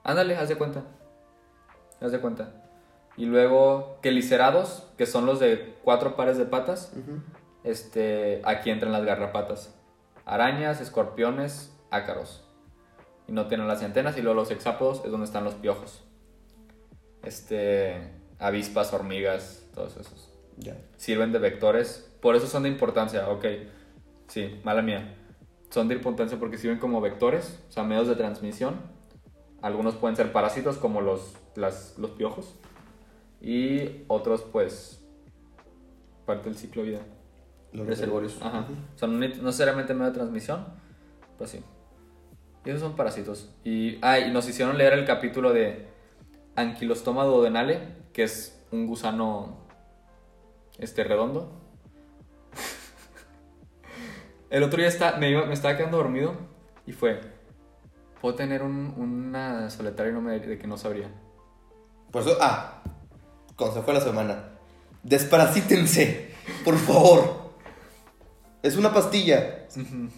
Ándale, 0.03 0.37
haz 0.37 0.49
de 0.49 0.57
cuenta. 0.57 0.83
Haz 2.01 2.11
de 2.11 2.19
cuenta. 2.21 2.53
Y 3.17 3.27
luego, 3.27 3.99
quelicerados, 4.03 4.89
que 4.99 5.07
son 5.07 5.25
los 5.27 5.39
de 5.39 5.77
cuatro 5.85 6.17
pares 6.17 6.37
de 6.37 6.47
patas. 6.47 6.93
Este, 7.63 8.43
aquí 8.45 8.71
entran 8.71 8.91
las 8.93 9.05
garrapatas. 9.05 9.73
Arañas, 10.27 10.81
escorpiones, 10.81 11.74
ácaros. 11.95 12.43
Y 13.27 13.33
no 13.33 13.47
tienen 13.47 13.67
las 13.69 13.83
antenas. 13.83 14.17
Y 14.19 14.23
luego 14.23 14.35
los 14.41 14.51
hexápodos 14.51 15.03
es 15.05 15.11
donde 15.11 15.27
están 15.27 15.45
los 15.45 15.55
piojos. 15.55 16.05
Este, 17.23 18.11
avispas, 18.39 18.93
hormigas, 18.93 19.65
todos 19.75 19.97
esos. 19.97 20.31
Ya. 20.59 20.77
Sirven 20.97 21.33
de 21.33 21.39
vectores. 21.39 22.11
Por 22.21 22.37
eso 22.37 22.47
son 22.47 22.65
de 22.65 22.69
importancia, 22.69 23.29
ok. 23.31 23.45
Sí, 24.29 24.61
mala 24.65 24.83
mía. 24.83 25.17
Son 25.71 25.89
de 25.89 25.95
importancia 25.95 26.39
porque 26.39 26.59
sirven 26.59 26.79
como 26.79 27.01
vectores, 27.01 27.61
o 27.69 27.73
sea, 27.73 27.83
medios 27.83 28.07
de 28.09 28.15
transmisión. 28.15 28.77
Algunos 29.63 29.95
pueden 29.97 30.17
ser 30.17 30.33
parásitos 30.33 30.77
como 30.77 31.01
los, 31.01 31.35
las- 31.57 31.99
los 31.99 32.11
piojos. 32.13 32.55
Y 33.41 34.05
otros, 34.09 34.43
pues, 34.43 35.05
parte 36.27 36.49
del 36.49 36.57
ciclo 36.59 36.83
de 36.83 36.91
vida. 36.91 37.01
Los 37.73 37.87
Reservorios. 37.87 38.41
Ajá. 38.41 38.67
Sea, 38.95 39.09
no, 39.09 39.19
ne- 39.19 39.37
no 39.37 39.45
necesariamente 39.45 39.95
medio 39.95 40.07
de 40.11 40.15
transmisión, 40.19 40.65
pero 41.37 41.49
sí. 41.51 41.61
Y 42.65 42.71
esos 42.71 42.81
son 42.81 42.97
parásitos. 42.97 43.51
Y, 43.65 43.99
ah, 44.03 44.19
y 44.19 44.31
nos 44.33 44.49
hicieron 44.49 44.79
leer 44.79 44.95
el 44.95 45.05
capítulo 45.05 45.53
de 45.53 45.87
Anquilostoma 46.57 47.25
duodenale, 47.25 47.81
que 48.13 48.23
es 48.25 48.59
un 48.71 48.87
gusano 48.87 49.59
este 50.79 51.05
redondo. 51.05 51.53
el 54.51 54.63
otro 54.63 54.79
día 54.79 54.89
está, 54.89 55.17
me, 55.19 55.31
iba- 55.31 55.47
me 55.47 55.55
estaba 55.55 55.77
quedando 55.77 55.99
dormido 55.99 56.35
y 56.87 56.93
fue, 56.93 57.21
Puedo 58.21 58.37
tener 58.37 58.63
un, 58.63 58.95
una 58.97 59.69
solitaria 59.69 60.11
y 60.11 60.15
no 60.15 60.23
me 60.23 60.39
de 60.41 60.57
que 60.57 60.67
no 60.67 60.79
sabría. 60.79 61.11
Por 62.11 62.23
eso, 62.23 62.39
ah, 62.41 62.83
consejo 63.55 63.87
de 63.89 63.93
la 63.93 64.01
semana. 64.01 64.45
Desparasítense, 65.03 66.31
por 66.65 66.79
favor. 66.79 67.51
Es 68.63 68.79
una 68.79 68.95
pastilla. 68.95 69.67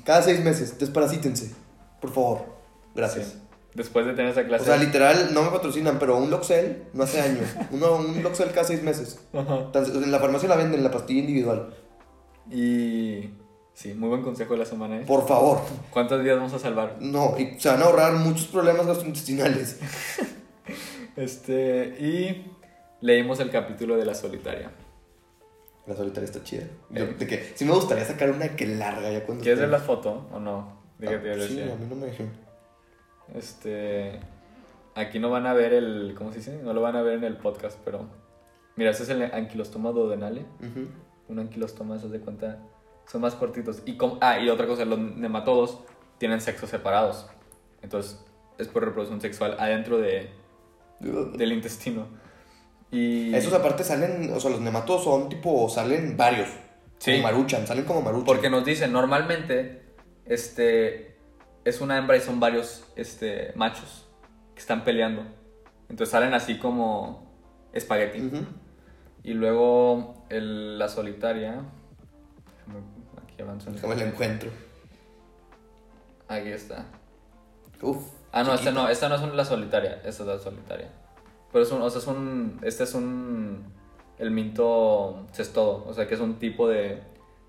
Cada 0.05 0.23
seis 0.23 0.39
meses, 0.45 0.79
desparasítense, 0.79 1.53
por 2.01 2.11
favor. 2.13 2.45
Gracias. 2.95 3.27
Sí. 3.27 3.43
Después 3.77 4.07
de 4.07 4.15
tener 4.15 4.33
esa 4.33 4.45
clase. 4.47 4.63
O 4.63 4.67
sea, 4.67 4.79
literal, 4.79 5.35
no 5.35 5.43
me 5.43 5.51
patrocinan, 5.51 5.99
pero 5.99 6.17
un 6.17 6.31
Loxel 6.31 6.85
no 6.95 7.05
hace 7.05 7.21
año. 7.21 7.41
Uno, 7.71 7.97
un 7.97 8.23
Loxel 8.23 8.51
cada 8.51 8.65
seis 8.65 8.83
meses. 8.83 9.21
Ajá. 9.35 9.71
En 9.75 10.11
la 10.11 10.19
farmacia 10.19 10.49
la 10.49 10.57
venden, 10.57 10.83
la 10.83 10.91
pastilla 10.91 11.21
individual. 11.21 11.75
Y. 12.51 13.31
Sí, 13.75 13.93
muy 13.93 14.09
buen 14.09 14.23
consejo 14.23 14.55
de 14.55 14.61
la 14.61 14.65
semana, 14.65 14.97
¿eh? 14.97 15.05
Por 15.07 15.29
favor. 15.29 15.61
¿Cuántos 15.91 16.25
días 16.25 16.37
vamos 16.37 16.55
a 16.55 16.59
salvar? 16.59 16.97
No, 17.01 17.35
y 17.39 17.61
se 17.61 17.69
van 17.69 17.83
a 17.83 17.85
ahorrar 17.85 18.15
muchos 18.15 18.47
problemas 18.47 18.87
gastrointestinales. 18.87 19.79
Este. 21.17 21.97
Y. 21.99 22.53
Leímos 23.01 23.41
el 23.41 23.51
capítulo 23.51 23.97
de 23.97 24.05
la 24.05 24.15
solitaria. 24.15 24.71
La 25.87 25.95
solitaria 25.95 26.27
está 26.27 26.43
chida. 26.43 26.65
De, 26.91 27.07
de 27.07 27.27
que 27.27 27.53
sí 27.55 27.65
me 27.65 27.73
gustaría 27.73 28.05
sacar 28.05 28.31
una 28.31 28.57
que 28.57 28.67
larga 28.67 29.11
ya 29.11 29.25
cuando. 29.25 29.43
¿Quieres 29.43 29.61
ver 29.61 29.69
la 29.69 29.79
foto 29.79 30.27
o 30.33 30.41
no? 30.41 30.76
¿De 30.99 31.07
qué 31.09 31.17
te 31.19 31.31
Ah, 31.31 31.35
Sí, 31.35 31.41
decía? 31.57 31.73
a 31.73 31.77
mí 31.77 31.87
no 31.89 31.97
me 31.97 32.07
dejé. 32.07 32.27
Este. 33.35 34.21
Aquí 34.95 35.19
no 35.19 35.31
van 35.31 35.47
a 35.47 35.53
ver 35.53 35.73
el. 35.73 36.15
¿Cómo 36.17 36.31
se 36.33 36.39
dice? 36.39 36.61
No 36.63 36.73
lo 36.73 36.81
van 36.81 36.97
a 36.97 37.03
ver 37.03 37.15
en 37.15 37.25
el 37.25 37.37
podcast, 37.37 37.79
pero. 37.85 38.07
Mira, 38.77 38.91
este 38.91 39.05
es 39.05 39.09
el 39.11 39.23
anquilostoma 39.23 39.91
duodenale. 39.91 40.43
Ujú. 40.61 40.89
Un 41.29 41.39
anquilostoma, 41.39 41.99
se 41.99 42.09
de 42.09 42.21
cuenta. 42.21 42.59
Son 43.07 43.21
más 43.21 43.35
cortitos. 43.35 43.83
Y 43.87 43.97
com- 43.97 44.19
ah, 44.21 44.39
y 44.39 44.49
otra 44.49 44.67
cosa, 44.67 44.85
los 44.85 44.99
nematodos 44.99 45.81
tienen 46.19 46.41
sexos 46.41 46.71
separados. 46.71 47.27
Entonces, 47.83 48.25
es 48.59 48.69
por 48.69 48.85
reproducción 48.85 49.21
sexual 49.21 49.57
adentro 49.59 49.99
de, 49.99 50.31
del 51.01 51.53
intestino. 51.53 52.07
Y. 52.91 53.35
Esos 53.35 53.53
aparte 53.53 53.85
salen, 53.85 54.33
o 54.33 54.41
sea, 54.41 54.51
los 54.51 54.61
nematodos 54.61 55.05
son 55.05 55.29
tipo, 55.29 55.69
salen 55.69 56.17
varios. 56.17 56.49
Sí. 56.99 57.13
Como 57.13 57.23
maruchan, 57.25 57.67
salen 57.67 57.85
como 57.85 58.01
maruchan. 58.03 58.25
Porque 58.25 58.49
nos 58.51 58.65
dicen, 58.65 58.93
normalmente, 58.93 59.83
este, 60.27 61.17
es 61.65 61.81
una 61.81 61.97
hembra 61.99 62.17
y 62.17 62.21
son 62.21 62.41
varios, 62.41 62.85
este, 62.97 63.53
machos 63.57 64.07
que 64.55 64.61
están 64.61 64.85
peleando. 64.85 65.23
Entonces 65.89 66.11
salen 66.11 66.35
así 66.35 66.59
como 66.59 67.27
espagueti. 67.73 68.31
Y 69.23 69.35
luego 69.35 70.25
el- 70.29 70.79
la 70.79 70.89
solitaria, 70.89 71.63
déjame- 72.67 73.23
aquí 73.25 73.43
avanzo. 73.43 73.71
en 73.71 73.77
el- 74.01 74.03
encuentro. 74.09 74.51
Aquí 76.29 76.49
está. 76.51 76.87
Uf. 77.83 77.99
Ah, 78.33 78.43
no, 78.43 78.55
esta 78.55 78.71
no, 78.73 78.89
esta 78.89 79.09
no 79.09 79.15
es 79.15 79.35
la 79.35 79.45
solitaria, 79.45 79.95
esta 80.05 80.23
es 80.23 80.29
la 80.29 80.39
solitaria. 80.39 80.91
Pero 81.53 81.65
es 81.65 81.71
un, 81.73 81.81
o 81.83 81.89
sea, 81.91 82.01
es 82.01 82.07
un, 82.07 82.59
este 82.63 82.85
es 82.85 82.95
un, 82.95 83.65
el 84.19 84.31
minto 84.31 85.27
cestodo, 85.33 85.85
o 85.87 85.95
sea 85.95 86.07
que 86.09 86.15
es 86.15 86.21
un 86.21 86.39
tipo 86.39 86.69
de, 86.69 87.03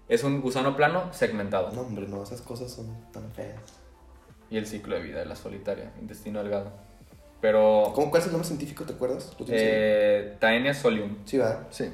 es 0.09 0.23
un 0.23 0.41
gusano 0.41 0.75
plano 0.75 1.11
segmentado. 1.13 1.71
No, 1.73 1.81
hombre, 1.81 2.07
no, 2.07 2.23
esas 2.23 2.41
cosas 2.41 2.71
son 2.71 2.87
tan 3.11 3.31
feas. 3.31 3.59
Y 4.49 4.57
el 4.57 4.65
ciclo 4.65 4.95
de 4.95 5.01
vida 5.01 5.19
de 5.19 5.25
la 5.25 5.35
solitaria, 5.35 5.91
intestino 6.01 6.39
delgado. 6.41 6.71
Pero, 7.41 7.91
¿Cómo, 7.93 8.09
¿Cuál 8.09 8.21
es 8.21 8.27
el 8.27 8.31
nombre 8.31 8.47
científico, 8.47 8.83
te 8.85 8.93
acuerdas? 8.93 9.31
Eh, 9.49 10.37
Taenia 10.39 10.73
solium. 10.73 11.17
Sí, 11.25 11.37
va. 11.37 11.65
Sí. 11.69 11.89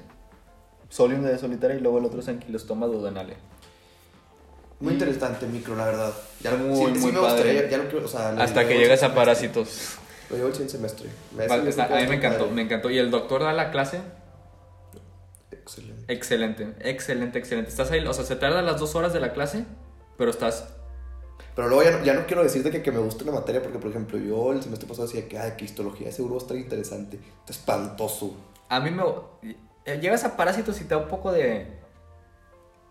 Solium 0.90 1.24
de 1.24 1.38
solitaria 1.38 1.76
y 1.76 1.80
luego 1.80 1.98
el 1.98 2.06
otro 2.06 2.20
es 2.20 2.28
anquilostoma 2.30 2.86
duodenale. 2.86 3.36
Muy 4.80 4.94
interesante, 4.94 5.46
micro, 5.48 5.76
la 5.76 5.86
verdad. 5.86 6.14
Ya, 6.42 6.52
Muy, 6.56 6.76
sí, 6.76 6.94
sí 6.96 7.00
muy 7.00 7.12
me 7.14 7.20
padre. 7.20 7.34
gustaría, 7.36 7.62
ya, 7.64 7.70
ya 7.70 7.78
lo 7.78 7.90
quiero, 7.90 8.06
o 8.06 8.08
sea, 8.08 8.32
lo- 8.34 8.42
Hasta 8.42 8.68
que 8.68 8.78
llegas 8.78 9.02
a 9.04 9.16
parásitos. 9.16 9.96
Lo 10.30 10.36
llevo 10.38 10.50
el 10.50 10.70
semestre. 10.70 11.10
Me 11.36 11.46
a 11.46 11.58
mí 11.58 12.08
me 12.08 12.16
encantó, 12.16 12.50
me 12.50 12.62
encantó. 12.64 12.90
Y 12.90 12.98
el 12.98 13.12
doctor 13.12 13.42
da 13.44 13.54
la 13.54 13.72
clase 13.72 14.02
Excelente. 15.64 16.06
excelente, 16.08 16.76
excelente, 16.82 17.40
excelente. 17.40 17.70
Estás 17.70 17.92
ahí, 17.92 18.06
o 18.06 18.14
sea, 18.14 18.26
se 18.26 18.36
tarda 18.36 18.62
las 18.62 18.80
dos 18.80 18.96
horas 18.96 19.14
de 19.14 19.20
la 19.20 19.34
clase, 19.34 19.66
pero 20.18 20.32
estás 20.32 20.68
Pero 21.56 21.68
luego 21.70 21.84
ya 21.84 21.92
no, 21.92 22.04
ya 22.04 22.14
no 22.14 22.26
quiero 22.26 22.44
decirte 22.44 22.72
que, 22.72 22.82
que 22.82 22.92
me 22.92 23.00
gusta 23.00 23.24
una 23.24 23.34
materia 23.34 23.62
porque, 23.62 23.78
por 23.80 23.90
ejemplo, 23.92 24.18
yo 24.18 24.52
el 24.54 24.62
semestre 24.64 24.88
pasado 24.88 25.08
decía 25.08 25.28
que, 25.28 25.38
ah, 25.38 25.56
que 25.56 25.66
histología 25.66 26.12
seguro 26.12 26.36
va 26.36 26.40
a 26.42 26.44
estar 26.44 26.58
interesante. 26.58 27.18
Está 27.42 27.52
espantoso. 27.54 28.36
A 28.70 28.80
mí 28.80 28.92
me... 28.92 29.04
eh, 29.86 30.00
Llegas 30.02 30.24
a 30.24 30.36
parásitos 30.36 30.80
y 30.82 30.86
te 30.86 30.96
da 30.96 30.98
un 30.98 31.08
poco 31.08 31.32
de... 31.32 31.68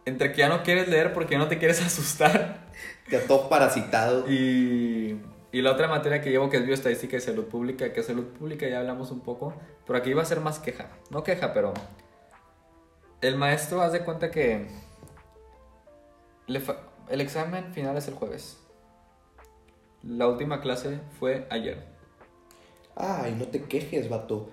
Entre 0.05 0.33
que 0.33 0.39
ya 0.39 0.49
no 0.49 0.63
quieres 0.63 0.89
leer 0.89 1.13
porque 1.13 1.39
no 1.39 1.49
te 1.49 1.59
quieres 1.59 1.81
asustar. 1.87 2.69
Ya 3.11 3.21
todo 3.27 3.49
parasitado. 3.49 4.31
Y, 4.31 5.21
y 5.53 5.63
la 5.63 5.73
otra 5.73 5.89
materia 5.89 6.21
que 6.21 6.31
llevo 6.31 6.51
que 6.51 6.57
es 6.59 6.67
bioestadística 6.67 7.17
y 7.17 7.21
salud 7.21 7.45
pública, 7.47 7.93
que 7.93 8.03
salud 8.03 8.27
pública 8.27 8.69
ya 8.69 8.79
hablamos 8.81 9.11
un 9.11 9.21
poco, 9.21 9.55
pero 9.87 9.99
aquí 9.99 10.11
iba 10.11 10.23
a 10.23 10.27
ser 10.27 10.41
más 10.41 10.59
queja. 10.59 10.89
No 11.11 11.23
queja, 11.25 11.53
pero... 11.53 11.73
El 13.23 13.37
maestro, 13.37 13.81
haz 13.83 13.93
de 13.93 14.01
cuenta 14.05 14.31
que... 14.31 14.67
le 16.47 16.61
el 17.09 17.21
examen 17.21 17.73
final 17.73 17.97
es 17.97 18.09
el 18.09 18.15
jueves. 18.15 18.59
La 20.03 20.27
última 20.29 20.61
clase 20.61 21.01
fue 21.19 21.47
ayer. 21.51 21.87
Ay, 22.97 23.35
no 23.39 23.47
te 23.47 23.63
quejes, 23.63 24.09
vato. 24.09 24.51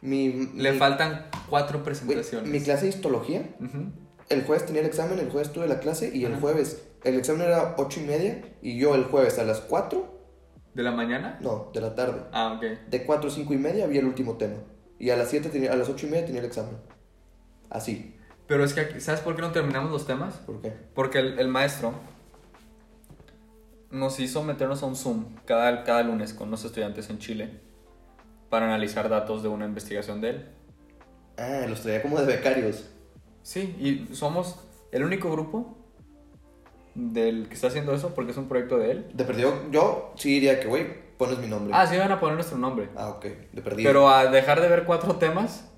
Mi, 0.00 0.32
Le 0.54 0.72
mi- 0.72 0.78
faltan 0.78 1.26
cuatro 1.48 1.82
presentaciones. 1.82 2.48
mi 2.50 2.60
clase 2.60 2.82
de 2.84 2.90
histología, 2.90 3.42
el 4.28 4.44
jueves 4.44 4.66
tenía 4.66 4.82
el 4.82 4.86
examen, 4.86 5.18
el 5.18 5.30
jueves 5.30 5.52
tuve 5.52 5.66
la 5.66 5.80
clase 5.80 6.10
y 6.14 6.24
el 6.24 6.36
jueves, 6.38 6.86
el 7.04 7.16
examen 7.18 7.42
era 7.46 7.74
ocho 7.78 8.00
y 8.00 8.04
media 8.04 8.42
y 8.62 8.78
yo 8.78 8.94
el 8.94 9.04
jueves 9.04 9.38
a 9.38 9.44
las 9.44 9.60
4, 9.60 10.12
¿De 10.74 10.82
la 10.82 10.90
mañana? 10.92 11.38
no, 11.40 11.70
de 11.72 11.80
la 11.80 11.94
tarde, 11.94 12.22
Ah, 12.32 12.54
ok. 12.56 12.88
de 12.88 13.04
4 13.06 13.30
a 13.30 13.32
5 13.32 13.54
y 13.54 13.58
media 13.58 13.84
había 13.84 14.00
el 14.00 14.06
último 14.06 14.36
tema. 14.36 14.56
Y 14.98 15.10
a 15.10 15.16
las 15.16 15.28
7 15.30 15.48
tenía, 15.48 15.72
a 15.72 15.76
las 15.76 15.88
8 15.88 16.06
y 16.06 16.10
media 16.10 16.26
tenía 16.26 16.40
el 16.40 16.46
examen. 16.46 16.76
Así. 17.74 18.14
Pero 18.46 18.64
es 18.64 18.72
que, 18.72 18.80
aquí- 18.80 19.00
¿sabes 19.00 19.20
por 19.20 19.34
qué 19.34 19.42
no 19.42 19.50
terminamos 19.50 19.90
los 19.90 20.06
temas? 20.06 20.34
¿Por 20.36 20.62
qué? 20.62 20.72
Porque 20.94 21.18
el, 21.18 21.38
el 21.40 21.48
maestro 21.48 21.92
nos 23.90 24.18
hizo 24.20 24.42
meternos 24.42 24.82
a 24.82 24.86
un 24.86 24.96
Zoom 24.96 25.24
cada, 25.44 25.84
cada 25.84 26.02
lunes 26.02 26.32
con 26.34 26.48
unos 26.48 26.64
estudiantes 26.64 27.10
en 27.10 27.18
Chile 27.18 27.60
para 28.50 28.66
analizar 28.66 29.08
datos 29.08 29.42
de 29.42 29.48
una 29.48 29.64
investigación 29.66 30.20
de 30.20 30.30
él. 30.30 30.48
Ah, 31.36 31.66
los 31.68 31.80
traía 31.80 32.00
como 32.02 32.20
de 32.20 32.26
becarios. 32.26 32.88
Sí, 33.42 33.76
y 33.80 34.14
somos 34.14 34.60
el 34.92 35.04
único 35.04 35.30
grupo 35.30 35.76
del 36.94 37.48
que 37.48 37.54
está 37.54 37.66
haciendo 37.66 37.92
eso 37.92 38.14
porque 38.14 38.30
es 38.30 38.36
un 38.36 38.46
proyecto 38.48 38.78
de 38.78 38.90
él. 38.92 39.06
De 39.12 39.24
perdido, 39.24 39.52
yo 39.72 40.12
sí 40.16 40.30
diría 40.30 40.60
que, 40.60 40.68
güey, 40.68 40.86
pones 41.16 41.38
mi 41.38 41.48
nombre. 41.48 41.72
Ah, 41.76 41.86
sí, 41.88 41.96
van 41.96 42.12
a 42.12 42.20
poner 42.20 42.36
nuestro 42.36 42.56
nombre. 42.56 42.88
Ah, 42.94 43.08
ok, 43.08 43.24
de 43.52 43.62
perdido. 43.62 43.88
Pero 43.88 44.08
a 44.08 44.26
dejar 44.26 44.60
de 44.60 44.68
ver 44.68 44.84
cuatro 44.84 45.16
temas. 45.16 45.70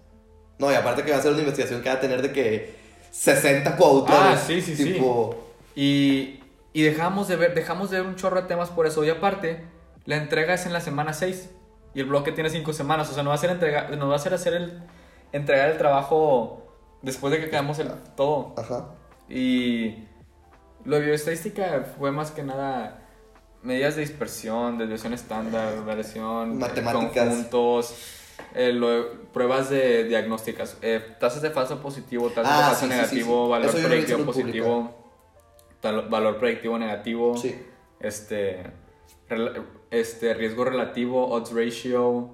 No, 0.59 0.71
y 0.71 0.75
aparte 0.75 1.05
que 1.05 1.13
va 1.13 1.19
a 1.19 1.23
ser 1.23 1.33
una 1.33 1.41
investigación 1.41 1.83
que 1.83 1.89
va 1.89 1.97
a 1.97 2.01
tener 2.01 2.23
de 2.23 2.33
que 2.33 2.75
60 3.11 3.77
coautores. 3.77 4.19
Ah, 4.21 4.37
sí, 4.37 4.61
sí, 4.61 4.75
sí. 4.77 5.01
Y, 5.75 6.41
y 6.73 6.83
dejamos 6.83 7.29
de 7.29 7.37
ver, 7.37 7.55
dejamos 7.55 7.91
de 7.91 7.99
ver 7.99 8.07
un 8.07 8.17
chorro 8.17 8.41
de 8.43 8.49
temas 8.49 8.71
por 8.71 8.87
eso. 8.87 9.05
Y 9.05 9.11
aparte, 9.11 9.65
la 10.05 10.17
entrega 10.17 10.55
es 10.55 10.67
en 10.67 10.73
la 10.73 10.81
semana 10.81 11.13
6 11.13 11.51
y 11.95 12.01
el 12.01 12.07
bloque 12.07 12.33
tiene 12.33 12.51
5 12.51 12.73
semanas. 12.73 13.11
O 13.11 13.15
sea, 13.15 13.23
nos 13.23 13.31
va 13.31 13.35
a 13.35 13.39
hacer, 13.39 13.51
entrega, 13.51 13.89
nos 13.89 14.09
va 14.09 14.15
a 14.15 14.17
hacer 14.17 14.35
hacer 14.35 14.55
el, 14.55 14.83
entregar 15.33 15.71
el 15.71 15.79
trabajo 15.79 16.67
después 17.03 17.33
de 17.33 17.41
que 17.41 17.47
acabemos 17.47 17.79
el 17.79 17.91
todo. 18.17 18.55
Ajá. 18.57 18.89
Y 19.29 20.05
lo 20.85 20.97
de 20.97 21.07
bioestadística 21.07 21.85
fue 21.99 22.13
más 22.13 22.31
que 22.31 22.43
nada 22.43 23.03
medidas 23.63 23.97
de 23.97 24.03
dispersión, 24.03 24.79
desviación 24.79 25.13
estándar, 25.13 25.85
variación, 25.85 26.59
Matemáticas. 26.59 27.27
conjuntos, 27.27 27.95
eh, 28.55 28.73
lo 28.73 29.23
pruebas 29.33 29.71
de 29.71 30.05
diagnósticas, 30.05 30.77
eh, 30.83 31.01
tasas 31.21 31.43
de 31.43 31.51
falso 31.51 31.81
positivo, 31.81 32.31
tasas 32.31 32.53
Ah, 32.53 32.57
de 32.59 32.65
falso 32.65 32.81
sí, 32.81 32.87
sí, 32.87 32.93
sí, 32.93 32.97
negativo, 32.97 33.45
sí. 33.47 33.51
valor 33.51 33.71
predictivo 33.89 34.25
positivo, 34.25 34.95
tal- 35.81 36.09
valor 36.09 36.39
predictivo 36.39 36.79
negativo, 36.79 37.35
este, 38.01 38.63
este 39.91 40.35
riesgo 40.35 40.65
relativo, 40.65 41.29
odds 41.29 41.53
ratio, 41.53 42.31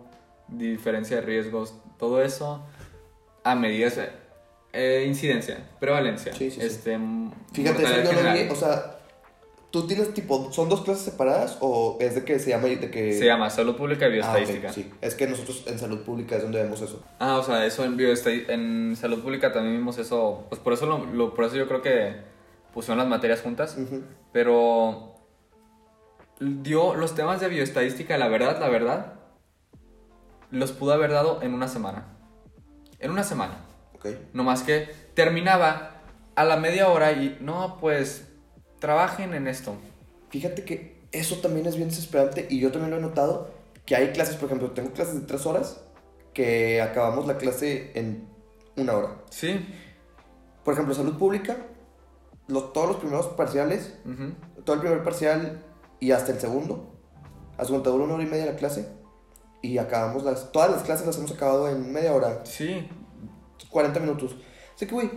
diferencia 0.49 1.17
de 1.17 1.23
riesgos, 1.23 1.75
todo 1.99 2.23
eso 2.23 2.65
a 3.45 3.55
medidas 3.55 3.99
eh, 4.73 5.05
incidencia, 5.07 5.59
prevalencia, 5.81 6.33
este 6.33 6.99
Fíjate, 7.53 7.83
eso 7.83 8.13
yo 8.13 8.23
lo 8.23 8.33
vi, 8.33 8.49
o 8.51 8.55
sea, 8.55 8.99
tú 9.73 9.87
tienes 9.89 10.15
tipo, 10.15 10.53
¿son 10.53 10.69
dos 10.69 10.83
clases 10.83 11.03
separadas 11.05 11.59
o 11.61 11.97
es 12.01 12.15
de 12.15 12.25
que 12.25 12.39
se 12.39 12.51
llama, 12.51 12.69
de 12.69 12.91
que... 12.91 13.13
se 13.19 13.25
llama 13.27 13.51
salud 13.51 13.75
pública 13.75 14.05
y 14.07 14.09
Ah, 14.09 14.13
bioestadística. 14.13 14.73
sí, 14.73 14.93
es 15.01 15.15
que 15.17 15.27
nosotros 15.27 15.65
en 15.67 15.79
salud 15.79 16.03
pública 16.03 16.37
es 16.37 16.43
donde 16.43 16.63
vemos 16.63 16.81
eso. 16.83 17.03
Ah, 17.19 17.39
o 17.39 17.43
sea, 17.43 17.67
eso 17.67 17.85
en 17.85 17.97
bioestadi- 17.99 18.49
en 18.49 18.95
salud 18.97 19.21
pública 19.23 19.51
también 19.53 19.77
vimos 19.77 19.99
eso, 19.99 20.45
pues 20.51 20.61
por 20.61 20.75
eso 20.75 20.87
lo, 20.87 20.99
lo- 21.07 21.35
por 21.35 21.47
eso 21.47 21.57
yo 21.57 21.67
creo 21.67 21.83
que 21.83 22.17
pusieron 22.73 22.99
las 22.99 23.09
materias 23.09 23.41
juntas, 23.41 23.77
pero 24.33 25.15
dio 26.41 26.95
los 26.95 27.15
temas 27.15 27.41
de 27.41 27.49
bioestadística, 27.49 28.17
la 28.19 28.29
verdad, 28.29 28.59
la 28.61 28.69
verdad, 28.69 29.15
los 30.51 30.73
pudo 30.73 30.93
haber 30.93 31.11
dado 31.11 31.41
en 31.43 31.55
una 31.55 31.69
semana. 31.69 32.07
En 32.99 33.11
una 33.11 33.25
semana. 33.25 33.57
Ok. 33.95 34.07
No 34.33 34.43
más 34.45 34.63
que 34.63 34.89
terminaba 35.15 36.03
a 36.35 36.45
la 36.45 36.57
media 36.57 36.89
hora 36.89 37.13
y 37.13 37.39
no, 37.41 37.79
pues 37.81 38.29
trabajen 38.83 39.33
en 39.33 39.47
esto. 39.47 39.77
Fíjate 40.31 40.65
que 40.65 41.01
eso 41.13 41.37
también 41.37 41.67
es 41.67 41.77
bien 41.77 41.89
desesperante 41.89 42.49
y 42.51 42.59
yo 42.59 42.73
también 42.73 42.91
lo 42.91 42.97
he 42.97 43.01
notado, 43.01 43.51
que 43.87 43.95
hay 43.95 44.09
clases, 44.09 44.35
por 44.35 44.47
ejemplo, 44.47 44.73
tengo 44.73 44.91
clases 44.91 45.15
de 45.15 45.21
tres 45.21 45.47
horas 45.47 45.85
que 46.35 46.83
acabamos 46.83 47.29
la 47.29 47.39
clase 47.39 47.93
en 47.95 48.29
una 48.77 48.97
hora. 48.97 49.23
Sí. 49.31 49.65
Por 50.65 50.75
ejemplo, 50.75 50.95
salud 50.95 51.17
pública, 51.17 51.59
los, 52.49 52.73
todos 52.73 52.89
los 52.89 52.97
primeros 52.97 53.29
parciales, 53.29 53.95
todo 54.65 54.75
el 54.75 54.81
primer 54.83 55.05
parcial 55.05 55.65
y 56.01 56.11
hasta 56.11 56.33
el 56.33 56.41
segundo, 56.41 56.93
a 57.59 57.65
su 57.65 57.71
cuenta 57.71 57.93
una 57.93 58.15
hora 58.15 58.25
y 58.25 58.27
media 58.27 58.47
la 58.47 58.57
clase 58.57 58.89
y 59.63 59.79
acabamos 59.79 60.25
las, 60.25 60.51
todas 60.51 60.73
las 60.73 60.83
clases 60.83 61.07
las 61.07 61.17
hemos 61.19 61.31
acabado 61.31 61.69
en 61.69 61.93
media 61.93 62.13
hora, 62.13 62.45
Sí. 62.45 62.89
40 63.71 64.01
minutos. 64.01 64.35
Así 64.75 64.87
que, 64.87 64.93
güey, 64.93 65.09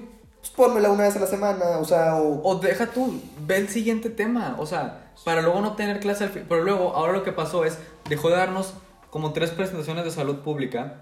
pues 0.46 0.52
pónmela 0.70 0.92
una 0.92 1.04
vez 1.06 1.16
a 1.16 1.20
la 1.20 1.28
semana, 1.28 1.78
o 1.80 1.86
sea, 1.86 2.16
o... 2.18 2.42
O 2.48 2.56
deja 2.60 2.88
tú, 2.88 3.20
ve 3.40 3.58
el 3.58 3.70
siguiente 3.70 4.10
tema. 4.10 4.56
O 4.60 4.66
sea, 4.66 5.12
para 5.24 5.42
luego 5.42 5.60
no 5.62 5.76
tener 5.76 6.00
clase 6.00 6.26
al 6.26 6.30
fin. 6.30 6.46
Pero 6.48 6.64
luego, 6.64 6.94
ahora 6.96 7.14
lo 7.14 7.24
que 7.24 7.32
pasó 7.32 7.66
es, 7.66 7.80
dejó 8.10 8.30
de 8.30 8.36
darnos 8.38 8.74
como 9.10 9.34
tres 9.34 9.50
presentaciones 9.52 10.04
de 10.06 10.12
salud 10.12 10.40
pública. 10.40 10.98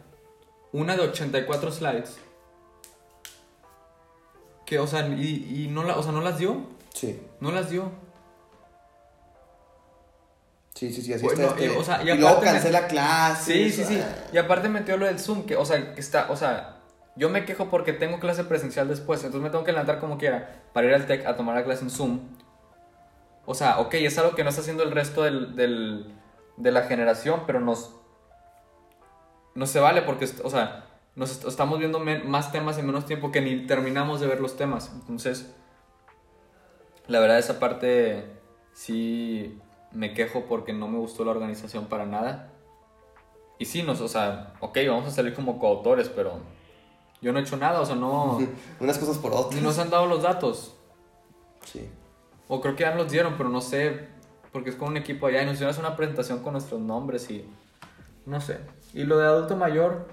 Una 0.71 0.95
de 0.95 1.01
84 1.01 1.71
slides. 1.71 2.17
Que, 4.65 4.79
o 4.79 4.87
sea, 4.87 5.07
y, 5.07 5.65
y 5.65 5.67
no, 5.69 5.83
la, 5.83 5.97
o 5.97 6.03
sea, 6.03 6.11
no 6.13 6.21
las 6.21 6.37
dio. 6.37 6.61
Sí, 6.93 7.19
No 7.41 7.51
las 7.51 7.69
dio. 7.69 7.91
sí, 10.73 10.91
sí, 10.91 11.01
sí, 11.01 11.13
así 11.13 11.23
Bueno, 11.23 11.43
está. 11.49 11.59
y, 11.61 11.65
este, 11.65 11.77
o 11.77 11.83
sea, 11.83 12.03
y 12.03 12.09
y 12.09 12.13
luego 12.17 12.27
aparte 12.29 12.45
me- 12.45 12.51
cancela 12.53 12.87
clases. 12.87 13.45
Sí, 13.45 13.71
sí, 13.71 13.83
sí. 13.85 13.99
ah. 14.01 14.29
Y 14.33 14.37
aparte 14.37 14.69
metió 14.69 14.97
lo 14.97 15.05
del 15.05 15.19
Zoom, 15.19 15.43
que, 15.45 15.55
o 15.55 15.65
sea, 15.65 15.93
que 15.93 15.99
está, 15.99 16.27
o 16.31 16.35
sea, 16.35 16.72
yo 17.15 17.29
me 17.29 17.45
quejo 17.45 17.69
porque 17.69 17.93
tengo 17.93 18.19
clase 18.19 18.43
presencial 18.43 18.87
después, 18.87 19.19
entonces 19.23 19.41
me 19.43 19.49
tengo 19.49 19.63
que 19.63 19.71
levantar 19.71 19.99
como 19.99 20.17
quiera 20.17 20.63
para 20.73 20.87
ir 20.87 20.93
al 20.93 21.05
TEC 21.05 21.25
a 21.25 21.35
tomar 21.35 21.55
la 21.55 21.63
clase 21.63 21.83
en 21.83 21.89
Zoom. 21.89 22.19
O 23.45 23.53
sea, 23.53 23.79
ok, 23.79 23.93
es 23.95 24.17
algo 24.17 24.35
que 24.35 24.43
no 24.43 24.49
está 24.49 24.61
haciendo 24.61 24.83
el 24.83 24.91
resto 24.91 25.23
del, 25.23 26.13
de 26.57 26.71
la 26.71 26.83
generación, 26.83 27.43
pero 27.45 27.59
nos... 27.59 27.95
No 29.55 29.67
se 29.67 29.79
vale 29.79 30.01
porque, 30.01 30.27
o 30.43 30.49
sea, 30.49 30.85
nos 31.15 31.31
est- 31.31 31.45
estamos 31.45 31.77
viendo 31.77 31.99
más 31.99 32.51
temas 32.51 32.77
en 32.77 32.87
menos 32.87 33.05
tiempo 33.05 33.31
que 33.31 33.41
ni 33.41 33.67
terminamos 33.67 34.19
de 34.19 34.27
ver 34.27 34.39
los 34.39 34.55
temas. 34.57 34.91
Entonces, 34.93 35.53
la 37.07 37.19
verdad 37.19 37.37
esa 37.37 37.59
parte 37.59 38.25
sí 38.73 39.59
me 39.91 40.13
quejo 40.15 40.45
porque 40.45 40.73
no 40.73 40.87
me 40.87 40.97
gustó 40.97 41.23
la 41.23 41.31
organización 41.31 41.85
para 41.85 42.05
nada. 42.05 42.49
Y 43.59 43.65
sí, 43.65 43.83
nos, 43.83 44.01
o 44.01 44.07
sea, 44.07 44.53
ok, 44.59 44.79
vamos 44.87 45.07
a 45.07 45.11
salir 45.11 45.35
como 45.35 45.59
coautores, 45.59 46.09
pero 46.09 46.39
yo 47.23 47.31
no 47.31 47.39
he 47.39 47.41
hecho 47.41 47.57
nada, 47.57 47.81
o 47.81 47.85
sea, 47.85 47.95
no... 47.95 48.39
Unas 48.79 48.97
cosas 48.97 49.17
por 49.17 49.31
otras. 49.31 49.55
ni 49.55 49.61
nos 49.61 49.79
han 49.79 49.89
dado 49.89 50.05
los 50.05 50.21
datos. 50.21 50.75
Sí. 51.65 51.89
O 52.47 52.61
creo 52.61 52.75
que 52.75 52.83
ya 52.83 52.93
nos 52.93 53.09
dieron, 53.09 53.35
pero 53.37 53.49
no 53.49 53.61
sé, 53.61 54.07
porque 54.51 54.69
es 54.69 54.75
con 54.75 54.89
un 54.89 54.97
equipo 54.97 55.25
allá 55.25 55.41
y 55.41 55.45
nos 55.45 55.55
hicieron 55.55 55.75
una 55.79 55.95
presentación 55.95 56.43
con 56.43 56.53
nuestros 56.53 56.81
nombres 56.81 57.29
y 57.31 57.45
no 58.25 58.41
sé. 58.41 58.59
Y 58.93 59.05
lo 59.05 59.17
de 59.17 59.25
adulto 59.25 59.55
mayor, 59.55 60.07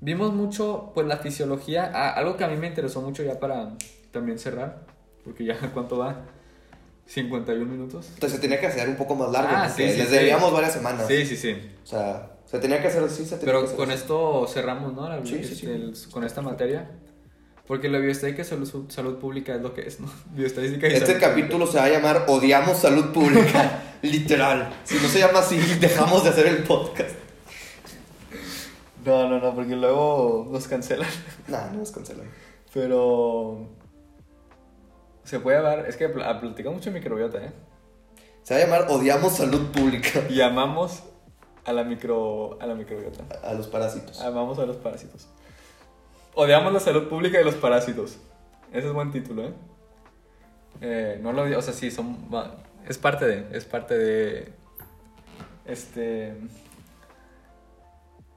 vimos 0.00 0.32
mucho, 0.32 0.92
pues 0.94 1.06
la 1.06 1.16
fisiología, 1.16 1.90
ah, 1.94 2.10
algo 2.10 2.36
que 2.36 2.44
a 2.44 2.48
mí 2.48 2.56
me 2.56 2.66
interesó 2.66 3.00
mucho 3.00 3.22
ya 3.22 3.40
para 3.40 3.72
también 4.12 4.38
cerrar, 4.38 4.84
porque 5.24 5.44
ya 5.44 5.58
cuánto 5.74 5.98
va, 5.98 6.26
51 7.06 7.64
minutos. 7.64 8.10
Entonces 8.14 8.36
se 8.36 8.42
tenía 8.42 8.60
que 8.60 8.66
hacer 8.66 8.88
un 8.88 8.96
poco 8.96 9.14
más 9.14 9.30
largo. 9.30 9.50
Ah, 9.50 9.68
sí, 9.68 9.88
sí, 9.90 9.96
les 9.96 10.08
sí. 10.08 10.14
debíamos 10.14 10.52
varias 10.52 10.74
semanas. 10.74 11.06
Sí, 11.06 11.24
sí, 11.24 11.36
sí. 11.36 11.72
O 11.82 11.86
sea, 11.86 12.35
se 12.46 12.58
tenía 12.58 12.80
que 12.80 12.88
hacer 12.88 13.02
así, 13.04 13.24
se 13.24 13.36
tenía 13.36 13.40
que 13.40 13.46
Pero 13.46 13.58
hacer 13.64 13.76
con 13.76 13.90
así. 13.90 13.98
esto 14.00 14.46
cerramos, 14.48 14.94
¿no? 14.94 15.08
La- 15.08 15.20
Sí, 15.22 15.34
sí, 15.34 15.34
este, 15.42 15.54
sí. 15.54 15.66
el- 15.66 15.94
con 16.10 16.24
esta 16.24 16.40
materia. 16.42 16.90
Porque 17.66 17.88
la 17.88 17.98
bioestética 17.98 18.42
y 18.42 18.44
salud, 18.44 18.84
salud 18.90 19.18
pública 19.18 19.56
es 19.56 19.60
lo 19.60 19.74
que 19.74 19.80
es, 19.88 19.98
¿no? 20.00 20.08
Bioestadística 20.32 20.86
y 20.88 20.92
Este 20.92 21.06
salud 21.06 21.20
capítulo 21.20 21.66
se 21.66 21.78
va 21.78 21.84
a 21.84 21.88
llamar 21.90 22.24
Odiamos 22.28 22.78
Salud 22.78 23.12
Pública. 23.12 23.82
Literal. 24.02 24.72
Si 24.84 24.94
no 24.96 25.08
se 25.08 25.18
llama 25.18 25.40
así, 25.40 25.56
dejamos 25.80 26.22
de 26.24 26.30
hacer 26.30 26.46
el 26.46 26.62
podcast. 26.62 27.10
No, 29.04 29.28
no, 29.28 29.38
no, 29.40 29.54
porque 29.54 29.76
luego 29.76 30.48
nos 30.50 30.66
cancelan. 30.68 31.08
Nah, 31.48 31.66
no 31.72 31.78
nos 31.78 31.90
cancelan. 31.92 32.28
Pero. 32.72 33.68
Se 35.24 35.40
puede 35.40 35.56
hablar. 35.58 35.86
Es 35.88 35.96
que 35.96 36.08
pl- 36.08 36.24
platicamos 36.40 36.78
mucho 36.78 36.90
de 36.90 36.98
microbiota, 36.98 37.38
¿eh? 37.44 37.52
Se 38.42 38.54
va 38.54 38.60
a 38.60 38.64
llamar 38.64 38.86
Odiamos 38.90 39.36
Salud 39.36 39.66
Pública. 39.72 40.22
Y 40.28 40.40
amamos 40.40 41.02
a 41.66 41.72
la, 41.72 41.84
micro, 41.84 42.58
a 42.60 42.66
la 42.66 42.74
microbiota. 42.74 43.24
A 43.42 43.52
los 43.54 43.66
parásitos. 43.66 44.20
Amamos 44.20 44.58
a 44.58 44.66
los 44.66 44.76
parásitos. 44.76 45.26
Odiamos 46.34 46.72
la 46.72 46.80
salud 46.80 47.08
pública 47.08 47.40
y 47.40 47.44
los 47.44 47.56
parásitos. 47.56 48.18
Ese 48.72 48.86
es 48.86 48.92
buen 48.92 49.10
título, 49.10 49.44
¿eh? 49.44 49.54
Eh, 50.80 51.18
no 51.22 51.32
lo 51.32 51.58
o 51.58 51.62
sea, 51.62 51.72
sí, 51.74 51.90
son. 51.90 52.28
Es 52.86 52.98
parte 52.98 53.26
de. 53.26 53.56
Es 53.56 53.64
parte 53.64 53.96
de. 53.96 54.52
Este. 55.64 56.36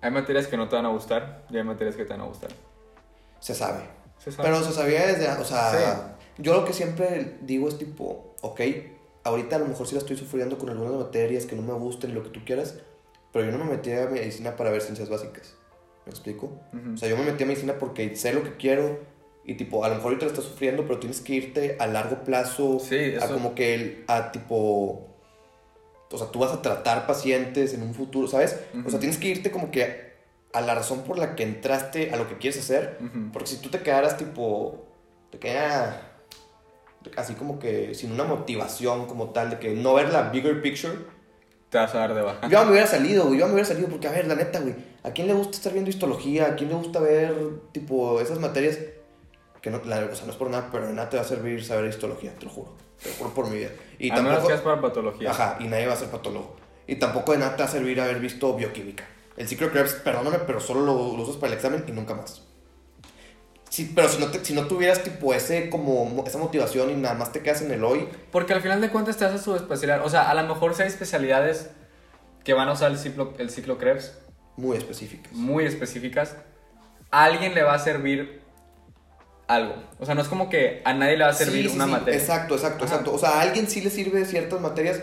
Hay 0.01 0.11
materias 0.11 0.47
que 0.47 0.57
no 0.57 0.69
te 0.69 0.75
van 0.75 0.85
a 0.85 0.89
gustar 0.89 1.45
y 1.49 1.57
hay 1.57 1.63
materias 1.63 1.95
que 1.95 2.05
te 2.05 2.11
van 2.13 2.21
a 2.21 2.25
gustar. 2.25 2.51
Se 3.39 3.53
sabe. 3.53 3.81
¿Se 4.17 4.31
sabe? 4.31 4.49
Pero 4.49 4.63
se 4.63 4.71
sabía 4.71 5.05
desde. 5.05 5.27
O 5.29 5.43
sea, 5.43 5.71
Sí. 5.71 6.41
yo 6.41 6.53
lo 6.53 6.65
que 6.65 6.73
siempre 6.73 7.37
digo 7.41 7.67
es 7.67 7.77
tipo, 7.77 8.33
ok, 8.41 8.61
ahorita 9.23 9.57
a 9.57 9.59
lo 9.59 9.67
mejor 9.67 9.87
sí 9.87 9.95
la 9.95 9.99
estoy 9.99 10.15
sufriendo 10.17 10.57
con 10.57 10.69
algunas 10.69 10.93
materias 10.93 11.45
que 11.45 11.55
no 11.55 11.61
me 11.61 11.73
gusten 11.73 12.11
y 12.11 12.13
lo 12.13 12.23
que 12.23 12.29
tú 12.29 12.39
quieras, 12.45 12.75
pero 13.31 13.45
yo 13.45 13.51
no 13.57 13.63
me 13.63 13.71
metí 13.71 13.91
a 13.91 14.07
medicina 14.07 14.55
para 14.55 14.71
ver 14.71 14.81
ciencias 14.81 15.09
básicas. 15.09 15.55
¿Me 16.05 16.11
explico? 16.11 16.47
Ujú. 16.73 16.93
O 16.93 16.97
sea, 16.97 17.09
yo 17.09 17.17
me 17.17 17.23
metí 17.25 17.43
a 17.43 17.47
medicina 17.47 17.73
porque 17.79 18.15
sé 18.15 18.33
lo 18.33 18.43
que 18.43 18.55
quiero 18.57 18.99
y 19.45 19.55
tipo, 19.55 19.83
a 19.83 19.89
lo 19.89 19.95
mejor 19.95 20.07
ahorita 20.09 20.25
lo 20.25 20.31
estás 20.31 20.45
sufriendo, 20.45 20.83
pero 20.85 20.99
tienes 20.99 21.21
que 21.21 21.33
irte 21.33 21.75
a 21.79 21.87
largo 21.87 22.23
plazo, 22.23 22.79
Sí, 22.79 22.95
a 22.95 23.17
eso- 23.25 23.33
como 23.33 23.55
que, 23.55 23.73
el- 23.75 24.03
a 24.07 24.31
tipo, 24.31 25.07
o 26.11 26.17
sea, 26.17 26.27
tú 26.31 26.39
vas 26.39 26.51
a 26.51 26.61
tratar 26.61 27.05
pacientes 27.07 27.73
en 27.73 27.83
un 27.83 27.93
futuro, 27.93 28.27
¿sabes? 28.27 28.59
O 28.73 28.79
Ujú. 28.79 28.89
sea, 28.91 28.99
tienes 28.99 29.17
que 29.17 29.27
irte 29.27 29.51
como 29.51 29.69
que 29.71 30.09
a 30.53 30.61
la 30.61 30.73
razón 30.73 31.03
por 31.03 31.17
la 31.19 31.35
que 31.35 31.43
entraste 31.43 32.11
a 32.11 32.17
lo 32.17 32.27
que 32.27 32.37
quieres 32.37 32.59
hacer, 32.59 32.97
Ujú. 32.99 33.31
porque 33.31 33.49
si 33.49 33.57
tú 33.57 33.69
te 33.69 33.79
quedaras 33.81 34.17
tipo, 34.17 34.85
te 35.29 35.37
queda 35.37 36.05
así 37.15 37.33
como 37.35 37.59
que 37.59 37.93
sin 37.95 38.11
una 38.11 38.23
motivación 38.23 39.05
como 39.07 39.29
tal, 39.29 39.51
de 39.51 39.59
que 39.59 39.69
no 39.73 39.93
ver 39.93 40.11
la 40.11 40.29
bigger 40.31 40.61
picture, 40.61 40.95
Te 41.69 41.77
vas 41.77 41.93
a 41.93 41.99
dar 41.99 42.15
de 42.15 42.21
baja. 42.21 42.41
yo 42.43 42.49
ya 42.49 42.63
me 42.63 42.71
hubiera 42.71 42.87
salido, 42.87 43.25
güey. 43.25 43.37
Yo 43.37 43.41
ya 43.41 43.47
me 43.47 43.53
hubiera 43.53 43.67
salido 43.67 43.87
porque, 43.89 44.07
a 44.07 44.11
ver, 44.11 44.27
la 44.27 44.35
neta, 44.35 44.59
güey. 44.59 44.75
¿A 45.03 45.11
quién 45.11 45.27
le 45.27 45.33
gusta 45.33 45.57
estar 45.57 45.71
viendo 45.71 45.89
histología? 45.89 46.47
¿A 46.47 46.55
quién 46.55 46.69
le 46.69 46.75
gusta 46.75 46.99
ver, 46.99 47.33
tipo, 47.71 48.19
esas 48.19 48.39
materias? 48.39 48.79
Que 49.61 49.69
no, 49.69 49.81
la, 49.85 50.05
o 50.11 50.15
sea, 50.15 50.25
no 50.25 50.31
es 50.31 50.37
por 50.37 50.49
nada, 50.49 50.69
pero 50.71 50.87
de 50.87 50.93
nada 50.93 51.09
te 51.09 51.17
va 51.17 51.23
a 51.23 51.25
servir 51.25 51.63
saber 51.63 51.85
histología, 51.89 52.33
te 52.39 52.45
lo 52.45 52.51
juro. 52.51 52.73
Te 53.01 53.09
lo 53.09 53.15
juro 53.15 53.33
por 53.33 53.49
mi 53.49 53.57
vida. 53.57 53.69
Y 53.99 54.09
a 54.09 54.15
menos 54.15 54.31
tampoco. 54.31 54.47
que 54.47 54.53
es 54.55 54.61
para 54.61 54.81
patología. 54.81 55.31
Ajá, 55.31 55.57
y 55.59 55.65
nadie 55.65 55.85
va 55.87 55.93
a 55.93 55.97
ser 55.97 56.09
patólogo. 56.09 56.55
Y 56.87 56.95
tampoco 56.95 57.33
de 57.33 57.37
nada 57.39 57.55
te 57.55 57.63
va 57.63 57.69
a 57.69 57.71
servir 57.71 58.01
haber 58.01 58.19
visto 58.19 58.55
bioquímica. 58.55 59.05
El 59.37 59.47
ciclo 59.47 59.67
de 59.67 59.73
Krebs, 59.73 59.93
perdóname, 59.93 60.39
pero 60.39 60.59
solo 60.59 60.81
lo, 60.81 61.15
lo 61.15 61.23
usas 61.23 61.35
para 61.35 61.53
el 61.53 61.57
examen 61.57 61.85
y 61.87 61.91
nunca 61.91 62.15
más. 62.15 62.48
Sí, 63.69 63.91
pero 63.95 64.09
si 64.09 64.19
no, 64.19 64.27
te- 64.31 64.43
si 64.43 64.53
no 64.53 64.65
tuvieras, 64.67 65.03
tipo, 65.03 65.33
ese, 65.33 65.69
como, 65.69 66.05
mo- 66.05 66.23
esa 66.25 66.37
motivación 66.39 66.89
y 66.89 66.95
nada 66.95 67.13
más 67.15 67.31
te 67.31 67.41
quedas 67.41 67.61
en 67.61 67.71
el 67.71 67.83
hoy, 67.83 68.07
Porque 68.31 68.53
al 68.53 68.61
final 68.61 68.81
de 68.81 68.89
cuentas 68.89 69.17
te 69.17 69.25
haces 69.25 69.41
su 69.41 69.55
especialidad. 69.55 70.03
O 70.05 70.09
sea, 70.09 70.29
a 70.29 70.33
lo 70.33 70.43
mejor 70.43 70.73
si 70.75 70.81
hay 70.81 70.87
especialidades 70.87 71.69
que 72.43 72.53
van 72.53 72.67
a 72.67 72.73
usar 72.73 72.91
el 72.91 72.97
ciclo, 72.97 73.33
el 73.37 73.49
ciclo 73.51 73.77
Krebs 73.77 74.17
muy 74.57 74.75
específicas. 74.77 75.31
muy 75.33 75.65
específicas, 75.65 76.35
a 77.11 77.23
alguien 77.25 77.53
le 77.53 77.61
va 77.63 77.73
a 77.75 77.79
servir 77.79 78.41
algo. 79.47 79.75
O 79.99 80.05
sea, 80.05 80.15
no 80.15 80.21
es 80.21 80.27
como 80.27 80.49
que 80.49 80.81
a 80.85 80.93
nadie 80.93 81.17
le 81.17 81.23
va 81.23 81.29
a 81.31 81.33
servir 81.33 81.63
Sí, 81.63 81.69
sí, 81.69 81.75
una 81.75 81.85
sí, 81.85 81.91
materia. 81.91 82.19
Exacto, 82.19 82.55
exacto, 82.55 82.85
Ajá. 82.85 82.93
exacto. 82.95 83.13
O 83.15 83.19
sea, 83.19 83.29
a 83.37 83.41
alguien 83.41 83.67
sí 83.67 83.81
le 83.81 83.89
sirve 83.89 84.25
ciertas 84.25 84.59
materias 84.61 84.99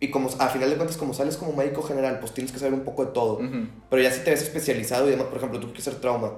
y 0.00 0.10
como 0.10 0.28
a 0.38 0.48
final 0.48 0.70
de 0.70 0.76
cuentas, 0.76 0.96
como 0.96 1.14
sales 1.14 1.36
como 1.36 1.52
médico 1.54 1.82
general, 1.82 2.18
pues 2.20 2.32
tienes 2.32 2.52
que 2.52 2.58
saber 2.58 2.74
un 2.74 2.84
poco 2.84 3.06
de 3.06 3.12
todo. 3.12 3.34
Ujú. 3.34 3.66
Pero 3.90 4.02
ya 4.02 4.10
si 4.10 4.20
te 4.20 4.30
ves 4.30 4.42
especializado 4.42 5.06
y 5.08 5.10
demás, 5.12 5.26
por 5.28 5.38
ejemplo, 5.38 5.58
tú 5.60 5.68
quieres 5.68 5.86
hacer 5.88 6.00
trauma. 6.00 6.32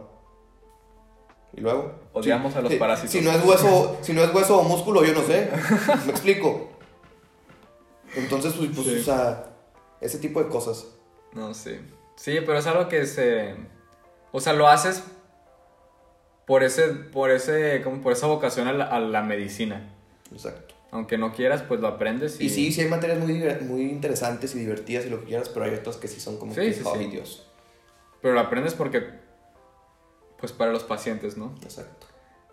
Y 1.57 1.61
luego. 1.61 1.93
Odiamos 2.13 2.55
a 2.57 2.61
los 2.61 2.71
si- 2.73 2.79
parásitos. 2.79 3.11
Si 3.13 3.21
no 3.23 3.33
es 3.33 3.45
hueso, 3.45 3.99
si 4.03 4.13
no 4.13 4.23
es 4.23 4.33
hueso 4.35 4.59
o 4.59 4.63
músculo, 4.63 5.05
yo 5.05 5.13
no 5.15 5.23
sé. 5.23 5.51
Me 6.05 6.13
explico. 6.13 6.71
Entonces, 8.15 8.55
pues, 8.55 8.71
pues, 8.75 8.87
Sí. 8.87 8.99
o 9.01 9.03
sea, 9.03 9.47
ese 10.01 10.19
tipo 10.19 10.43
de 10.43 10.49
cosas. 10.49 10.87
No, 11.33 11.53
sí. 11.55 11.79
Sí, 12.17 12.39
pero 12.45 12.59
es 12.59 12.67
algo 12.67 12.89
que 12.89 13.05
se... 13.07 13.55
O 14.33 14.41
sea, 14.41 14.53
lo 14.53 14.69
haces 14.69 15.03
por 16.47 16.63
ese, 16.63 16.89
por 16.89 17.31
ese, 17.31 17.83
como 17.83 18.01
por 18.01 18.13
esa 18.13 18.27
vocación 18.27 18.69
a 18.69 18.73
la, 18.73 18.85
a 18.87 19.01
la 19.01 19.23
medicina. 19.23 19.93
Exacto. 20.33 20.75
Aunque 20.93 21.19
no 21.19 21.33
quieras, 21.35 21.63
pues 21.63 21.81
lo 21.81 21.89
aprendes 21.89 22.41
y... 22.41 22.47
Y 22.47 22.49
sí, 22.51 22.73
sí 22.73 22.81
hay 22.83 22.89
materias 22.89 23.19
muy, 23.19 23.35
muy 23.63 23.83
interesantes 23.83 24.55
y 24.55 24.61
divertidas 24.61 25.05
y 25.07 25.11
lo 25.11 25.21
que 25.21 25.27
quieras, 25.27 25.49
pero 25.51 25.67
hay 25.67 25.75
otras 25.75 25.97
que 25.97 26.09
sí 26.09 26.21
son 26.21 26.39
como 26.39 26.55
Sí, 26.55 26.61
que 26.61 26.73
sí, 26.75 26.85
sí. 26.99 27.07
Dios. 27.07 27.47
Pero 28.23 28.35
lo 28.35 28.41
aprendes 28.41 28.75
porque... 28.75 29.26
Pues 30.47 30.57
para 30.57 30.71
los 30.71 30.85
pacientes, 30.85 31.37
¿no? 31.37 31.53
Exacto. 31.65 32.07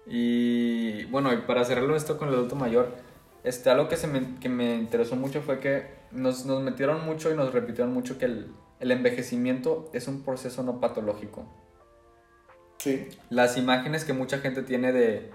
Y 0.08 1.04
bueno, 1.12 1.32
y 1.32 1.38
para 1.38 1.64
cerrarlo 1.64 1.96
esto 1.96 2.18
con 2.18 2.28
el 2.30 2.34
adulto 2.34 2.56
mayor, 2.56 2.89
este, 3.44 3.70
algo 3.70 3.88
que, 3.88 3.98
se 3.98 4.08
me, 4.08 4.39
que 4.39 4.50
me 4.50 4.74
interesó 4.74 5.16
mucho 5.16 5.44
fue 5.44 5.60
que 5.60 5.94
nos, 6.10 6.44
nos 6.48 6.64
metieron 6.64 7.06
mucho 7.06 7.32
y 7.32 7.36
nos 7.36 7.54
repitieron 7.54 7.94
mucho 7.94 8.18
que 8.18 8.26
el, 8.26 8.48
el 8.80 8.89
envejecimiento 8.89 9.91
es 9.94 10.08
un 10.08 10.24
proceso 10.24 10.64
no 10.64 10.80
patológico. 10.80 11.46
Sí. 12.80 13.10
Las 13.30 13.58
imágenes 13.60 14.06
que 14.06 14.14
mucha 14.14 14.39
gente 14.39 14.64
tiene 14.64 14.91
de 14.91 15.30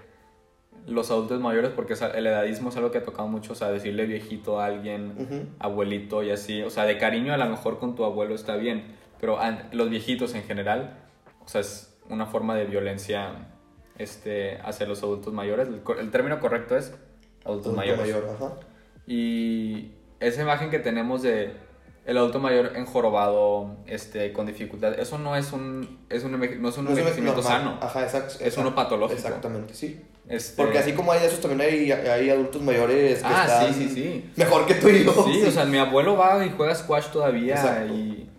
los 0.85 1.11
adultos 1.11 1.39
mayores, 1.39 1.71
porque 1.73 1.93
el 1.93 2.27
edadismo 2.27 2.71
es 2.71 2.75
algo 2.75 2.91
que 2.91 2.97
ha 2.97 3.03
tocado 3.05 3.29
mucho, 3.29 3.53
o 3.53 3.55
sea, 3.55 3.71
decirle 3.71 4.05
viejito 4.05 4.59
a 4.59 4.65
alguien, 4.65 5.15
Ujú. 5.17 5.47
abuelito 5.59 6.23
y 6.23 6.31
así, 6.31 6.61
o 6.61 6.69
sea, 6.69 6.83
de 6.83 6.97
cariño 6.97 7.33
a 7.33 7.37
lo 7.37 7.45
mejor 7.45 7.79
con 7.79 7.95
tu 7.95 8.03
abuelo 8.03 8.35
está 8.35 8.57
bien, 8.57 8.83
pero 9.21 9.39
los 9.71 9.89
viejitos 9.89 10.35
en 10.35 10.43
general, 10.43 10.97
o 11.45 11.47
sea, 11.47 11.61
es 11.61 11.85
una 12.09 12.25
forma 12.25 12.55
de 12.55 12.65
violencia 12.65 13.47
este, 13.97 14.59
hacia 14.63 14.85
los 14.85 15.01
adultos 15.03 15.33
mayores. 15.33 15.67
El, 15.99 16.11
término 16.11 16.39
correcto 16.39 16.75
es 16.77 16.87
adultos 17.45 17.45
Adulto 17.45 17.71
mayores. 17.73 18.01
mayor, 18.01 18.29
ajá. 18.35 18.53
Y 19.07 19.91
esa 20.19 20.41
imagen 20.41 20.69
que 20.69 20.79
tenemos 20.79 21.21
de 21.21 21.53
el 22.05 22.17
adulto 22.17 22.39
mayor 22.39 22.71
enjorobado, 22.75 23.75
este, 23.85 24.33
con 24.33 24.47
dificultad, 24.47 24.99
eso 24.99 25.19
no 25.19 25.35
es 25.35 25.51
un, 25.53 25.99
es 26.09 26.23
un, 26.23 26.31
no 26.61 26.69
es 26.69 26.77
un 26.77 26.85
No 26.85 26.89
envejecimiento 26.91 27.43
sano. 27.43 27.77
Ajá. 27.81 28.05
Es 28.39 28.57
uno 28.57 28.73
patológico. 28.73 29.17
Exactamente, 29.17 29.73
sí. 29.75 30.01
Este- 30.27 30.61
Porque 30.61 30.77
así 30.79 30.93
como 30.93 31.11
hay 31.11 31.23
esos, 31.25 31.39
también 31.41 31.61
hay, 31.61 31.91
hay 31.91 32.29
adultos 32.29 32.61
mayores 32.61 33.19
que 33.19 33.25
Ah, 33.27 33.45
están 33.47 33.73
sí, 33.73 33.89
sí, 33.89 33.93
sí. 33.95 34.31
mejor 34.35 34.65
que 34.65 34.75
tú 34.75 34.87
y 34.89 35.03
yo. 35.03 35.11
Sí, 35.25 35.43
o 35.43 35.51
sea, 35.51 35.65
mi 35.65 35.77
abuelo 35.77 36.15
va 36.17 36.43
y 36.45 36.51
juega 36.55 36.73
squash 36.75 37.07
todavía 37.07 37.55
Exacto. 37.55 37.93
y... 37.93 38.29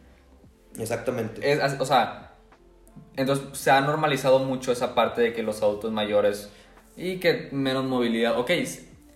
Exactamente. 0.79 1.53
Es, 1.53 1.61
o 1.81 1.85
sea, 1.85 2.30
entonces 3.17 3.47
se 3.59 3.71
ha 3.71 3.81
normalizado 3.81 4.39
mucho 4.41 4.73
esa 4.73 4.95
parte 4.95 5.21
de 5.21 5.33
que 5.33 5.43
los 5.43 5.63
adultos 5.63 5.93
mayores 5.93 6.51
y 6.97 7.19
que 7.19 7.49
menos 7.53 7.85
movilidad. 7.85 8.39
Ok, 8.39 8.51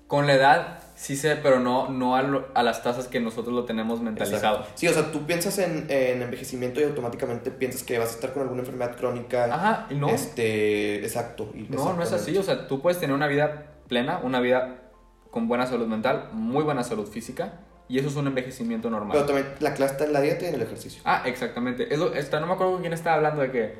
con 0.06 0.26
la 0.26 0.34
edad 0.34 0.78
sí 0.96 1.16
sé, 1.16 1.36
pero 1.36 1.58
no, 1.60 1.88
no 1.88 2.14
a, 2.14 2.22
lo- 2.22 2.46
a 2.54 2.62
las 2.62 2.82
tasas 2.82 3.08
que 3.08 3.18
nosotros 3.20 3.54
lo 3.54 3.64
tenemos 3.64 4.00
mentalizado. 4.00 4.58
Exacto. 4.58 4.72
Sí, 4.78 4.86
o 4.88 4.92
sea, 4.92 5.10
tú 5.10 5.26
piensas 5.26 5.58
en, 5.58 5.86
en 5.90 6.22
envejecimiento 6.22 6.80
y 6.80 6.84
automáticamente 6.84 7.50
piensas 7.50 7.82
que 7.82 7.98
vas 7.98 8.10
a 8.10 8.14
estar 8.14 8.32
con 8.32 8.42
alguna 8.42 8.60
enfermedad 8.60 8.96
crónica. 8.96 9.46
Ajá, 9.46 9.86
y 9.90 9.94
no. 9.94 10.08
Este, 10.08 10.96
exacto. 11.02 11.50
No, 11.68 11.94
no 11.94 12.02
es 12.02 12.12
así. 12.12 12.36
O 12.38 12.42
sea, 12.42 12.68
tú 12.68 12.80
puedes 12.80 13.00
tener 13.00 13.14
una 13.16 13.26
vida 13.26 13.72
plena, 13.88 14.20
una 14.22 14.40
vida 14.40 14.82
con 15.30 15.48
buena 15.48 15.66
salud 15.66 15.86
mental, 15.88 16.28
muy 16.32 16.62
buena 16.62 16.84
salud 16.84 17.08
física, 17.08 17.54
y 17.88 17.98
eso 17.98 18.08
es 18.08 18.16
un 18.16 18.26
envejecimiento 18.26 18.88
normal. 18.90 19.12
Pero 19.12 19.26
también 19.26 19.46
la 19.60 19.74
clase 19.74 19.92
está 19.94 20.04
en 20.04 20.12
la 20.12 20.20
dieta 20.20 20.44
y 20.44 20.48
en 20.48 20.54
el 20.54 20.62
ejercicio. 20.62 21.02
Ah, 21.04 21.22
exactamente. 21.26 21.92
Es 21.92 21.98
lo- 21.98 22.14
está, 22.14 22.40
no 22.40 22.46
me 22.46 22.54
acuerdo 22.54 22.72
con 22.74 22.80
quién 22.82 22.92
estaba 22.92 23.16
hablando 23.16 23.42
de 23.42 23.50
que 23.50 23.74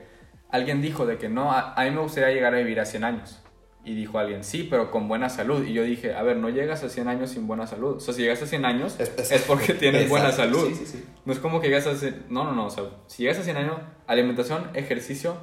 alguien 0.50 0.82
dijo 0.82 1.06
de 1.06 1.16
que 1.18 1.28
no, 1.28 1.50
a, 1.52 1.72
a 1.74 1.84
mí 1.84 1.90
me 1.90 2.00
gustaría 2.00 2.34
llegar 2.34 2.54
a 2.54 2.58
vivir 2.58 2.80
a 2.80 2.84
100 2.84 3.04
años. 3.04 3.40
Y 3.86 3.94
dijo 3.94 4.18
alguien, 4.18 4.44
sí, 4.44 4.66
pero 4.70 4.90
con 4.90 5.08
buena 5.08 5.28
salud. 5.28 5.62
Y 5.66 5.74
yo 5.74 5.82
dije, 5.82 6.14
a 6.14 6.22
ver, 6.22 6.38
no 6.38 6.48
llegas 6.48 6.82
a 6.84 6.88
100 6.88 7.06
años 7.06 7.30
sin 7.30 7.46
buena 7.46 7.66
salud. 7.66 7.96
O 7.96 8.00
sea, 8.00 8.14
si 8.14 8.22
llegas 8.22 8.40
a 8.42 8.46
100 8.46 8.64
años 8.64 8.96
Es- 8.98 9.12
es, 9.18 9.30
es- 9.30 9.42
porque 9.42 9.74
tienes 9.74 10.08
buena 10.08 10.32
salud. 10.32 10.66
Sí, 10.68 10.74
sí, 10.74 10.86
sí. 10.86 11.04
No 11.26 11.32
es 11.34 11.38
como 11.38 11.60
que 11.60 11.68
llegas 11.68 11.86
a... 11.86 11.92
cien- 11.92 12.22
No, 12.30 12.44
no, 12.44 12.52
no. 12.52 12.66
O 12.66 12.70
sea, 12.70 12.84
si 13.08 13.24
llegas 13.24 13.38
a 13.40 13.42
100 13.42 13.56
años, 13.58 13.76
alimentación, 14.06 14.70
ejercicio... 14.74 15.36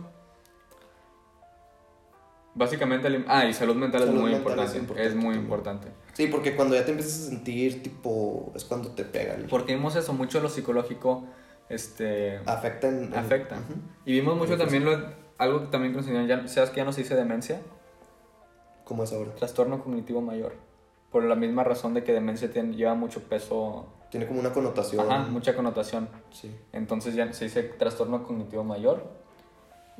Básicamente, 2.53 3.07
ah, 3.27 3.45
y 3.45 3.53
salud 3.53 3.75
mental 3.75 4.01
Salud 4.01 4.15
es 4.15 4.21
muy 4.21 4.31
mental 4.31 4.59
es 4.59 4.75
importante. 4.75 5.07
Es, 5.07 5.15
muy 5.15 5.35
importante. 5.35 5.87
Sí, 6.13 6.27
porque 6.27 6.55
cuando 6.55 6.75
ya 6.75 6.83
te 6.83 6.91
empiezas 6.91 7.21
a 7.21 7.29
sentir, 7.29 7.81
tipo, 7.81 8.51
es 8.55 8.65
cuando 8.65 8.89
te 8.91 9.05
pega. 9.05 9.35
el- 9.35 9.45
Porque 9.45 9.73
vimos 9.73 9.95
eso, 9.95 10.11
mucho 10.13 10.41
lo 10.41 10.49
psicológico, 10.49 11.23
este... 11.69 12.39
Afecta 12.45 12.89
en... 12.89 13.13
afecta. 13.15 13.55
Ujú. 13.55 13.73
Y 14.05 14.11
vimos 14.13 14.35
mucho 14.37 14.57
también 14.57 14.83
lo, 14.83 14.91
algo 15.37 15.61
que 15.61 15.67
también 15.67 15.93
nos 15.93 16.05
enseñaron, 16.07 16.27
ya, 16.27 16.47
¿sabes 16.49 16.71
que 16.71 16.77
ya 16.77 16.83
no 16.85 16.91
se 16.91 17.01
dice 17.03 17.15
demencia? 17.15 17.61
¿Cómo 18.83 19.03
es 19.05 19.13
ahora? 19.13 19.33
Trastorno 19.35 19.81
cognitivo 19.81 20.19
mayor. 20.21 20.55
Por 21.09 21.23
la 21.23 21.35
misma 21.35 21.63
razón 21.63 21.93
de 21.93 22.03
que 22.03 22.11
demencia 22.11 22.51
tiene- 22.51 22.75
lleva 22.75 22.93
mucho 22.95 23.23
peso, 23.23 23.87
Tiene 24.09 24.27
como 24.27 24.41
una 24.41 24.51
connotación. 24.51 25.09
ajá, 25.09 25.27
mucha 25.29 25.55
connotación. 25.55 26.09
Sí. 26.31 26.53
Entonces 26.73 27.15
ya 27.15 27.31
se 27.31 27.45
dice 27.45 27.63
trastorno 27.63 28.23
cognitivo 28.23 28.65
mayor. 28.65 29.20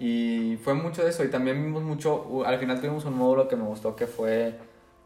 Y 0.04 0.58
fue 0.64 0.74
mucho 0.74 1.04
de 1.04 1.12
eso. 1.12 1.24
Y 1.24 1.28
también 1.30 1.64
vimos 1.64 1.84
mucho, 1.84 2.44
al 2.44 2.58
final 2.58 2.80
tuvimos 2.82 3.06
un 3.06 3.16
módulo 3.16 3.48
que 3.48 3.56
me 3.56 3.66
gustó 3.66 3.96
que 3.96 4.08
fue 4.08 4.56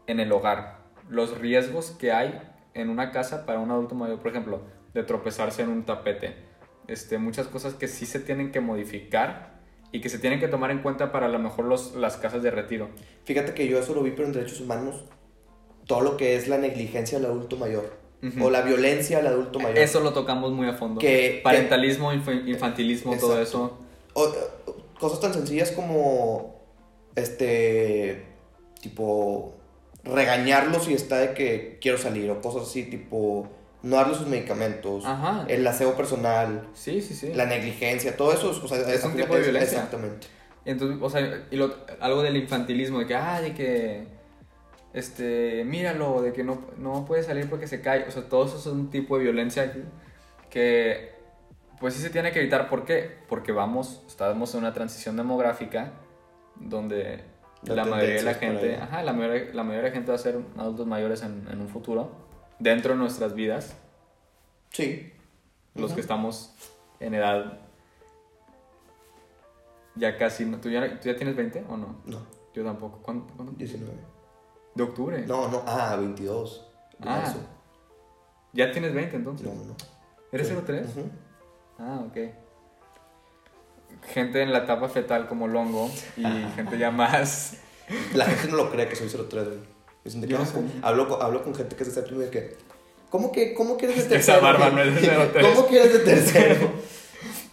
en 0.06 0.20
el 0.20 0.32
hogar. 0.32 0.78
Los 1.10 1.36
riesgos 1.38 1.90
que 1.90 2.12
hay 2.12 2.40
en 2.72 2.88
una 2.88 3.10
casa 3.12 3.44
para 3.44 3.58
un 3.58 3.70
adulto 3.70 3.94
mayor, 3.94 4.18
por 4.20 4.30
ejemplo, 4.30 4.62
de 4.94 5.02
tropezarse 5.02 5.60
en 5.60 5.68
un 5.68 5.84
tapete. 5.84 6.34
Este, 6.88 7.18
muchas 7.18 7.46
cosas 7.46 7.74
que 7.74 7.88
sí 7.88 8.06
se 8.06 8.20
tienen 8.20 8.52
que 8.52 8.60
modificar 8.60 9.60
y 9.92 10.00
que 10.00 10.08
se 10.08 10.18
tienen 10.18 10.40
que 10.40 10.48
tomar 10.48 10.70
en 10.70 10.78
cuenta 10.78 11.12
para 11.12 11.26
a 11.26 11.28
lo 11.28 11.38
mejor 11.40 11.66
los, 11.66 11.94
las 11.94 12.16
casas 12.16 12.42
de 12.42 12.50
retiro. 12.50 12.88
Fíjate 13.24 13.52
que 13.52 13.68
yo 13.68 13.78
eso 13.78 13.94
lo 13.94 14.02
vi, 14.02 14.12
pero 14.12 14.24
en 14.28 14.32
derechos 14.32 14.62
humanos, 14.62 15.04
todo 15.86 16.00
lo 16.00 16.16
que 16.16 16.36
es 16.36 16.48
la 16.48 16.56
negligencia 16.56 17.18
al 17.18 17.26
adulto 17.26 17.56
mayor. 17.58 17.92
Ujú. 18.22 18.46
O 18.46 18.50
la 18.50 18.62
violencia 18.62 19.18
al 19.18 19.26
adulto 19.26 19.58
mayor. 19.60 19.76
Eso 19.78 20.00
lo 20.00 20.14
tocamos 20.14 20.52
muy 20.52 20.66
a 20.68 20.72
fondo. 20.72 21.00
Que- 21.00 21.42
Parentalismo, 21.44 22.14
infa- 22.14 22.48
infantilismo, 22.48 23.14
todo 23.18 23.38
Exacto. 23.38 23.42
eso. 23.42 23.78
O, 24.14 24.74
cosas 25.00 25.20
tan 25.20 25.32
sencillas 25.34 25.70
como, 25.72 26.56
este, 27.14 28.24
tipo, 28.80 29.54
regañarlos 30.04 30.84
si 30.84 30.94
está 30.94 31.18
de 31.18 31.34
que 31.34 31.78
quiero 31.80 31.98
salir. 31.98 32.30
O 32.30 32.40
cosas 32.40 32.62
así, 32.68 32.84
tipo, 32.84 33.48
no 33.82 33.96
darle 33.96 34.14
sus 34.14 34.26
medicamentos. 34.26 35.04
Ajá. 35.04 35.44
El 35.48 35.66
aseo 35.66 35.94
personal. 35.96 36.68
Sí, 36.74 37.00
sí, 37.00 37.14
sí. 37.14 37.32
La 37.34 37.46
negligencia, 37.46 38.16
todo 38.16 38.32
eso, 38.32 38.50
o 38.50 38.68
sea, 38.68 38.78
Es 38.92 39.04
un 39.04 39.16
tipo 39.16 39.34
de 39.34 39.42
violencia. 39.42 39.78
Exactamente. 39.78 40.26
Entonces, 40.64 40.98
o 41.00 41.08
sea, 41.10 41.46
y 41.50 41.56
lo- 41.56 41.74
algo 42.00 42.22
del 42.22 42.36
infantilismo, 42.36 42.98
de 43.00 43.06
que, 43.06 43.14
ah, 43.14 43.40
de 43.40 43.54
que, 43.54 44.06
este, 44.94 45.64
míralo, 45.64 46.22
de 46.22 46.32
que 46.32 46.42
no, 46.42 46.60
no 46.78 47.04
puede 47.04 47.22
salir 47.22 47.48
porque 47.48 47.66
se 47.68 47.80
cae. 47.80 48.04
O 48.08 48.10
sea, 48.10 48.28
todo 48.28 48.46
eso 48.46 48.56
es 48.58 48.66
un 48.66 48.90
tipo 48.90 49.16
de 49.16 49.24
violencia 49.24 49.72
que, 50.50 51.12
pues 51.80 51.94
sí 51.94 52.00
se 52.02 52.10
tiene 52.10 52.32
que 52.32 52.40
evitar. 52.40 52.68
¿Por 52.68 52.84
qué? 52.84 53.18
Porque 53.28 53.52
vamos, 53.52 54.02
estamos 54.06 54.54
en 54.54 54.60
una 54.60 54.72
transición 54.72 55.16
demográfica 55.16 55.92
donde 56.56 57.22
La 57.62 57.74
la, 57.76 57.84
mayoría 57.84 58.14
de 58.16 58.22
la 58.22 58.34
gente, 58.34 58.76
ajá, 58.76 59.02
la 59.02 59.12
mayoría, 59.12 59.52
la 59.54 59.62
mayoría 59.62 59.82
de 59.84 59.88
la 59.90 59.94
gente 59.94 60.10
va 60.10 60.14
a 60.16 60.18
ser 60.18 60.38
adultos 60.56 60.86
mayores 60.86 61.22
en, 61.22 61.46
en 61.50 61.60
un 61.60 61.68
futuro, 61.68 62.10
dentro 62.58 62.92
de 62.94 62.98
nuestras 62.98 63.34
vidas, 63.34 63.76
Sí. 64.70 65.12
los 65.74 65.86
Ujú. 65.86 65.94
que 65.96 66.00
estamos 66.00 66.54
en 67.00 67.14
edad 67.14 67.58
ya 69.94 70.16
casi. 70.18 70.44
¿Tú, 70.56 70.68
ya, 70.70 71.00
¿Tú 71.00 71.08
ya 71.08 71.16
tienes 71.16 71.36
20 71.36 71.64
o 71.68 71.76
no? 71.76 71.96
No, 72.04 72.18
Yo 72.54 72.64
tampoco. 72.64 72.98
¿Cuándo? 73.02 73.26
cuándo? 73.34 73.52
19. 73.52 73.92
¿De 74.74 74.82
octubre? 74.82 75.24
No, 75.26 75.48
no, 75.48 75.62
ah, 75.66 75.96
22. 75.98 76.68
De 76.98 77.08
Ah, 77.08 77.16
marzo. 77.16 77.38
¿Ya 78.52 78.70
tienes 78.72 78.94
20 78.94 79.16
entonces? 79.16 79.46
No, 79.46 79.54
no. 79.54 79.74
¿Eres 80.32 80.48
Sí. 80.48 80.54
03? 80.64 80.86
Ujú. 80.88 81.08
Ah, 81.78 82.00
ok. 82.06 82.16
Gente 84.12 84.42
en 84.42 84.52
la 84.52 84.58
etapa 84.58 84.88
fetal 84.88 85.28
como 85.28 85.48
Longo 85.48 85.90
y 86.16 86.22
gente 86.56 86.78
ya 86.78 86.90
más... 86.90 87.58
La 88.14 88.24
gente 88.26 88.48
no 88.48 88.56
lo 88.56 88.70
cree 88.70 88.88
que 88.88 88.96
soy 88.96 89.08
03, 89.08 89.46
güey. 89.48 89.58
Hablo, 90.82 91.08
con- 91.08 91.22
hablo 91.22 91.42
con 91.42 91.54
gente 91.54 91.76
que 91.76 91.82
es 91.82 91.88
de 91.94 92.00
séptimo 92.00 92.20
y 92.22 92.24
de 92.26 92.30
que, 92.30 92.56
¿cómo 93.10 93.32
que, 93.32 93.54
cómo 93.54 93.76
que 93.76 93.86
eres 93.86 94.08
de 94.08 94.16
Esa 94.16 94.34
tercero? 94.34 94.42
barba 94.42 94.70
no 94.70 94.82
es 94.82 94.94
de 95.00 95.08
03. 95.32 95.46
¿Cómo 95.54 95.66
que 95.68 95.76
eres 95.80 95.92
de 95.92 95.98
tercero? 96.00 96.70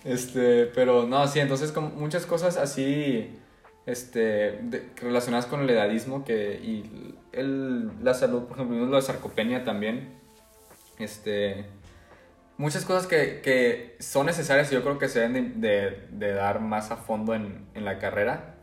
Este, 0.06 0.66
pero 0.66 1.08
no, 1.08 1.26
sí, 1.30 1.40
entonces 1.40 1.72
como 1.72 1.88
muchas 1.92 2.26
cosas 2.26 2.58
así 2.58 3.40
este, 3.86 4.20
de- 4.62 4.90
relacionadas 4.98 5.46
con 5.46 5.62
el 5.62 5.70
edadismo 5.70 6.26
que, 6.26 6.56
y 6.62 7.16
el, 7.32 7.90
la 8.04 8.14
salud, 8.14 8.44
por 8.44 8.58
ejemplo, 8.58 8.86
lo 8.86 8.98
de 8.98 9.02
sarcopenia 9.02 9.64
también. 9.64 10.10
Este, 11.00 11.66
muchas 12.58 12.86
cosas 12.86 13.08
que, 13.08 13.42
que 13.42 13.96
son 14.00 14.26
necesarias 14.26 14.72
y 14.72 14.76
yo 14.76 14.84
creo 14.84 14.98
que 15.00 15.10
se 15.10 15.20
deben 15.22 15.60
de, 15.62 15.70
de- 15.70 16.08
de 16.12 16.34
dar 16.34 16.60
más 16.62 16.92
a 16.92 16.98
fondo 16.98 17.34
en, 17.36 17.66
en 17.74 17.86
la 17.86 18.00
carrera. 18.00 18.56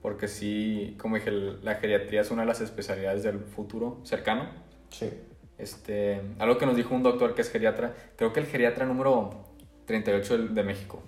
Porque 0.00 0.26
sí, 0.26 0.96
como 0.98 1.14
dije, 1.16 1.30
la 1.30 1.76
geriatría 1.76 2.22
es 2.22 2.30
una 2.32 2.42
de 2.42 2.48
las 2.48 2.60
especialidades 2.60 3.22
del 3.22 3.38
futuro 3.40 4.00
cercano. 4.04 4.48
Sí. 4.90 5.08
Este, 5.58 6.20
algo 6.40 6.58
que 6.58 6.66
nos 6.66 6.74
dijo 6.74 6.92
un 6.94 7.04
doctor 7.04 7.34
que 7.36 7.42
es 7.42 7.50
geriatra, 7.50 7.94
creo 8.16 8.32
que 8.32 8.40
el 8.40 8.46
geriatra 8.46 8.84
número 8.84 9.44
38 9.86 10.38
del- 10.38 10.54
de 10.54 10.62
México, 10.64 11.02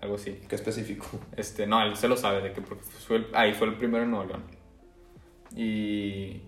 algo 0.00 0.14
así. 0.14 0.40
Qué 0.48 0.54
específico. 0.54 1.06
Este, 1.36 1.66
no, 1.66 1.82
él 1.82 1.96
se 1.96 2.06
lo 2.06 2.16
sabe, 2.16 2.40
de 2.40 2.52
que 2.52 2.60
porque 2.60 2.84
fue 2.84 3.16
el- 3.16 3.26
ahí 3.34 3.52
fue 3.52 3.66
el 3.66 3.74
primero 3.78 4.04
en 4.04 4.10
Nuevo 4.12 4.26
León. 4.26 4.44
Y, 5.56 6.42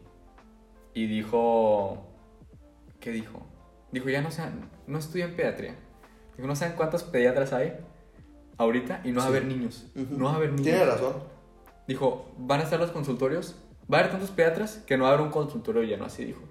y 0.95 1.07
dijo, 1.07 2.07
¿qué 3.01 3.11
dijo? 3.11 3.45
Dijo, 3.93 4.09
ya 4.11 4.20
no 4.20 4.30
sean, 4.30 4.70
no 4.86 4.99
estudian 4.99 5.32
pediatría. 5.34 5.74
Dijo, 6.36 6.47
no 6.47 6.55
saben 6.57 6.76
cuántos 6.76 7.03
pediatras 7.05 7.53
hay 7.53 7.74
ahorita 8.59 9.01
y 9.05 9.12
no 9.12 9.16
va 9.20 9.22
a 9.26 9.26
Sí. 9.30 9.36
haber 9.36 9.45
niños. 9.47 9.86
Ujú. 9.97 10.14
No 10.16 10.24
va 10.26 10.32
a 10.32 10.36
haber 10.36 10.51
niños. 10.51 10.64
Tiene 10.64 10.84
razón. 10.84 11.14
Dijo, 11.86 12.30
van 12.39 12.61
a 12.61 12.64
estar 12.64 12.78
los 12.78 12.91
consultorios, 12.91 13.57
va 13.93 13.99
a 13.99 14.01
haber 14.01 14.12
tantos 14.12 14.30
pediatras 14.30 14.78
que 14.86 14.97
no 14.99 15.05
va 15.05 15.11
a 15.11 15.12
haber 15.14 15.24
un 15.26 15.32
consultorio 15.32 15.82
lleno, 15.82 16.05
así 16.05 16.24
dijo. 16.24 16.43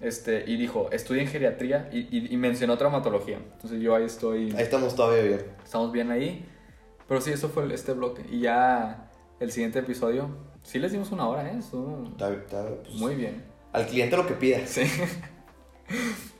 Este, 0.00 0.44
y 0.50 0.56
dijo, 0.56 0.88
estudien 0.92 1.26
geriatría 1.28 1.88
y, 1.92 1.98
y- 2.16 2.32
y 2.32 2.36
mencionó 2.38 2.76
traumatología. 2.78 3.36
Entonces 3.36 3.80
yo 3.80 3.94
ahí 3.94 4.04
estoy, 4.04 4.50
Ahí 4.52 4.62
estamos 4.62 4.94
todavía 4.96 5.22
bien. 5.24 5.44
estamos 5.62 5.92
bien 5.92 6.10
ahí. 6.10 6.46
Pero 7.06 7.20
sí, 7.20 7.30
eso 7.32 7.48
fue 7.50 7.72
este 7.74 7.92
bloque. 7.92 8.24
Y 8.30 8.40
ya 8.40 9.10
el 9.40 9.52
siguiente 9.52 9.78
episodio, 9.80 10.30
sí 10.62 10.78
les 10.78 10.92
dimos 10.92 11.12
una 11.12 11.28
hora, 11.28 11.48
¿eh? 11.50 11.56
Estuvo 11.58 12.04
Está- 12.08 12.32
está, 12.32 12.66
pues, 12.82 12.94
muy 12.94 13.14
bien. 13.14 13.44
Al 13.72 13.86
cliente 13.86 14.16
lo 14.16 14.26
que 14.26 14.34
pida. 14.34 14.66
Sí. 14.66 14.82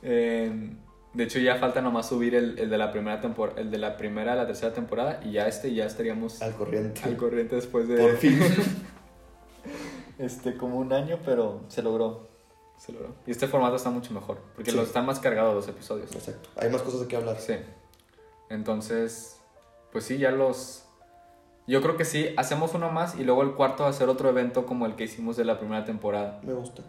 Eh, 0.03 0.73
de 1.13 1.23
hecho 1.23 1.39
ya 1.39 1.57
falta 1.57 1.81
nomás 1.81 2.07
subir 2.07 2.35
el, 2.35 2.57
el 2.57 2.69
de 2.69 2.77
la 2.77 2.91
primera 2.91 3.19
temporada, 3.21 3.59
el 3.61 3.69
de 3.69 3.77
la 3.77 3.97
primera 3.97 4.33
a 4.33 4.35
la 4.35 4.47
tercera 4.47 4.73
temporada 4.73 5.19
y 5.23 5.33
ya 5.33 5.47
este 5.47 5.73
ya 5.73 5.85
estaríamos 5.85 6.41
Al 6.41 6.55
corriente. 6.55 7.01
al 7.03 7.17
corriente 7.17 7.55
después 7.55 7.87
de... 7.87 7.97
Por 7.97 8.17
fin. 8.17 8.39
este, 10.17 10.55
como 10.57 10.77
un 10.77 10.93
año, 10.93 11.19
pero 11.25 11.61
se 11.67 11.81
logró. 11.81 12.29
Se 12.77 12.91
logró. 12.93 13.09
Y 13.27 13.31
este 13.31 13.47
formato 13.47 13.75
está 13.75 13.89
mucho 13.89 14.13
mejor, 14.13 14.39
porque 14.55 14.71
Sí. 14.71 14.77
los 14.77 14.87
están 14.87 15.05
más 15.05 15.19
cargados 15.19 15.53
los 15.53 15.67
episodios. 15.67 16.13
Exacto. 16.15 16.49
Hay 16.57 16.69
más 16.69 16.81
cosas 16.81 17.01
de 17.01 17.07
qué 17.07 17.15
hablar. 17.15 17.37
Sí. 17.39 17.55
Entonces, 18.49 19.39
pues 19.91 20.05
sí, 20.05 20.17
ya 20.17 20.31
los... 20.31 20.85
Yo 21.67 21.81
creo 21.81 21.95
que 21.95 22.05
sí, 22.05 22.29
hacemos 22.37 22.73
uno 22.73 22.89
más 22.91 23.15
y 23.19 23.23
luego 23.23 23.43
el 23.43 23.51
cuarto 23.53 23.91
ser 23.93 24.09
otro 24.09 24.29
evento 24.29 24.65
como 24.65 24.85
el 24.87 24.95
que 24.95 25.03
hicimos 25.03 25.37
de 25.37 25.45
la 25.45 25.59
primera 25.59 25.85
temporada. 25.85 26.39
Me 26.43 26.53
gusta. 26.53 26.81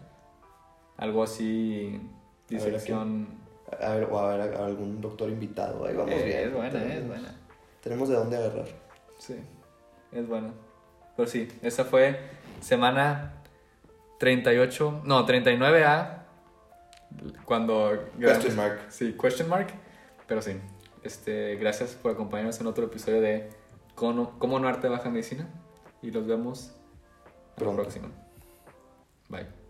Algo 0.97 1.23
así, 1.23 1.91
ver, 1.91 1.99
¿a 1.99 2.22
disección... 2.49 3.41
A 3.81 3.93
ver, 3.95 4.03
o 4.11 4.19
a 4.19 4.35
ver 4.35 4.55
a 4.55 4.65
algún 4.65 5.01
doctor 5.01 5.29
invitado. 5.29 5.85
Ahí 5.85 5.95
vamos 5.95 6.13
Eh, 6.13 6.23
bien. 6.25 6.39
es 6.41 6.53
buena, 6.53 6.71
tenemos, 6.71 6.95
es 6.95 7.07
buena. 7.07 7.35
Tenemos 7.81 8.09
de 8.09 8.15
dónde 8.15 8.37
agarrar. 8.37 8.67
Sí, 9.17 9.35
es 10.11 10.27
buena. 10.27 10.53
Pero 11.15 11.27
sí, 11.27 11.47
esa 11.63 11.83
fue 11.85 12.19
semana 12.61 13.33
38, 14.19 15.01
no, 15.05 15.25
39A, 15.25 16.23
cuando... 17.45 18.09
Question 18.19 18.55
mark. 18.55 18.79
Sí, 18.89 19.13
question 19.19 19.49
mark. 19.49 19.67
Pero 20.27 20.41
sí, 20.41 20.59
este, 21.03 21.55
gracias 21.55 21.91
por 21.91 22.11
acompañarnos 22.11 22.59
en 22.59 22.67
otro 22.67 22.85
episodio 22.85 23.21
de 23.21 23.49
Cómo, 23.95 24.37
cómo 24.39 24.59
no 24.59 24.67
arte 24.67 24.87
baja 24.87 25.09
medicina. 25.09 25.47
Y 26.01 26.11
los 26.11 26.25
vemos 26.27 26.67
en 26.67 26.73
la 26.73 27.55
Pronto. 27.55 27.81
próxima. 27.83 28.09
Bye. 29.29 29.62